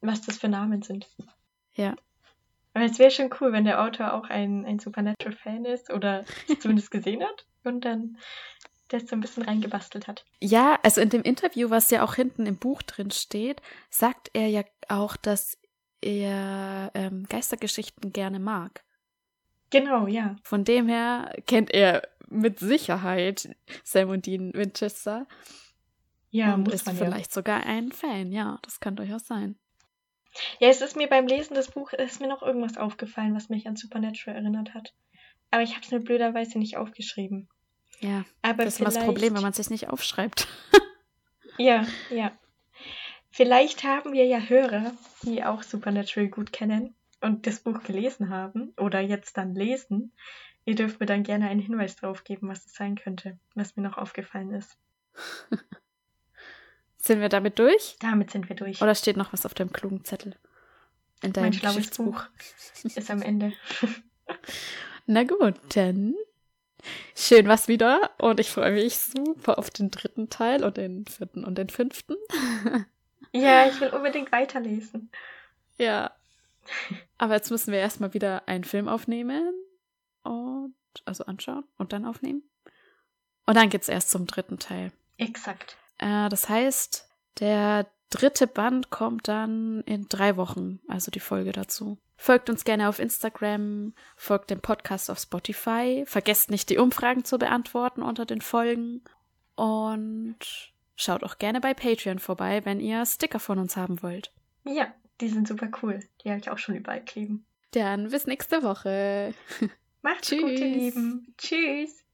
Was 0.00 0.22
das 0.22 0.38
für 0.38 0.48
Namen 0.48 0.82
sind. 0.82 1.08
Ja. 1.74 1.94
Aber 2.74 2.84
es 2.84 2.98
wäre 2.98 3.10
schon 3.10 3.30
cool, 3.40 3.52
wenn 3.52 3.64
der 3.64 3.82
Autor 3.82 4.14
auch 4.14 4.28
ein, 4.28 4.64
ein 4.64 4.78
Supernatural-Fan 4.78 5.64
ist 5.64 5.90
oder 5.90 6.24
es 6.48 6.60
zumindest 6.60 6.90
gesehen 6.90 7.22
hat 7.22 7.46
und 7.64 7.84
dann 7.84 8.16
das 8.88 9.06
so 9.06 9.16
ein 9.16 9.20
bisschen 9.20 9.44
reingebastelt 9.44 10.08
hat. 10.08 10.24
Ja, 10.40 10.78
also 10.82 11.00
in 11.00 11.10
dem 11.10 11.22
Interview, 11.22 11.70
was 11.70 11.90
ja 11.90 12.02
auch 12.02 12.14
hinten 12.14 12.46
im 12.46 12.56
Buch 12.56 12.82
drin 12.82 13.10
steht, 13.10 13.62
sagt 13.88 14.30
er 14.32 14.48
ja 14.48 14.62
auch, 14.88 15.16
dass 15.16 15.58
er 16.00 16.90
ähm, 16.94 17.26
Geistergeschichten 17.28 18.12
gerne 18.12 18.38
mag. 18.38 18.82
Genau, 19.70 20.06
ja. 20.06 20.36
Von 20.42 20.64
dem 20.64 20.88
her 20.88 21.32
kennt 21.46 21.72
er 21.72 22.02
mit 22.28 22.58
Sicherheit 22.58 23.54
Sam 23.84 24.10
und 24.10 24.26
Dean 24.26 24.52
Winchester 24.54 25.26
Ja, 26.30 26.54
und 26.54 26.64
muss 26.64 26.74
ist 26.74 26.86
man 26.86 26.96
ja. 26.96 27.04
vielleicht 27.04 27.32
sogar 27.32 27.64
ein 27.64 27.92
Fan. 27.92 28.30
Ja, 28.32 28.58
das 28.62 28.80
kann 28.80 28.96
durchaus 28.96 29.26
sein. 29.26 29.56
Ja, 30.60 30.68
es 30.68 30.80
ist 30.80 30.96
mir 30.96 31.08
beim 31.08 31.26
Lesen 31.26 31.54
des 31.54 31.70
Buches 31.72 31.98
ist 31.98 32.20
mir 32.20 32.28
noch 32.28 32.42
irgendwas 32.42 32.76
aufgefallen, 32.76 33.34
was 33.34 33.48
mich 33.48 33.66
an 33.66 33.74
Supernatural 33.76 34.36
erinnert 34.36 34.74
hat. 34.74 34.94
Aber 35.50 35.62
ich 35.62 35.74
habe 35.74 35.84
es 35.84 35.90
mir 35.90 35.98
blöderweise 36.00 36.58
nicht 36.58 36.76
aufgeschrieben. 36.76 37.48
Ja, 37.98 38.24
Aber 38.42 38.64
das 38.64 38.74
ist 38.74 38.80
immer 38.80 38.86
das 38.86 38.94
vielleicht- 38.94 39.06
Problem, 39.06 39.34
wenn 39.34 39.42
man 39.42 39.52
sich 39.52 39.70
nicht 39.70 39.88
aufschreibt. 39.88 40.46
Ja, 41.58 41.84
ja. 42.10 42.32
Vielleicht 43.30 43.84
haben 43.84 44.12
wir 44.14 44.24
ja 44.24 44.38
Hörer, 44.40 44.92
die 45.24 45.44
auch 45.44 45.62
Supernatural 45.62 46.28
gut 46.28 46.52
kennen 46.54 46.94
und 47.20 47.46
das 47.46 47.60
Buch 47.60 47.82
gelesen 47.82 48.30
haben 48.30 48.72
oder 48.78 49.00
jetzt 49.00 49.36
dann 49.36 49.54
lesen. 49.54 50.14
Ihr 50.64 50.74
dürft 50.74 51.00
mir 51.00 51.06
dann 51.06 51.22
gerne 51.22 51.48
einen 51.50 51.60
Hinweis 51.60 51.96
drauf 51.96 52.24
geben, 52.24 52.48
was 52.48 52.64
es 52.64 52.72
sein 52.72 52.94
könnte, 52.94 53.38
was 53.54 53.76
mir 53.76 53.82
noch 53.82 53.98
aufgefallen 53.98 54.52
ist. 54.52 54.78
Sind 57.00 57.20
wir 57.20 57.28
damit 57.28 57.58
durch? 57.58 57.96
Damit 58.00 58.30
sind 58.30 58.48
wir 58.48 58.56
durch. 58.56 58.82
Oder 58.82 58.94
steht 58.94 59.16
noch 59.16 59.32
was 59.32 59.46
auf 59.46 59.54
deinem 59.54 59.72
klugen 59.72 60.04
Zettel? 60.04 60.36
In 61.22 61.32
deinem 61.32 61.44
mein 61.46 61.52
schlaues. 61.54 61.90
Buch 61.90 62.24
ist 62.84 63.10
am 63.10 63.22
Ende. 63.22 63.52
Na 65.06 65.24
gut, 65.24 65.54
dann 65.74 66.14
schön 67.14 67.48
was 67.48 67.68
wieder 67.68 68.10
und 68.18 68.38
ich 68.40 68.50
freue 68.50 68.72
mich 68.72 68.98
super 68.98 69.58
auf 69.58 69.70
den 69.70 69.90
dritten 69.90 70.30
Teil 70.30 70.64
und 70.64 70.76
den 70.76 71.06
vierten 71.06 71.44
und 71.44 71.56
den 71.58 71.68
fünften. 71.68 72.16
Ja, 73.32 73.68
ich 73.68 73.80
will 73.80 73.90
unbedingt 73.90 74.32
weiterlesen. 74.32 75.08
ja. 75.78 76.10
Aber 77.16 77.34
jetzt 77.34 77.50
müssen 77.50 77.70
wir 77.72 77.78
erstmal 77.78 78.12
wieder 78.12 78.48
einen 78.48 78.64
Film 78.64 78.88
aufnehmen 78.88 79.54
und 80.24 80.74
also 81.04 81.24
anschauen 81.26 81.64
und 81.78 81.92
dann 81.92 82.04
aufnehmen. 82.06 82.42
Und 83.46 83.56
dann 83.56 83.68
geht's 83.70 83.88
erst 83.88 84.10
zum 84.10 84.26
dritten 84.26 84.58
Teil. 84.58 84.92
Exakt. 85.16 85.76
Äh, 86.00 86.28
das 86.28 86.48
heißt, 86.48 87.08
der 87.38 87.86
dritte 88.08 88.46
Band 88.46 88.90
kommt 88.90 89.28
dann 89.28 89.82
in 89.86 90.06
drei 90.08 90.36
Wochen, 90.36 90.80
also 90.88 91.10
die 91.10 91.20
Folge 91.20 91.52
dazu. 91.52 91.98
Folgt 92.16 92.50
uns 92.50 92.64
gerne 92.64 92.88
auf 92.88 92.98
Instagram, 92.98 93.94
folgt 94.16 94.50
dem 94.50 94.60
Podcast 94.60 95.10
auf 95.10 95.18
Spotify, 95.18 96.04
vergesst 96.06 96.50
nicht 96.50 96.68
die 96.68 96.78
Umfragen 96.78 97.24
zu 97.24 97.38
beantworten 97.38 98.02
unter 98.02 98.26
den 98.26 98.42
Folgen 98.42 99.02
und 99.54 100.38
schaut 100.96 101.24
auch 101.24 101.38
gerne 101.38 101.60
bei 101.60 101.72
Patreon 101.72 102.18
vorbei, 102.18 102.64
wenn 102.64 102.80
ihr 102.80 103.06
Sticker 103.06 103.40
von 103.40 103.58
uns 103.58 103.76
haben 103.76 104.02
wollt. 104.02 104.32
Ja, 104.64 104.92
die 105.20 105.28
sind 105.28 105.48
super 105.48 105.70
cool. 105.82 106.00
Die 106.22 106.30
habe 106.30 106.40
ich 106.40 106.50
auch 106.50 106.58
schon 106.58 106.76
überall 106.76 107.02
kleben. 107.02 107.46
Dann 107.70 108.10
bis 108.10 108.26
nächste 108.26 108.62
Woche. 108.62 109.32
Macht's 110.02 110.28
Tschüss. 110.28 110.40
gut, 110.40 110.50
ihr 110.50 110.66
Lieben. 110.66 111.34
Tschüss. 111.38 112.04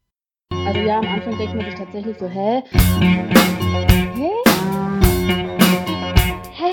Also 0.50 0.80
ja, 0.80 0.98
am 0.98 1.06
Anfang 1.06 1.38
denkt 1.38 1.54
man 1.54 1.64
sich 1.64 1.74
tatsächlich 1.74 2.18
so, 2.18 2.28
hä? 2.28 2.62
Hä? 2.70 4.30
Hä? 6.52 6.72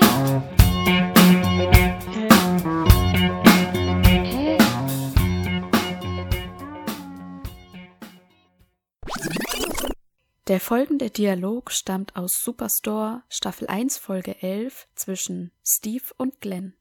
Der 10.48 10.60
folgende 10.60 11.10
Dialog 11.10 11.70
stammt 11.70 12.16
aus 12.16 12.42
Superstore 12.42 13.22
Staffel 13.30 13.68
1 13.68 13.98
Folge 13.98 14.42
11 14.42 14.88
zwischen 14.94 15.52
Steve 15.64 16.04
und 16.16 16.40
Glenn. 16.40 16.74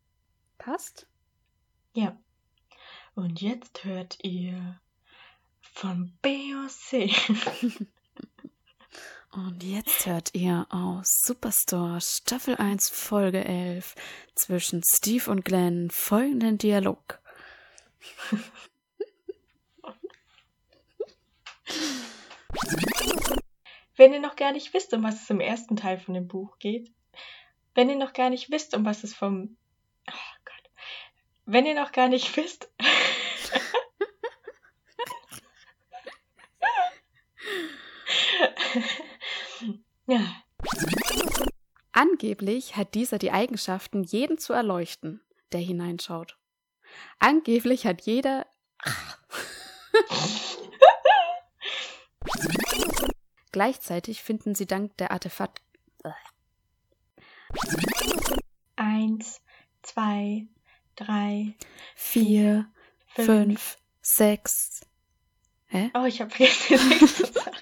Passt? 0.58 1.08
Ja. 1.94 2.18
Und 3.16 3.40
jetzt 3.42 3.84
hört 3.84 4.18
ihr 4.24 4.80
von 5.74 6.14
Beyoncé. 6.22 7.12
Und 9.32 9.64
jetzt 9.64 10.06
hört 10.06 10.30
ihr 10.34 10.68
aus 10.70 11.24
Superstore 11.26 12.00
Staffel 12.02 12.56
1 12.56 12.90
Folge 12.90 13.44
11 13.44 13.96
zwischen 14.36 14.84
Steve 14.84 15.32
und 15.32 15.44
Glenn 15.44 15.90
folgenden 15.90 16.60
Dialog. 16.60 17.20
Wenn 23.96 24.14
ihr 24.14 24.20
noch 24.20 24.36
gar 24.36 24.52
nicht 24.52 24.72
wisst, 24.76 24.94
um 24.94 25.02
was 25.02 25.24
es 25.24 25.30
im 25.32 25.40
ersten 25.40 25.78
Teil 25.78 25.98
von 25.98 26.14
dem 26.14 26.28
Buch 26.28 26.60
geht, 26.60 26.92
wenn 27.74 27.90
ihr 27.90 27.96
noch 27.96 28.14
gar 28.14 28.30
nicht 28.30 28.52
wisst, 28.52 28.76
um 28.76 28.86
was 28.86 29.04
es 29.04 29.16
vom... 29.16 29.58
Oh 30.08 30.36
Gott. 30.46 30.70
Wenn 31.46 31.66
ihr 31.66 31.74
noch 31.74 31.92
gar 31.92 32.08
nicht 32.08 32.38
wisst... 32.38 32.70
ja, 40.08 40.44
Angeblich 41.96 42.76
hat 42.76 42.96
dieser 42.96 43.20
die 43.20 43.32
Eigenschaften, 43.32 44.04
jeden 44.04 44.40
zu 44.40 44.52
erleuchten, 44.52 45.22
der 45.52 45.60
hineinschaut. 45.60 46.40
Angeblich 47.20 47.86
hat 47.86 48.02
jeder. 48.02 48.48
Gleichzeitig 53.52 54.24
finden 54.24 54.56
sie 54.56 54.66
dank 54.66 54.98
der 54.98 55.12
Artefakt. 55.12 55.62
eins, 58.76 59.40
zwei, 59.84 60.48
drei, 60.96 61.54
Vier, 61.96 62.72
fünf. 63.06 63.28
fünf, 63.28 63.78
sechs. 64.02 64.82
Hä? 65.68 65.92
Oh, 65.94 66.06
ich 66.06 66.20
habe 66.22 66.32
vergessen, 66.32 67.08
zu 67.08 67.28
sagen. 67.32 67.56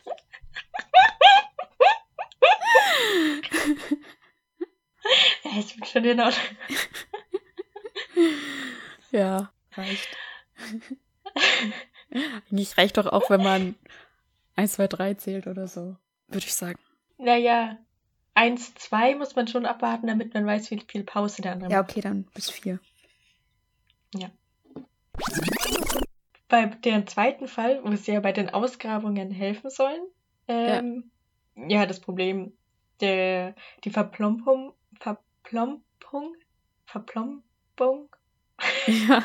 Ja, 5.44 5.52
ich 5.60 5.76
bin 5.76 5.86
schon 5.86 6.06
in 6.06 6.20
Ordnung. 6.20 6.58
Ja, 9.12 9.52
reicht. 9.74 10.16
Eigentlich 12.12 12.78
reicht 12.78 12.98
doch 12.98 13.08
auch, 13.08 13.30
wenn 13.30 13.44
man 13.44 13.76
1, 14.56 14.74
2, 14.74 14.88
3 14.88 15.14
zählt 15.16 15.48
oder 15.48 15.68
so, 15.68 15.96
würde 16.28 16.46
ich 16.46 16.54
sagen. 16.54 16.80
Naja, 17.18 17.78
eins, 18.34 18.74
zwei 18.76 19.16
muss 19.16 19.36
man 19.36 19.48
schon 19.48 19.66
abwarten, 19.66 20.08
damit 20.08 20.34
man 20.34 20.46
weiß, 20.46 20.72
wie 20.72 20.82
viel 20.88 21.04
Pause 21.04 21.42
der 21.42 21.54
andere 21.54 21.72
Ja, 21.72 21.82
macht. 21.82 21.92
okay, 21.92 22.02
dann 22.02 22.24
bis 22.34 22.50
4. 22.50 22.80
Bei 26.48 26.66
dem 26.66 27.08
zweiten 27.08 27.48
Fall, 27.48 27.80
wo 27.84 27.96
sie 27.96 28.12
ja 28.12 28.20
bei 28.20 28.34
den 28.34 28.50
Ausgrabungen 28.50 29.32
helfen 29.32 29.70
sollen, 29.70 30.02
ähm, 30.48 31.12
ja. 31.56 31.86
das 31.86 32.00
Problem, 32.00 32.54
der, 33.00 33.56
die 33.84 33.90
Verplompung, 33.90 34.74
Verplompung, 35.00 36.36
Verplompung, 36.86 38.10
Ja, 38.88 39.24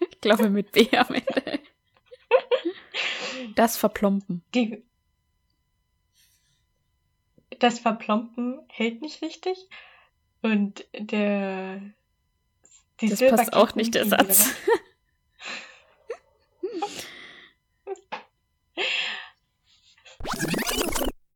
ich 0.00 0.20
glaube 0.20 0.50
mit 0.50 0.72
B 0.72 0.88
am 0.96 1.14
Ende. 1.14 1.60
Das 3.54 3.76
Verplompen. 3.76 4.42
die, 4.54 4.82
das 7.58 7.78
Verplompen 7.78 8.60
hält 8.68 9.00
nicht 9.00 9.22
richtig 9.22 9.68
und 10.42 10.86
der, 10.92 11.80
die 13.00 13.08
Das 13.08 13.20
passt 13.20 13.52
auch 13.52 13.74
nicht, 13.74 13.94
der 13.94 14.06
Satz. 14.06 14.54
weg. 14.66 14.78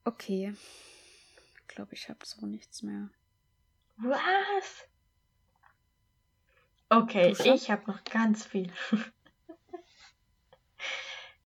Okay. 0.05 0.55
Ich 1.57 1.69
glaube, 1.69 1.95
ich 1.95 2.09
habe 2.09 2.19
so 2.25 2.47
nichts 2.47 2.83
mehr. 2.83 3.11
Was? 3.97 4.89
Okay, 6.89 7.35
ich 7.45 7.71
habe 7.71 7.91
noch 7.91 8.05
ganz 8.05 8.45
viel. 8.45 8.73